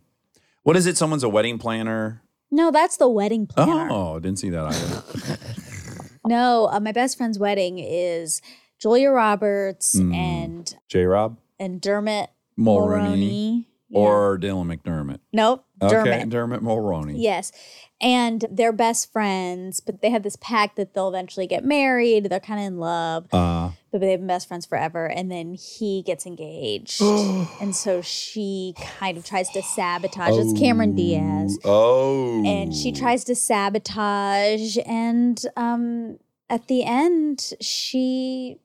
[0.62, 0.97] What is it?
[0.97, 2.23] Someone's a wedding planner.
[2.53, 3.89] No, that's the wedding planner.
[3.90, 5.39] Oh, didn't see that either.
[6.24, 8.43] No, uh, My Best Friend's Wedding is
[8.78, 10.14] Julia Roberts Mm.
[10.14, 11.05] and J.
[11.05, 13.64] Rob and Dermot Mulroney Mulroney.
[13.90, 13.98] Yeah.
[14.00, 15.20] or Dylan McDermott.
[15.32, 16.28] nope, Okay, Dermot.
[16.28, 17.14] Dermot Mulroney.
[17.16, 17.52] Yes.
[18.00, 22.24] And they're best friends, but they have this pact that they'll eventually get married.
[22.30, 25.06] They're kind of in love, Uh, but they've been best friends forever.
[25.06, 27.00] And then he gets engaged.
[27.60, 30.34] and so she kind of tries to sabotage.
[30.36, 31.59] It's Cameron Diaz.
[31.64, 32.44] Oh.
[32.44, 34.76] And she tries to sabotage.
[34.86, 36.18] And um,
[36.50, 38.59] at the end, she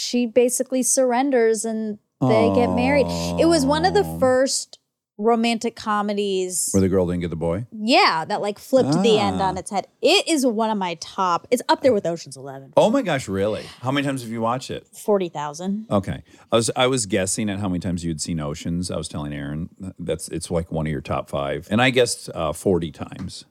[0.00, 3.06] she basically surrenders and they get married.
[3.40, 4.78] It was one of the first
[5.16, 6.70] romantic comedies.
[6.72, 7.66] Where the girl didn't get the boy?
[7.72, 9.48] Yeah, that like flipped the end Ah.
[9.48, 9.86] on its head.
[10.00, 11.46] It is one of my top.
[11.50, 12.72] It's up there with Ocean's 11.
[12.76, 13.62] Oh my gosh, really?
[13.82, 14.86] How many times have you watched it?
[14.86, 15.86] 40,000.
[15.90, 16.22] Okay.
[16.50, 18.90] I was I was guessing at how many times you'd seen Oceans.
[18.90, 19.68] I was telling Aaron
[19.98, 21.68] that's it's like one of your top five.
[21.70, 23.44] And I guessed uh, 40 times.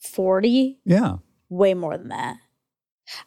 [0.00, 0.78] 40?
[0.84, 1.16] Yeah.
[1.48, 2.36] Way more than that.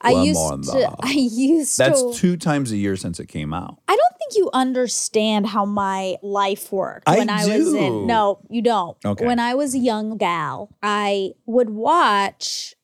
[0.01, 0.95] I Way used to.
[1.01, 3.79] I used That's to two times a year since it came out.
[3.87, 7.77] I don't think you understand how my life worked I when I was do.
[7.77, 8.07] in.
[8.07, 8.97] No, you don't.
[9.03, 9.25] Okay.
[9.25, 12.75] When I was a young gal, I would watch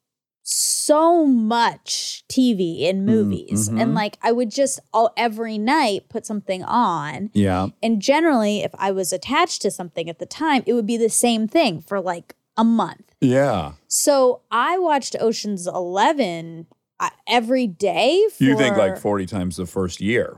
[0.49, 3.81] so much TV and movies, mhm.
[3.81, 7.29] and like I would just all every night put something on.
[7.33, 7.67] Yeah.
[7.83, 11.09] And generally, if I was attached to something at the time, it would be the
[11.09, 13.13] same thing for like a month.
[13.19, 13.73] Yeah.
[13.87, 16.67] So I watched Ocean's Eleven
[16.99, 18.23] uh, every day.
[18.37, 20.37] For, You think like 40 times the first year.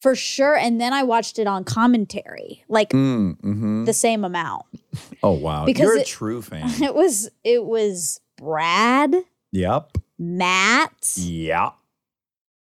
[0.00, 4.64] for sure, and then I watched it on commentary, like Mm, hmm the same amount.
[5.22, 5.64] Oh, wow.
[5.66, 6.82] Because You're a it- true fan.
[6.82, 9.14] It was it was Brad,
[9.52, 9.96] yep.
[10.18, 11.12] Matt.
[11.16, 11.70] Yeah.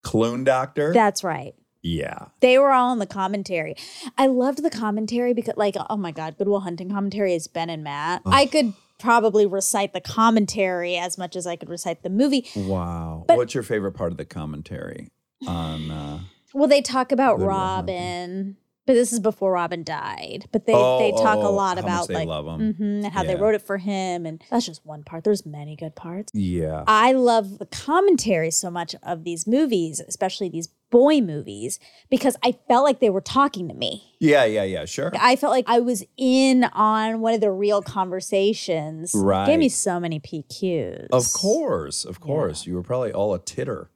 [0.02, 0.92] Clune Doctor.
[0.92, 1.54] That's right.
[1.82, 2.26] yeah.
[2.40, 3.74] They were all in the commentary.
[4.18, 7.70] I loved the commentary because, like, oh my God, Good Will Hunting commentary is Ben
[7.70, 8.22] and Matt.
[8.26, 12.48] I could probably recite the commentary as much as I could recite the movie.
[12.56, 13.24] Wow.
[13.26, 15.10] But- What's your favorite part of the commentary
[15.46, 16.20] on uh
[16.54, 17.94] Well, they talk about Good Will Hunting.
[17.96, 18.56] Robin,
[18.86, 20.46] but this is before Robin died.
[20.52, 22.74] But they Oh, they talk oh, a lot how much about they like love him.
[22.74, 25.24] mhm, and how they wrote it for him, and that's just one part.
[25.24, 26.30] There's many good parts.
[26.34, 26.84] Yeah.
[26.86, 32.52] I love the commentary so much of these movies, especially these boy movies, because I
[32.68, 34.14] felt like they were talking to me.
[34.20, 35.10] Yeah, yeah, yeah, sure.
[35.18, 39.12] I felt like I was in on one of the real conversations.
[39.12, 41.08] It Gave me so many PQs.
[41.10, 42.64] Of course, of course.
[42.64, 43.90] You were probably all a titter,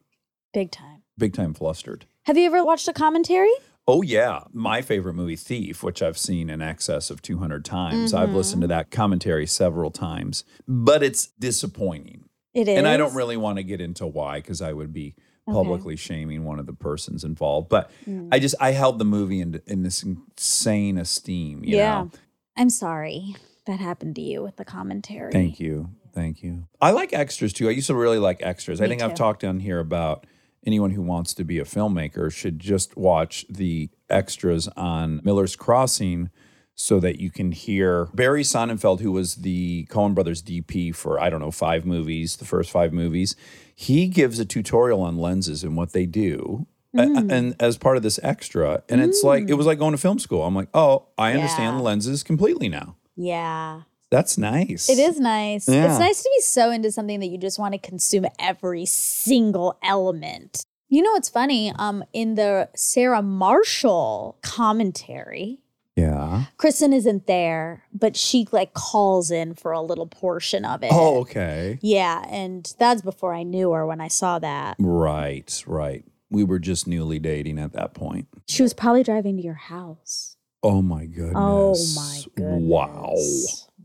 [0.53, 1.03] Big time.
[1.17, 2.07] big time flustered.
[2.27, 3.53] Have you ever watched a commentary?
[3.87, 8.13] Oh yeah, my favorite movie Thief, which I've seen in excess of 200 times.
[8.13, 8.37] I've mm-hmm.
[8.37, 12.25] listened to that commentary several times, but it's disappointing.
[12.55, 12.77] It is.
[12.77, 15.15] And I don't really want to get into why cuz I would be
[15.53, 18.29] publicly shaming one of the persons involved, but Mm.
[18.33, 22.03] I just I held the movie in in this insane esteem, you Yeah.
[22.03, 22.11] know.
[22.57, 25.31] I'm sorry that happened to you with the commentary.
[25.33, 25.91] Thank you.
[26.15, 26.65] Thank you.
[26.81, 27.69] I like extras too.
[27.69, 28.81] I used to really like extras.
[28.81, 30.27] I Me think I've talked on here about
[30.67, 36.31] anyone who wants to be a filmmaker should just watch the extras on Miller's Crossing
[36.75, 41.29] so that you can hear Barry Sonnenfeld, who was the Coen Brothers DP for, I
[41.31, 43.37] don't know, five movies, the first five movies.
[43.81, 46.67] He gives a tutorial on lenses and what they do.
[46.97, 47.31] Mm.
[47.31, 50.19] And as part of this extra, and it's like it was like going to film
[50.19, 50.43] school.
[50.43, 51.77] I'm like, oh, I understand Yeah.
[51.77, 52.97] the lenses completely now.
[53.15, 53.83] Yeah.
[54.11, 54.89] That's nice.
[54.89, 55.69] It is nice.
[55.69, 55.89] Yeah.
[55.91, 59.79] It's nice to be so into something that you just want to consume every single
[59.85, 60.65] element.
[60.89, 61.73] You know what's funny?
[61.79, 65.61] Um, in the Sarah Marshall commentary,
[65.99, 66.45] Yeah.
[66.59, 70.91] Kristen isn't there, but she like calls in for a little portion of it.
[70.93, 71.79] Oh, okay.
[71.83, 74.77] Yeah, and that's before I knew her when I saw that.
[74.79, 76.05] Right, right.
[76.31, 78.29] We were just newly dating at that point.
[78.47, 80.37] She was probably driving to your house.
[80.63, 81.35] Oh my goodness.
[81.37, 82.63] Oh my goodness.
[82.63, 83.15] Wow.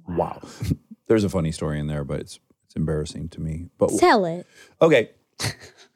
[0.08, 0.42] Wow.
[1.08, 3.70] There's a funny story in there, but it's it's embarrassing to me.
[3.80, 4.46] But Tell it.
[4.82, 5.12] okay.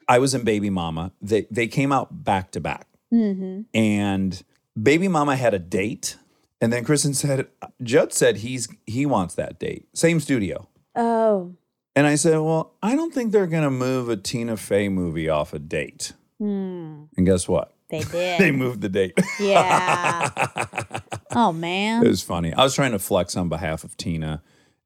[0.08, 1.12] I was in Baby Mama.
[1.22, 2.88] They they came out back to back.
[3.12, 3.62] Mm-hmm.
[3.74, 4.42] And
[4.80, 6.16] Baby Mama had a date.
[6.60, 7.46] And then Kristen said,
[7.82, 9.86] Judd said he's he wants that date.
[9.94, 10.68] Same studio.
[10.96, 11.54] Oh.
[11.94, 15.52] And I said, Well, I don't think they're gonna move a Tina Fey movie off
[15.52, 16.12] a date.
[16.38, 17.04] Hmm.
[17.16, 17.72] And guess what?
[17.90, 18.40] They did.
[18.40, 19.18] They moved the date.
[19.40, 20.30] yeah.
[21.32, 22.04] Oh man.
[22.04, 22.54] It was funny.
[22.54, 24.42] I was trying to flex on behalf of Tina,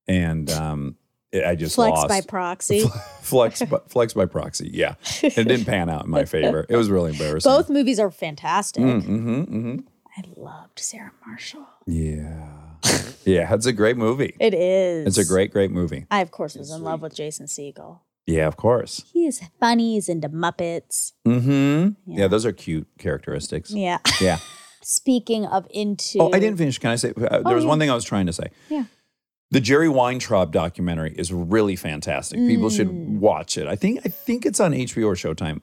[0.09, 0.97] and um,
[1.35, 2.09] I just Flex lost.
[2.09, 2.85] by proxy.
[3.23, 4.69] flex, by, flex by proxy.
[4.73, 6.67] Yeah, it didn't pan out in my favor.
[6.69, 7.51] It was really embarrassing.
[7.51, 8.83] Both movies are fantastic.
[8.83, 9.77] Mm-hmm, mm-hmm.
[10.17, 11.67] I loved Sarah Marshall.
[11.87, 12.49] Yeah,
[13.25, 13.55] yeah.
[13.55, 14.37] It's a great movie.
[14.39, 15.07] It is.
[15.07, 16.07] It's a great, great movie.
[16.11, 18.01] I of course was in love with Jason Segel.
[18.27, 19.03] Yeah, of course.
[19.13, 19.95] He is funny.
[19.95, 21.13] He's into Muppets.
[21.27, 22.11] Mm-hmm.
[22.13, 22.21] Yeah.
[22.21, 22.29] Yeah.
[22.29, 23.71] those are cute characteristics.
[23.73, 23.99] Yeah.
[24.21, 24.39] Yeah.
[24.83, 26.19] Speaking of into.
[26.21, 26.79] Oh, I didn't finish.
[26.79, 27.11] Can I say?
[27.17, 27.69] Uh, there Oh, was yeah.
[27.69, 28.49] one thing I was trying to say.
[28.69, 28.85] Yeah.
[29.53, 32.39] The Jerry Weintraub documentary is really fantastic.
[32.41, 32.77] People Mm.
[32.77, 33.67] should watch it.
[33.69, 35.61] I think I think it's on HBO or Showtime.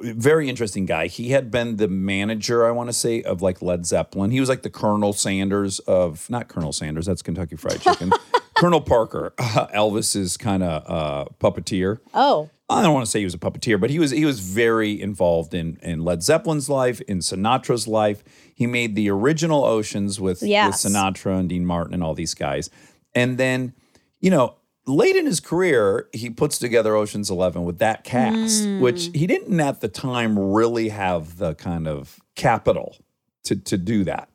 [0.00, 1.06] Very interesting guy.
[1.06, 4.30] He had been the manager, I want to say, of like Led Zeppelin.
[4.30, 7.06] He was like the Colonel Sanders of not Colonel Sanders.
[7.06, 8.12] That's Kentucky Fried Chicken.
[8.56, 11.98] Colonel Parker, uh, Elvis's kind of uh, puppeteer.
[12.12, 12.50] Oh.
[12.70, 15.00] I don't want to say he was a puppeteer, but he was he was very
[15.00, 18.22] involved in in Led Zeppelin's life, in Sinatra's life.
[18.54, 20.84] He made the original Oceans with, Yes.
[20.84, 22.70] with Sinatra and Dean Martin and all these guys.
[23.14, 23.74] And then,
[24.20, 28.80] you know, late in his career, he puts together Ocean's 11 with that cast, mm.
[28.80, 32.96] which he didn't at the time really have the kind of capital
[33.44, 34.28] to to do that.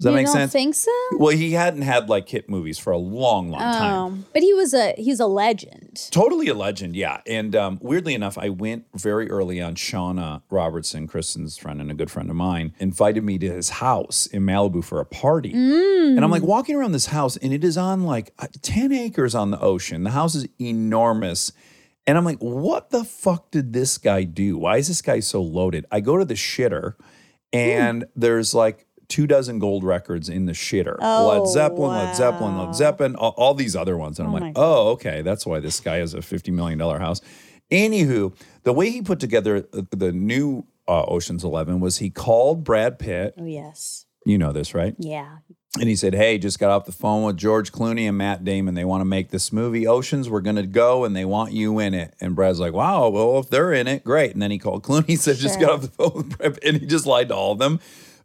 [0.00, 0.52] Does that you make don't sense?
[0.52, 0.90] think so?
[1.18, 3.94] well, he hadn't had like hit movies for a long, long time.
[3.94, 6.08] Um, but he was a he's a legend.
[6.10, 7.20] Totally a legend, yeah.
[7.26, 9.74] And um, weirdly enough, I went very early on.
[9.74, 14.26] Shauna Robertson, Kristen's friend and a good friend of mine, invited me to his house
[14.26, 15.52] in Malibu for a party.
[15.52, 16.16] Mm.
[16.16, 19.34] And I'm like walking around this house, and it is on like uh, 10 acres
[19.34, 20.04] on the ocean.
[20.04, 21.52] The house is enormous.
[22.06, 24.56] And I'm like, what the fuck did this guy do?
[24.56, 25.84] Why is this guy so loaded?
[25.90, 26.94] I go to the shitter,
[27.52, 30.96] and there's like two dozen gold records in the shitter.
[31.00, 32.66] Oh, Led Zeppelin, Led Zeppelin, wow.
[32.66, 34.18] Led Zeppelin, all, all these other ones.
[34.18, 37.20] And I'm Oh like, oh, okay, that's why this guy has a $50 million house.
[37.70, 42.64] Anywho, the way he put together the, the new uh, Ocean's 11 was he called
[42.64, 43.34] Brad Pitt.
[43.38, 44.06] Oh yes.
[44.26, 44.94] You know this, right?
[44.98, 45.38] Yeah.
[45.78, 48.74] And he said, Hey, just got off the phone with George Clooney and Matt Damon.
[48.74, 50.28] They want to make this movie, Oceans.
[50.28, 52.14] We're going to go and they want you in it.
[52.20, 54.32] And Brad's like, Wow, well, if they're in it, great.
[54.32, 56.64] And then he called Clooney, said, Just got off the phone with Brad Pitt.
[56.64, 57.78] And he just lied to all of them.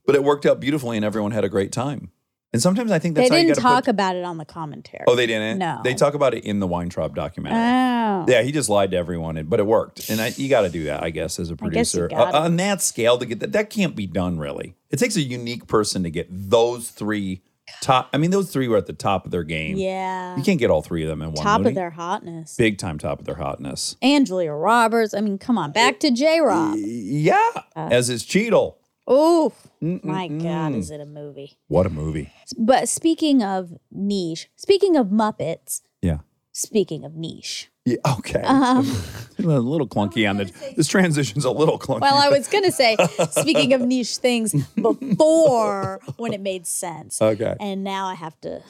[0.06, 2.12] But it worked out beautifully and everyone had a great time.
[2.54, 3.90] And sometimes I think that's they didn't talk put.
[3.92, 5.04] about it on the commentary.
[5.08, 5.58] Oh, they didn't?
[5.58, 5.82] No.
[5.84, 7.60] They talk about it in the Weintraub documentary.
[7.60, 8.26] Oh.
[8.30, 10.10] Yeah, he just lied to everyone, but it worked.
[10.10, 12.10] And I, you got to do that, I guess, as a I guess you producer.
[12.18, 14.76] Uh, on that scale, to get that, that can't be done really.
[14.90, 17.42] It takes a unique person to get those three
[17.82, 18.10] top.
[18.14, 19.76] I mean, those three were at the top of their game.
[19.76, 20.38] Yeah.
[20.38, 22.56] You can't get all three of them in one Top of their hotness.
[22.56, 23.98] Big time top of their hotness.
[24.02, 25.14] And Julia Roberts.
[25.14, 26.78] I mean, come on, back to J Rob.
[26.78, 27.90] Yeah, Uh.
[27.92, 28.78] as is Cheadle.
[29.08, 31.58] Oh my God, is it a movie?
[31.68, 32.32] What a movie.
[32.58, 36.20] But speaking of niche, speaking of Muppets, Yeah.
[36.52, 37.70] speaking of niche.
[37.88, 38.42] Yeah, okay.
[38.42, 38.80] Um,
[39.38, 40.52] a little clunky on the.
[40.76, 42.02] This transition's a little clunky.
[42.02, 42.98] well, I was gonna say,
[43.30, 47.56] speaking of niche things, before when it made sense, Okay.
[47.60, 48.64] and now I have to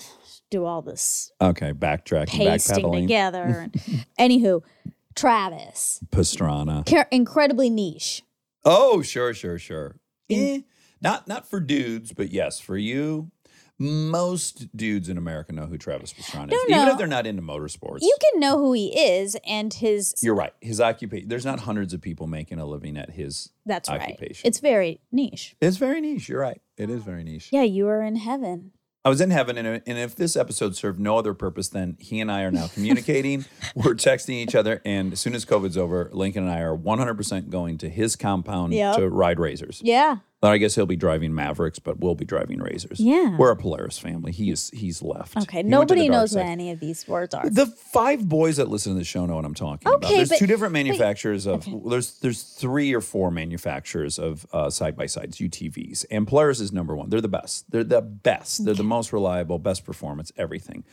[0.51, 3.01] do all this Okay, backtracking, pasting backpedaling.
[3.03, 3.69] together.
[3.73, 4.63] And, anywho,
[5.15, 6.85] Travis, Pastrana.
[6.85, 8.21] Car- incredibly niche.
[8.65, 9.95] Oh, sure, sure, sure.
[10.29, 10.61] Eh,
[11.01, 13.31] not not for dudes, but yes, for you.
[13.77, 18.03] Most dudes in America know who Travis Pastrana is, even if they're not into motorsports.
[18.03, 20.15] You can know who he is and his.
[20.21, 20.53] You're right.
[20.61, 21.27] His occupation.
[21.27, 23.51] There's not hundreds of people making a living at his.
[23.65, 24.17] That's right.
[24.45, 25.57] It's very niche.
[25.59, 26.29] It's very niche.
[26.29, 26.61] You're right.
[26.77, 27.49] It is very niche.
[27.51, 28.71] Yeah, you are in heaven.
[29.05, 32.19] I was in heaven, and, and if this episode served no other purpose than he
[32.19, 33.45] and I are now communicating,
[33.75, 37.49] we're texting each other, and as soon as COVID's over, Lincoln and I are 100%
[37.51, 38.95] going to his compound Yep.
[38.95, 39.81] to ride RZRs.
[39.83, 40.17] Yeah.
[40.45, 42.97] But I guess he'll be driving Mavericks, but we'll be driving RZRs.
[42.99, 43.35] Yeah.
[43.35, 44.31] We're a Polaris family.
[44.31, 45.35] He is he's left.
[45.35, 45.63] Okay.
[45.63, 47.49] He went to the Nobody knows what any of these words are.
[47.49, 50.07] The five boys that listen to the show know what I'm talking about.
[50.07, 54.95] There's but- two different manufacturers of there's there's three or four manufacturers of uh, side
[54.95, 57.09] by sides UTVs, and Polaris is number one.
[57.09, 57.71] They're the best.
[57.71, 58.65] They're the best.
[58.65, 60.83] They're the most reliable, best performance, everything.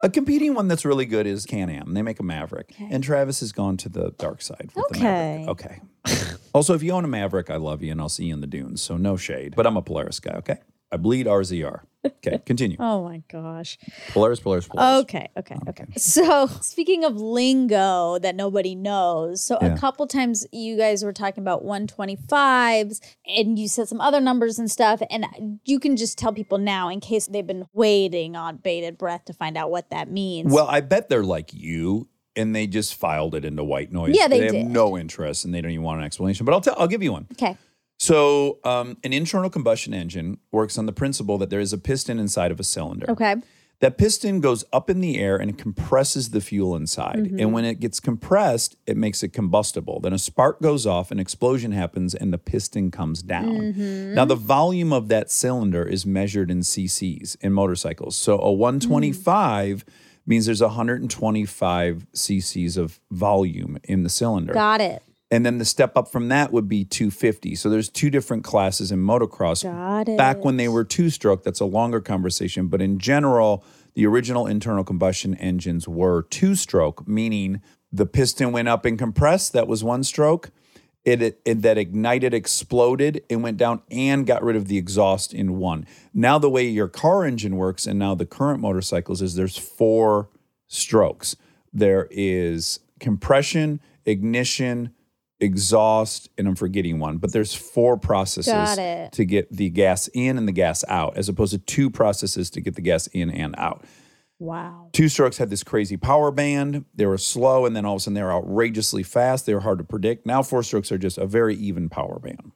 [0.00, 1.92] A competing one that's really good is Can Am.
[1.92, 5.48] They make a Maverick, and Travis has gone to the dark side with the Maverick.
[5.50, 5.80] Okay.
[6.54, 8.46] Also, if you own a Maverick, I love you and I'll see you in the
[8.46, 8.82] dunes.
[8.82, 9.54] So no shade.
[9.56, 10.58] But I'm a Polaris guy, okay?
[10.90, 11.80] I bleed RZR.
[12.04, 12.76] Okay, continue.
[12.78, 13.78] Oh my gosh.
[14.10, 15.04] Polaris, Polaris, Polaris.
[15.04, 15.86] Okay, oh, okay, okay.
[15.96, 19.68] So, speaking of lingo that nobody knows, so Yeah.
[19.68, 24.58] a couple times you guys were talking about 125s and you said some other numbers
[24.58, 25.00] and stuff.
[25.10, 29.24] And you can just tell people now in case they've been waiting on bated breath
[29.26, 30.52] to find out what that means.
[30.52, 34.16] Well, I bet they're like you and they just filed it into white noise.
[34.16, 34.66] Yeah, they have did.
[34.66, 36.46] no interest and they don't even want an explanation.
[36.46, 37.26] But I'll tell I'll give you one.
[37.32, 37.56] okay.
[37.98, 42.18] So, um, an internal combustion engine works on the principle that there is a piston
[42.18, 43.08] inside of a cylinder.
[43.08, 43.36] Okay.
[43.78, 47.16] That piston goes up in the air and compresses the fuel inside.
[47.16, 47.38] Mm-hmm.
[47.38, 50.00] And when it gets compressed, it makes it combustible.
[50.00, 53.72] Then a spark goes off, an explosion happens, and the piston comes down.
[53.72, 54.14] Mm-hmm.
[54.14, 58.16] Now, the volume of that cylinder is measured in cc's in motorcycles.
[58.16, 59.84] So a 125
[60.26, 64.52] means there's 125 cc's of volume in the cylinder.
[64.52, 65.02] Got it.
[65.30, 67.54] And then the step up from that would be 250.
[67.54, 69.62] So there's two different classes in motocross.
[69.62, 70.18] Got it.
[70.18, 72.68] Back when they were two stroke, that's a longer conversation.
[72.68, 78.68] But in general, the original internal combustion engines were two stroke, meaning the piston went
[78.68, 79.54] up and compressed.
[79.54, 80.50] That was one stroke.
[81.04, 85.34] It, it, it- that ignited, exploded, and went down and got rid of the exhaust
[85.34, 85.86] in one.
[86.14, 90.28] Now the way your car engine works, and now the current motorcycles is there's four
[90.68, 91.34] strokes.
[91.72, 94.94] There is compression, ignition,
[95.40, 98.52] exhaust, and I'm forgetting one, but there's four processes
[99.12, 102.60] to get the gas in and the gas out, as opposed to two processes to
[102.60, 103.84] get the gas in and out.
[104.42, 104.88] Wow.
[104.92, 106.84] Two strokes had this crazy power band.
[106.94, 109.46] They were slow, and then all of a sudden they were outrageously fast.
[109.46, 110.26] They were hard to predict.
[110.26, 112.50] Now four strokes are just a very even power band.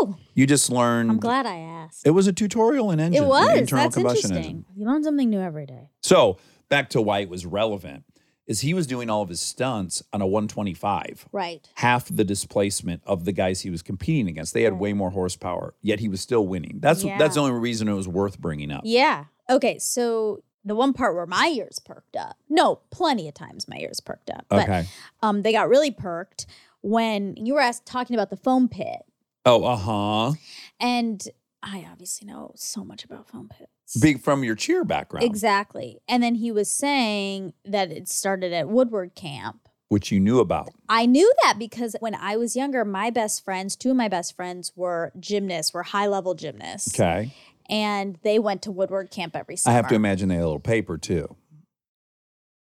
[0.00, 0.16] Woo!
[0.34, 1.10] You just learned.
[1.10, 2.06] I'm glad I asked.
[2.06, 3.22] It was a tutorial in engine.
[3.22, 3.58] It was.
[3.58, 4.56] internal That's combustion interesting.
[4.56, 4.64] engine.
[4.76, 5.90] You learn something new every day.
[6.02, 6.38] So
[6.70, 8.04] back to why it was relevant
[8.46, 11.68] is he was doing all of his stunts on a 125 Right.
[11.74, 14.54] half the displacement of the guys he was competing against.
[14.54, 16.78] They had way more horsepower, yet he was still winning.
[16.80, 18.82] That's that's the only reason it was worth bringing up.
[18.84, 19.24] Yeah.
[19.50, 19.78] Okay.
[19.78, 22.36] So the one part where my ears perked up.
[22.48, 24.44] No, plenty of times my ears perked up.
[24.48, 24.86] But Okay.
[25.22, 26.46] um, they got really perked
[26.82, 29.02] when you were asked, talking about the foam pit,
[29.46, 30.32] Oh, uh huh.
[30.80, 31.26] and
[31.62, 33.96] I obviously know so much about foam pits.
[34.00, 35.98] Big from your cheer background, Exactly.
[36.06, 39.68] And then he was saying that it started at Woodward Camp.
[39.88, 40.68] which you knew about.
[40.88, 44.36] I knew that because when I was younger, my best friends, two of my best
[44.36, 46.94] friends were gymnasts, were high level gymnasts.
[46.94, 47.32] Okay.
[47.68, 49.72] And they went to Woodward Camp every summer.
[49.72, 51.36] I have to imagine they had a little paper too.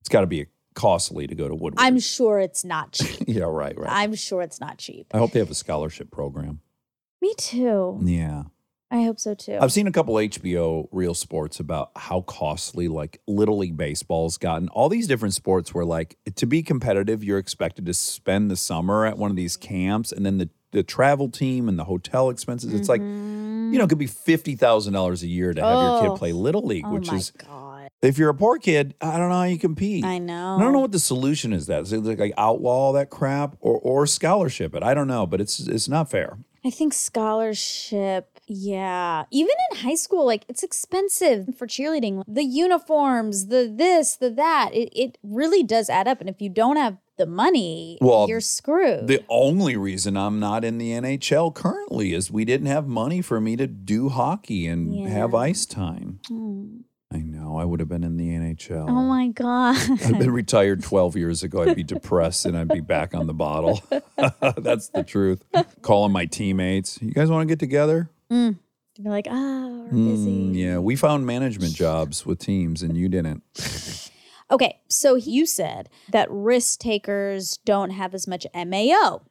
[0.00, 1.74] It's got to be costly to go to Woodward.
[1.78, 3.24] I'm sure it's not cheap.
[3.26, 3.90] yeah, right, right.
[3.90, 5.06] I'm sure it's not cheap.
[5.12, 6.60] I hope they have a scholarship program.
[7.20, 8.00] Me too.
[8.02, 8.44] Yeah.
[8.92, 9.56] I hope so too.
[9.60, 14.68] I've seen a couple HBO real sports about how costly like Little League baseball's gotten.
[14.70, 19.06] All these different sports where like to be competitive, you're expected to spend the summer
[19.06, 22.72] at one of these camps and then the, the travel team and the hotel expenses.
[22.72, 23.86] It's like, you know, it mm-hmm.
[23.88, 26.10] could be fifty thousand dollars a year to have your Oh.
[26.12, 26.36] kid play oh.
[26.36, 27.90] Little League, oh which my is god.
[28.02, 30.04] if you're a poor kid, I don't know how you compete.
[30.04, 30.56] I know.
[30.56, 31.66] I don't know what the solution is.
[31.66, 34.82] That is it like, like outlaw all that crap or or scholarship it.
[34.82, 36.38] I don't know, but it's it's not fair.
[36.62, 39.24] I think scholarship, yeah.
[39.30, 42.22] Even in high school, like it's expensive for cheerleading.
[42.28, 44.70] The uniforms, the this, the that.
[44.74, 46.20] It, it really does add up.
[46.20, 49.06] And if you don't have the money, Well, you're screwed.
[49.06, 53.40] The only reason I'm not in the NHL currently is we didn't have money for
[53.42, 56.20] me to do hockey and have ice time.
[56.26, 56.78] Hmm.
[57.12, 58.88] I know I would have been in the NHL.
[58.88, 59.76] oh my god.
[60.04, 61.62] I'd been retired 12 years ago.
[61.62, 63.82] I'd be depressed and I'd be back on the bottle.
[64.56, 65.44] That's the truth.
[65.82, 67.02] Calling my teammates.
[67.02, 68.08] You guys want to get together?
[68.30, 70.30] You're like, ah, we're busy.
[70.30, 73.42] Mm, yeah, we found management jobs with teams and you didn't.
[74.50, 79.22] Okay, so you said that risk takers don't have as much MAO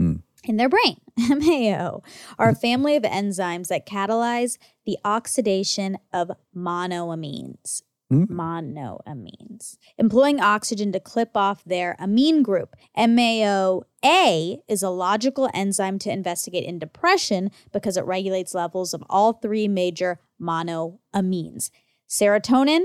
[0.00, 0.22] Mm.
[0.44, 1.00] in their brain.
[1.18, 2.02] MAO
[2.38, 7.82] are a family of enzymes that catalyze the oxidation of monoamines.
[8.12, 8.28] Mm.
[8.30, 12.74] Monoamines, employing oxygen to clip off their amine group.
[12.96, 19.34] MAO-A is a logical enzyme to investigate in depression because it regulates levels of all
[19.34, 21.70] three major monoamines
[22.08, 22.80] serotonin,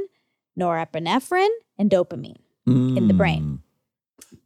[0.59, 3.43] norepinephrine, and dopamine in the brain.
[3.43, 3.59] Mm.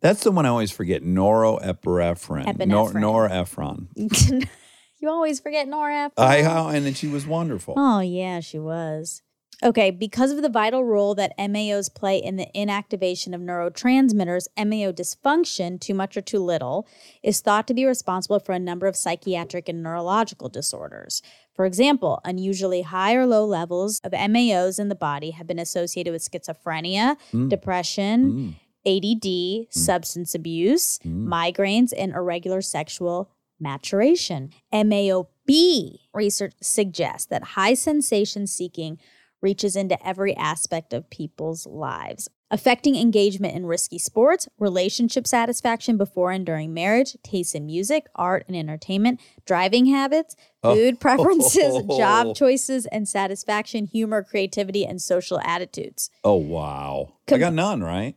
[0.02, 1.04] That's the one I always forget.
[1.04, 2.68] Noroepinephrine.
[2.68, 3.88] Nor, Epinephrine.
[3.96, 4.48] norepinephrine.
[5.00, 6.12] you always forget norepinephrine.
[6.18, 7.76] I how and then she was wonderful.
[7.78, 9.22] Oh, yeah, she was.
[9.64, 14.92] Okay, because of the vital role that MAOs play in the inactivation of neurotransmitters, MAO
[14.92, 16.88] dysfunction, too much or too little,
[17.24, 21.24] is thought to be responsible for a number of psychiatric and neurological disorders.
[21.58, 26.14] For example, unusually high or low levels of MAOs in the body have been associated
[26.14, 27.50] with schizophrenia, Mm.
[27.50, 28.56] depression, mm.
[28.86, 29.74] ADD, mm.
[29.74, 31.26] substance abuse, mm.
[31.28, 34.52] migraines, and irregular sexual maturation.
[34.72, 39.00] MAOB research suggests that high sensation seeking
[39.42, 46.32] reaches into every aspect of people's lives, affecting engagement in risky sports, relationship satisfaction before
[46.32, 50.76] and during marriage, taste in music, art, and entertainment, driving habits, oh.
[50.76, 52.34] food preferences, job oh.
[52.34, 56.10] choices, and satisfaction, humor, creativity, and social attitudes.
[56.24, 57.14] Oh wow.
[57.32, 58.16] I got none, right?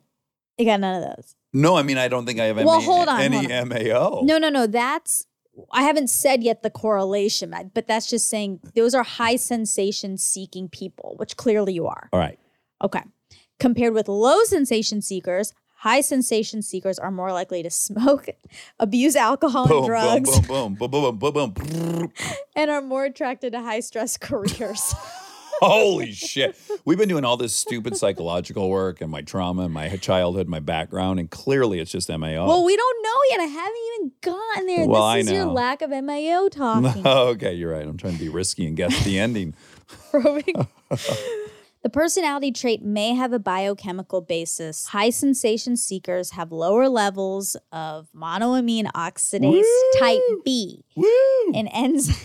[0.59, 1.35] You got none of those.
[1.53, 4.21] No, I mean I don't think I have Well, any, hold on, any hold MAO.
[4.23, 4.67] No, no, no.
[4.67, 5.27] That's
[5.73, 10.69] I haven't said yet the correlation, but that's just saying those are high sensation seeking
[10.69, 12.09] people, which clearly you are.
[12.13, 12.39] All right.
[12.83, 13.03] Okay.
[13.61, 18.27] Compared with low sensation seekers, high sensation seekers are more likely to smoke,
[18.81, 22.13] abuse alcohol and drugs, boom, boom, boom, boom, boom, boom, boom.
[22.57, 24.95] and are more attracted to high stress careers.
[25.61, 26.57] Holy shit.
[26.87, 30.59] We've been doing all this stupid psychological work and my trauma and my childhood, my
[30.61, 32.47] background, and clearly it's just MAO.
[32.49, 33.41] well, we don't know yet.
[33.41, 34.87] I haven't even gotten there.
[34.89, 35.53] Well, I this is your know.
[35.53, 37.07] lack of MAO talking.
[37.07, 37.87] okay, you're right.
[37.87, 39.55] I'm trying to be risky and guess the ending.
[40.11, 40.67] probing.
[41.83, 44.87] The personality trait may have a biochemical basis.
[44.87, 49.65] High sensation seekers have lower levels of monoamine oxidase
[49.99, 51.09] type B, Woo!
[51.55, 52.17] an enzyme.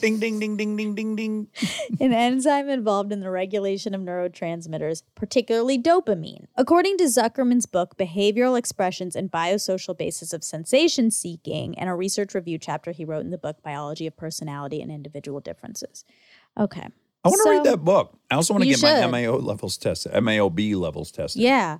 [0.00, 1.48] Ding, ding, ding, ding, ding, ding, ding.
[2.00, 6.46] an enzyme involved in the regulation of neurotransmitters, particularly dopamine.
[6.56, 12.34] According to Zuckerman's book, Behavioral Expressions and Biosocial Basis of Sensation Seeking, and a research
[12.34, 16.06] review chapter he wrote in the book, Biology of Personality and Individual Differences.
[16.58, 16.88] Okay.
[17.24, 18.16] I want to So- read that book.
[18.30, 19.06] I also want to get my.
[19.06, 21.42] MAO levels tested, MAOB levels tested.
[21.42, 21.78] Yeah.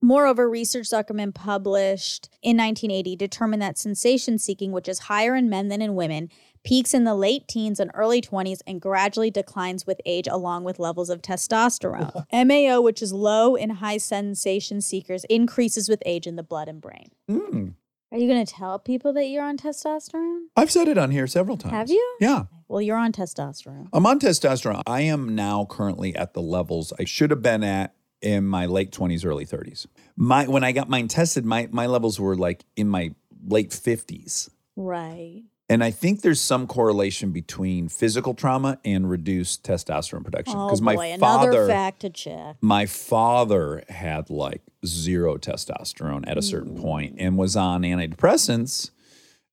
[0.00, 5.66] Moreover, research document published in 1980 determined that sensation seeking, which is higher in men
[5.68, 6.30] than in women,
[6.62, 10.78] peaks in the late teens and early 20s and gradually declines with age along with
[10.78, 12.24] levels of testosterone.
[12.46, 16.80] MAO, which is low in high sensation seekers, increases with age in the blood and
[16.80, 17.08] brain.
[17.28, 17.74] Mm.
[18.10, 20.46] Are you going to tell people that you're on testosterone?
[20.56, 21.74] I've said it on here several times.
[21.74, 22.16] Have you?
[22.20, 22.44] Yeah.
[22.66, 23.88] Well, you're on testosterone.
[23.92, 24.82] I'm on testosterone.
[24.86, 28.92] I am now currently at the levels I should have been at in my late
[28.92, 29.86] 20s, early 30s.
[30.16, 33.14] My when I got mine tested, my my levels were like in my
[33.46, 34.48] late 50s.
[34.74, 35.42] Right.
[35.70, 40.54] And I think there's some correlation between physical trauma and reduced testosterone production.
[40.56, 41.18] Oh Because boy, my another
[41.52, 42.56] father, fact to check.
[42.62, 48.90] my father had like zero testosterone at a certain point and was on antidepressants.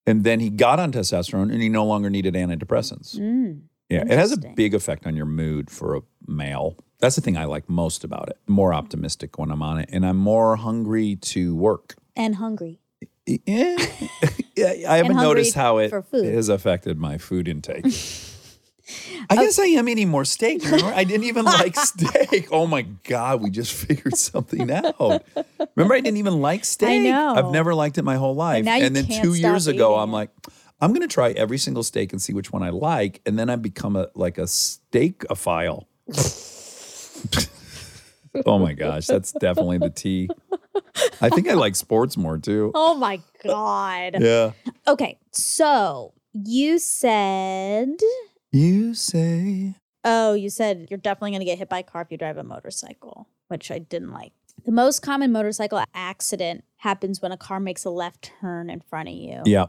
[0.07, 3.17] And then he got on testosterone and he no longer needed antidepressants.
[3.17, 3.63] Mm.
[3.89, 6.77] Yeah, it has a big effect on your mood for a male.
[6.99, 8.39] That's the thing I like most about it.
[8.47, 11.95] More optimistic when I'm on it, and I'm more hungry to work.
[12.15, 12.79] And hungry.
[14.57, 17.85] Yeah, I haven't noticed how it has affected my food intake.
[19.29, 20.63] I guess I am eating more steak.
[20.63, 22.47] Remember, I didn't even like steak.
[22.51, 25.25] Oh my god, we just figured something out.
[25.75, 27.07] Remember, I didn't even like steak.
[27.07, 27.33] I know.
[27.35, 28.65] I've never liked it my whole life.
[28.67, 30.29] And then two years ago, I'm like,
[30.79, 33.55] I'm gonna try every single steak and see which one I like, and then I
[33.57, 35.85] become a like a steakophile.
[38.45, 40.29] Oh my gosh, that's definitely the T.
[41.21, 42.71] I think I like sports more too.
[42.75, 44.17] Oh my God.
[44.21, 44.51] Yeah.
[44.87, 47.95] Okay, so you said,
[48.51, 49.75] You say
[50.05, 52.37] oh, you said you're definitely going to get hit by a car if you drive
[52.37, 54.31] a motorcycle, which I didn't like.
[54.63, 59.09] The most common motorcycle accident happens when a car makes a left turn in front
[59.09, 59.41] of you.
[59.45, 59.65] Yeah.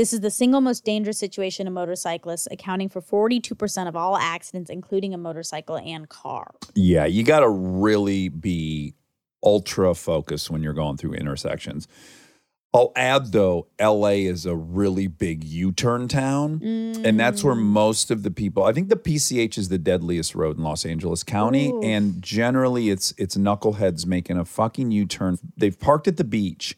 [0.00, 4.70] This is the single most dangerous situation a motorcyclists, accounting for 42% of all accidents,
[4.70, 6.54] including a motorcycle and car.
[6.74, 8.94] Yeah, you got to really be
[9.44, 11.86] ultra focused when you're going through intersections.
[12.72, 16.62] I'll add though, LA is a really big U turn town.
[16.62, 17.60] And that's where mm.
[17.60, 21.22] most of the people, I think the PCH is the deadliest road in Los Angeles
[21.22, 21.72] County.
[21.72, 21.82] Ooh.
[21.82, 25.36] And generally it's it's knuckleheads making a fucking U turn.
[25.58, 26.74] They've parked at the beach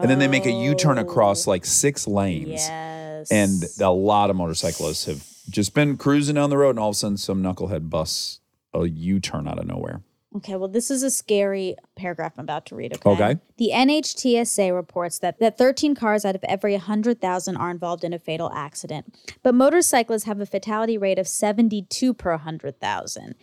[0.00, 1.50] and then they make a U turn across oh.
[1.50, 2.48] like six lanes.
[2.48, 3.30] Yes.
[3.30, 6.94] And a lot of motorcyclists have just been cruising down the road and all of
[6.94, 8.40] a sudden some knucklehead busts
[8.74, 10.02] a U turn out of nowhere.
[10.34, 12.94] Okay, well, this is a scary paragraph I'm about to read.
[12.94, 13.10] Okay.
[13.10, 13.40] Okay.
[13.58, 18.18] The NHTSA reports that, that 13 cars out of every 100,000 are involved in a
[18.18, 23.34] fatal accident, but motorcyclists have a fatality rate of 72 per 100,000.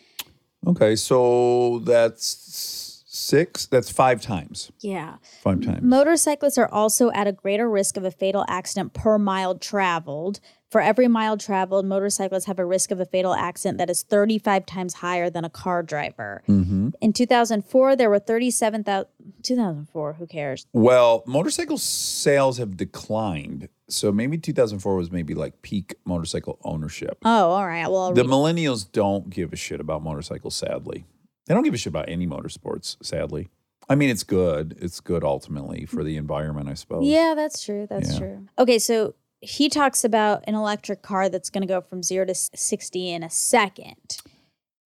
[0.67, 2.88] Okay, so that's
[3.29, 3.65] six.
[3.67, 4.71] That's five times.
[4.79, 5.15] Yeah.
[5.41, 5.81] Five times.
[5.83, 10.39] Motorcyclists are also at a greater risk of a fatal accident per mile traveled.
[10.69, 14.67] For every mile traveled, motorcyclists have a risk of a fatal accident that is 35
[14.67, 16.43] times higher than a car driver.
[16.45, 19.07] hmm In 2004, there were 37,000.
[19.41, 20.67] 2004, who cares?
[20.73, 23.69] Well, motorcycle sales have declined.
[23.87, 27.17] So maybe 2004 was maybe like peak motorcycle ownership.
[27.25, 27.87] Oh, all right.
[27.87, 31.05] Well, I'll The read- millennials don't give a shit about motorcycles, sadly.
[31.49, 33.49] They don't give a shit about any motorsports, sadly.
[33.89, 34.77] I mean, it's good.
[34.79, 37.07] It's good ultimately for the environment, I suppose.
[37.07, 37.87] Yeah, that's true.
[37.89, 38.19] That's Yeah.
[38.19, 38.47] true.
[38.59, 42.35] Okay, so he talks about an electric car that's going to go from zero to
[42.35, 44.17] 60 in a second.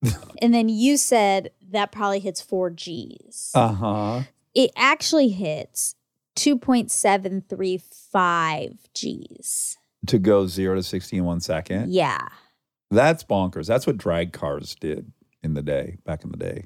[0.41, 3.51] and then you said that probably hits four G's.
[3.53, 4.21] Uh huh.
[4.55, 5.95] it actually hits
[6.37, 9.77] 2.735 G's.
[10.07, 11.91] To go zero to 60 in one second.
[11.91, 12.25] Yeah.
[12.89, 13.67] That's bonkers.
[13.67, 15.11] That's what drag cars did
[15.43, 16.65] in the day, back in the day.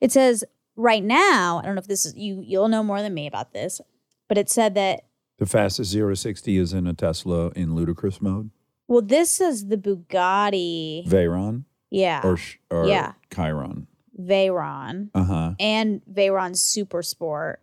[0.00, 0.44] It says
[0.76, 3.52] right now, I don't know if this is you you'll know more than me about
[3.52, 3.80] this,
[4.28, 5.04] but it said that
[5.38, 8.50] The fastest zero to 60 is in a Tesla in ludicrous mode.
[8.88, 11.06] well, this says the Bugatti.
[11.08, 12.20] Veyron yeah.
[12.24, 12.38] or,
[12.70, 13.12] or Yeah.
[13.34, 13.86] Chiron.
[14.20, 15.54] Veyron Uh huh.
[15.58, 17.60] and Veyron Super Sport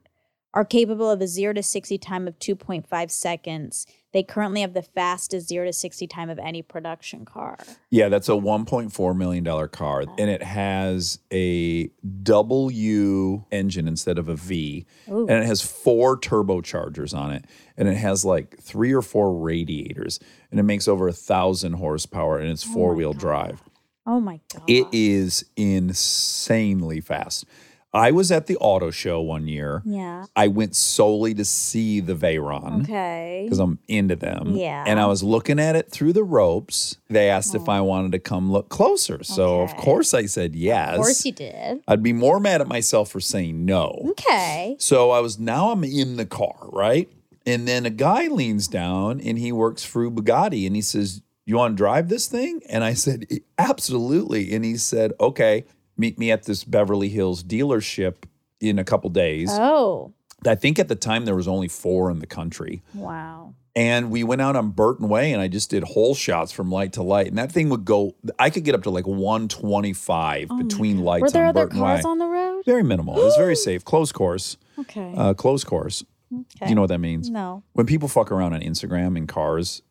[0.54, 3.88] are capable of a 0 to 60 time of 2.5 seconds.
[4.14, 7.58] They currently have the fastest 0 to 60 time of any production car.
[7.90, 10.04] Yeah, that's a $1.4 million car.
[10.18, 11.90] And it has a
[12.24, 14.86] W engine instead of a V.
[15.10, 15.28] Ooh.
[15.28, 17.46] And it has four turbochargers on it.
[17.78, 20.20] And it has like three or four radiators.
[20.52, 23.64] And it makes over a thousand horsepower and it's Oh my four wheel drive.
[24.06, 24.64] Oh my god.
[24.68, 27.46] It is insanely fast.
[27.94, 29.82] I was at the auto show one year.
[29.86, 30.26] Yeah.
[30.36, 32.84] I went solely to see the Veyron.
[32.84, 33.42] Okay.
[33.46, 34.56] because I'm into them.
[34.56, 34.84] Yeah.
[34.88, 36.98] And I was looking at it through the ropes.
[37.10, 39.24] They asked if I wanted to come look closer.
[39.24, 40.92] So, of course, I said yes.
[40.96, 41.82] Of course you did.
[41.88, 44.00] I'd be more mad at myself for saying no.
[44.12, 44.78] Okay.
[44.80, 47.10] So I was now I'm in the car, right?
[47.46, 51.58] And then a guy leans down and he works for Bugatti and he says, You
[51.58, 52.62] want to drive this thing?
[52.70, 53.26] And I said,
[53.58, 54.54] Absolutely.
[54.54, 55.66] And he said, Okay,
[56.02, 58.26] meet me at this Beverly Hills dealership
[58.60, 59.50] in a couple days.
[59.52, 60.14] Oh.
[60.46, 62.82] I think at the time there was only four in the country.
[62.94, 63.54] Wow.
[63.76, 66.94] And we went out on Burton Way and I just did hole shots from light
[66.94, 67.28] to light.
[67.28, 71.22] And that thing would go, I could get up to like 125 Oh between lights
[71.22, 72.10] Were there on other Burton cars Way.
[72.10, 72.64] on the road?
[72.66, 73.18] very minimal.
[73.20, 73.86] It was very safe.
[73.86, 74.58] Closed course.
[74.80, 75.14] Okay.
[75.16, 76.04] Uh, closed course.
[76.34, 76.66] okay.
[76.66, 77.30] Do you know what that means?
[77.30, 77.64] No.
[77.74, 79.82] When people fuck around on Instagram in cars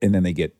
[0.00, 0.56] and then they get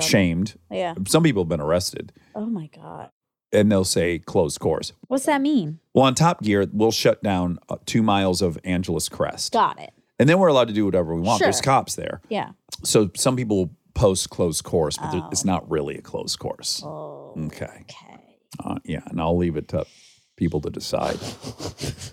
[0.00, 0.94] shamed, Yeah.
[1.06, 3.10] some people have been arrested Oh my god.
[3.52, 4.92] And they'll say closed course.
[5.08, 5.78] What's that mean?
[5.94, 9.52] Well, on Top Gear, we'll shut down uh, two miles of Angeles Crest.
[9.52, 9.92] Got it.
[10.18, 11.40] And then we're allowed to do whatever we want.
[11.40, 12.20] There's cops there.
[12.28, 12.50] Yeah.
[12.84, 15.48] So some people will post closed course, but there- it's Oh.
[15.48, 16.82] not really a closed course.
[16.84, 17.34] Oh.
[17.46, 17.64] Okay.
[17.64, 18.20] Okay.
[18.64, 19.86] Uh, yeah, and I'll leave it to
[20.36, 21.18] people to decide.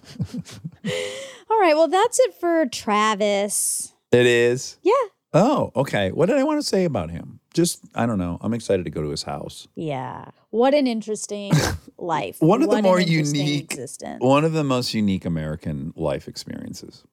[1.49, 1.76] All right.
[1.76, 3.94] Well, that's it for Travis.
[4.11, 4.78] it is.
[4.82, 4.94] Yeah.
[5.34, 6.11] Oh, okay.
[6.11, 7.39] What did I want to say about him?
[7.53, 8.38] Just I don't know.
[8.41, 9.67] I'm excited to go to his house.
[9.76, 10.26] Yeah.
[10.51, 11.51] What an interesting
[11.97, 12.38] life.
[12.41, 14.21] One of the What an more unique- existence.
[14.23, 17.03] One of the most unique American life experiences.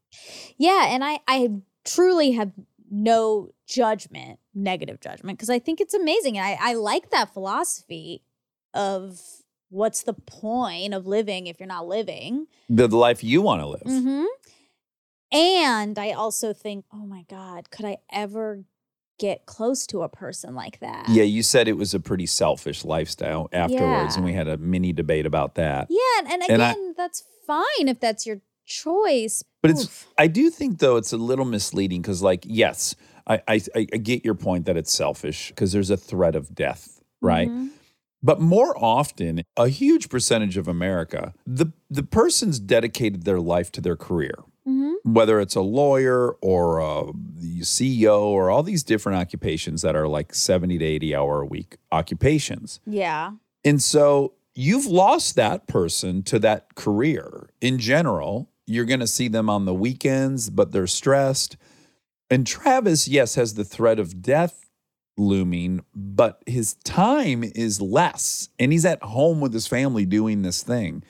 [0.59, 1.51] Yeah, and I I
[1.85, 2.53] truly have
[2.91, 6.39] no judgment, negative judgment, because I think it's amazing.
[6.39, 8.23] And I I like that philosophy
[8.75, 9.21] of
[9.71, 12.47] what's the point of living if you're not living.
[12.69, 13.83] The, the life you want to live.
[13.87, 14.25] hmm
[15.33, 18.65] And I also think, oh my God, could I ever
[19.19, 21.07] get close to a person like that?
[21.09, 24.17] Yeah, you said it was a pretty selfish lifestyle afterwards, Yeah.
[24.17, 25.89] and we had a mini debate about that.
[25.91, 29.43] Yeah, and, and And I- again, that's fine if that's your choice.
[29.63, 32.95] But it's I do think though it's a little misleading because like yes,
[33.27, 37.01] I I, I get your point that it's selfish because there's a threat of death,
[37.21, 37.49] right?
[37.49, 37.71] Mhm.
[38.23, 43.81] But more often, a huge percentage of America, the the person's dedicated their life to
[43.81, 44.35] their career.
[44.67, 44.95] Mhm.
[45.05, 47.13] Whether it's a lawyer or a
[47.61, 51.77] CEO or all these different occupations that are like 70 to 80 hour a week
[51.93, 52.81] occupations.
[52.87, 53.33] Yeah.
[53.65, 58.51] And so you've lost that person to that career in general.
[58.67, 61.57] You're going to see them on the weekends, but they're stressed.
[62.29, 64.69] And Travis, yes, has the threat of death
[65.17, 70.63] looming, but his time is less and he's at home with his family doing this
[70.63, 71.05] thing.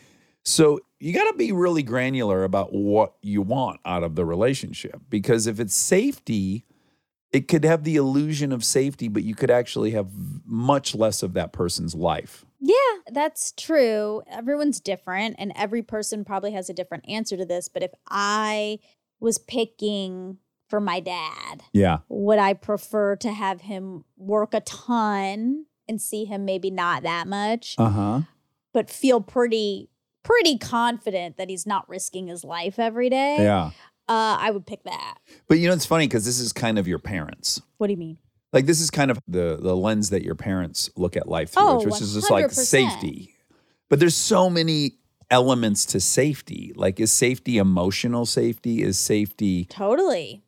[0.45, 5.01] So you got to be really granular about what you want out of the relationship
[5.09, 6.65] because if it's safety,
[7.33, 10.09] it could have the illusion of safety, but you could actually have
[10.47, 12.45] much less of that person's life.
[12.61, 12.75] Yeah,
[13.13, 14.23] that's true.
[14.31, 17.69] Everyone's different, and every person probably has a different answer to this.
[17.69, 18.79] But if I
[19.21, 21.99] was picking for my dad, Yeah.
[22.09, 27.29] would I prefer to have him work a ton and see him maybe not that
[27.29, 28.21] much, Uh huh.
[28.73, 29.91] but feel pretty
[30.27, 33.37] pretty confident that he's not risking his life every day?
[33.39, 33.71] Yeah.
[34.09, 35.19] Uh, I would pick that.
[35.49, 37.61] But you know, it's funny because this is kind of your parents.
[37.79, 38.19] What do you mean?
[38.53, 41.63] Like this is kind of the the lens that your parents look at life through,
[41.63, 43.35] Oh, which is just like safety.
[43.89, 44.99] But there's so many
[45.31, 46.73] elements to safety.
[46.77, 48.83] Like is safety emotional safety?
[48.83, 50.43] Is safety Totally.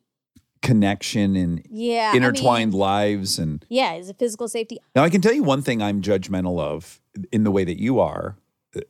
[0.61, 2.09] connection and Yeah.
[2.09, 4.77] I mean, intertwined lives and yeah, is it physical safety?
[4.95, 6.99] now I can tell you one thing I'm judgmental of
[7.31, 8.37] in the way that you are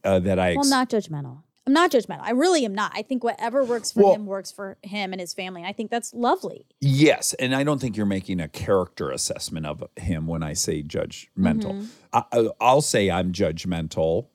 [0.04, 1.44] uh, that I Well, ex- not judgmental.
[1.68, 2.22] I'm not judgmental.
[2.24, 2.92] I really am not.
[2.96, 5.62] I think whatever works for Well- him works for him and his family.
[5.62, 6.66] And I think that's lovely.
[6.82, 10.82] Yes, and I don't think you're making a character assessment of him when I say
[10.82, 11.88] judgmental.
[12.12, 14.28] I, I- I'll say I'm judgmental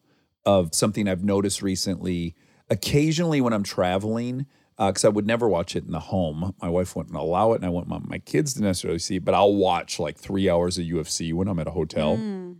[0.47, 2.37] of something I've noticed recently.
[2.71, 4.47] Occasionally, when I'm traveling,
[4.79, 7.67] because I would never watch it in the home, my wife wouldn't allow it, and
[7.67, 9.25] I want my, my kids to necessarily see it.
[9.25, 12.57] But I'll watch like three hours of UFC when I'm at a hotel, Mm.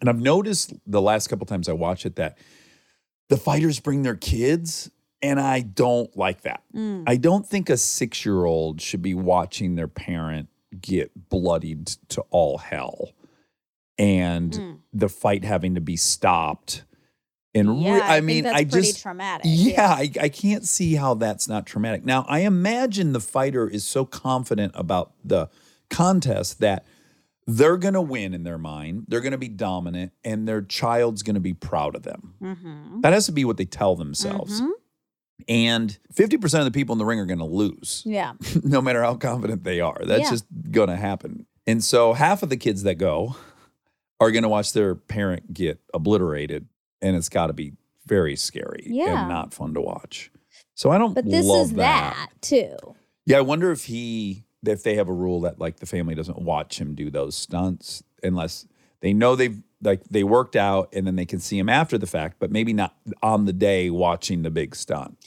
[0.00, 2.38] And I've noticed the last couple times I watch it that
[3.28, 4.90] the fighters bring their kids,
[5.22, 6.62] and I don't like that.
[6.74, 7.04] Mm.
[7.06, 10.48] I don't think a six year old should be watching their parent
[10.80, 13.10] get bloodied to all hell
[13.98, 14.78] and Mm.
[14.92, 16.84] the fight having to be stopped.
[17.54, 19.46] And re- Yeah, I, I mean, I just, traumatic.
[19.48, 22.04] yeah, I, I can't see how that's not traumatic.
[22.04, 25.48] Now, I imagine the fighter is so confident about the
[25.88, 26.84] contest that
[27.46, 29.04] they're going to win in their mind.
[29.08, 32.34] They're going to be dominant, and their child's going to be proud of them.
[32.42, 33.00] Mm-hmm.
[33.02, 34.60] That has to be what they tell themselves.
[34.60, 34.70] Mhm.
[35.48, 38.32] And 50% of the people in the ring are going to lose, Yeah.
[38.64, 39.98] no matter how confident they are.
[40.04, 40.30] That's Yeah.
[40.30, 41.46] just going to happen.
[41.66, 43.36] And so half of the kids that go
[44.18, 46.66] are going to watch their parent get obliterated.
[47.02, 47.74] And it's got to be
[48.06, 49.20] very scary Yeah.
[49.20, 50.30] and not fun to watch.
[50.74, 52.28] So I don't But this love is that.
[52.40, 52.74] too.
[53.26, 56.38] Yeah, I wonder if he if they have a rule that like the family doesn't
[56.38, 58.66] watch him do those stunts unless
[59.00, 62.06] they know they've like they worked out and then they can see him after the
[62.06, 65.18] fact, but maybe not on the day watching the big stunt.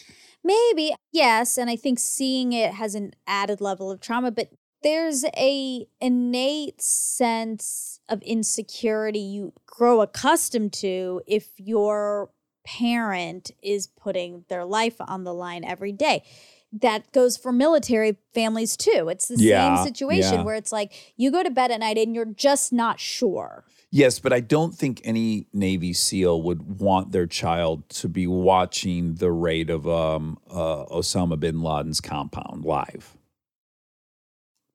[0.43, 1.57] Maybe, yes.
[1.57, 4.49] And I think seeing it has an added level of trauma, but
[4.81, 12.31] there's a innate sense of insecurity you grow accustomed to if your
[12.65, 16.23] parent is putting their life on the line every day.
[16.71, 19.07] That goes for military families too.
[19.09, 20.43] It's the Yeah, same situation yeah.
[20.43, 23.65] where it's like you go to bed at night and you're just not sure.
[23.91, 29.15] Yes, but I don't think any Navy SEAL would want their child to be watching
[29.15, 33.17] the raid of um, uh, Osama bin Laden's compound live.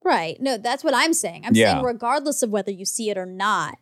[0.02, 0.40] Right.
[0.40, 1.46] No, that's what I'm saying.
[1.46, 1.74] I'm Yeah.
[1.74, 3.78] saying regardless of whether you see it or not,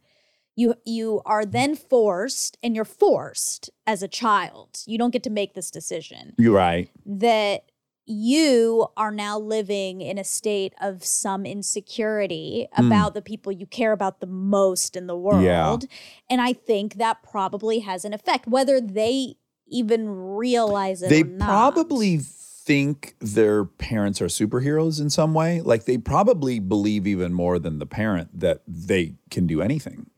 [0.55, 4.83] you you are then forced and you're forced as a child.
[4.87, 6.91] You don't get to make this decision You're right.
[7.07, 7.72] that
[8.05, 12.87] you are now living in a state of some insecurity Mm.
[12.87, 15.45] about the people you care about the most in the world.
[15.45, 15.77] Yeah.
[16.29, 19.37] And I think that probably has an effect whether they
[19.69, 21.47] even realize it They or not.
[21.49, 25.61] probably think their parents are superheroes in some way.
[25.61, 30.11] Like they probably believe even more than the parent that they can do anything.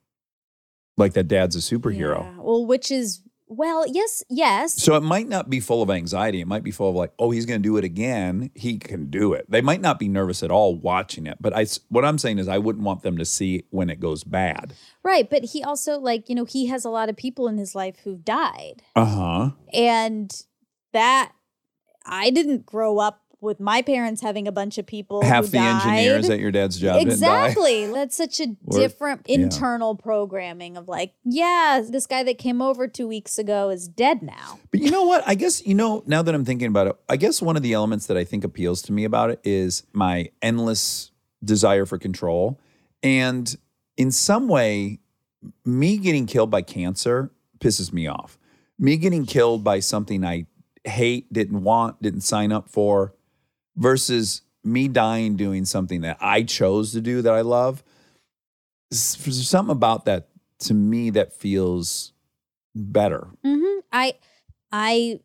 [0.96, 2.20] Like that dad's a superhero.
[2.20, 2.36] Yeah.
[2.38, 4.82] Well, which is well, yes, yes.
[4.82, 6.40] So it might not be full of anxiety.
[6.40, 8.50] It might be full of like, oh, he's going to do it again.
[8.54, 9.44] He can do it.
[9.48, 11.38] They might not be nervous at all watching it.
[11.40, 14.24] But I, what I'm saying is, I wouldn't want them to see when it goes
[14.24, 14.74] bad.
[15.02, 17.74] Right, but he also like, you know, he has a lot of people in his
[17.74, 18.82] life who've died.
[18.96, 19.50] Uh huh.
[19.72, 20.34] And
[20.92, 21.32] that
[22.06, 26.26] I didn't grow up with my parents having a bunch of people Half the engineers
[26.26, 26.34] died.
[26.34, 27.00] at your dad's job.
[27.02, 27.86] Exactly.
[27.92, 29.36] That's such a Or- different yeah.
[29.38, 34.22] internal programming of like, yeah, this guy that came over 2 weeks ago is dead
[34.22, 34.58] now.
[34.70, 35.22] But you know what?
[35.26, 37.72] I guess, you know, now that I'm thinking about it, I guess one of the
[37.74, 41.12] elements that I think appeals to me about it is my endless
[41.44, 42.58] desire for control.
[43.02, 43.54] And
[43.96, 44.98] in some way,
[45.64, 48.38] me getting killed by cancer pisses me off.
[48.78, 50.46] Me getting killed by something I
[50.84, 53.14] hate, didn't want, didn't sign up for,
[53.76, 57.82] versus me dying doing something that I chose to do that I love.
[58.90, 60.28] There's something about that
[60.60, 62.12] to me that feels
[62.74, 63.28] better.
[63.44, 63.80] Mhm.
[63.92, 64.14] I
[64.72, 65.20] I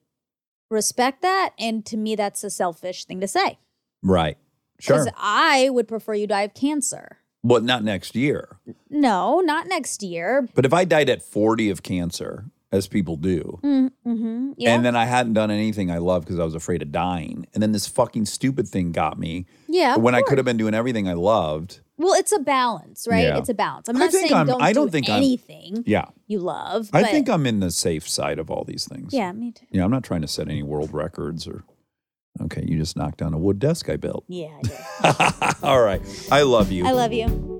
[0.69, 3.57] respect that and to me that's a selfish thing to say.
[4.03, 4.37] Right.
[4.79, 5.07] Sure.
[5.17, 7.17] I would prefer you die of cancer.
[7.43, 8.59] Well, not next year.
[8.89, 10.47] No, not next year.
[10.53, 14.51] But if I died at 40 of cancer, as people do, Mm-hmm.
[14.57, 14.75] Yeah.
[14.75, 17.61] and then I hadn't done anything I loved because I was afraid of dying, and
[17.63, 19.95] then this fucking stupid thing got me yeah.
[19.97, 21.79] when I could have been doing everything I loved.
[21.97, 23.23] Well, it's a balance, right?
[23.25, 23.37] Yeah.
[23.37, 23.89] It's a balance.
[23.89, 26.05] I'm not saying I'm- don't I don't do think I'm- anything Yeah.
[26.27, 26.89] you love.
[26.93, 29.13] I think I'm in the safe side of all these things.
[29.13, 29.65] Yeah, me too.
[29.71, 31.63] Yeah, I'm not trying to set any world records or.
[32.41, 34.23] Okay, you just knocked down a wood desk I built.
[34.29, 34.57] Yeah,
[35.01, 35.67] I do.
[35.67, 36.01] all right.
[36.31, 36.85] I love you.
[36.85, 37.59] I love you.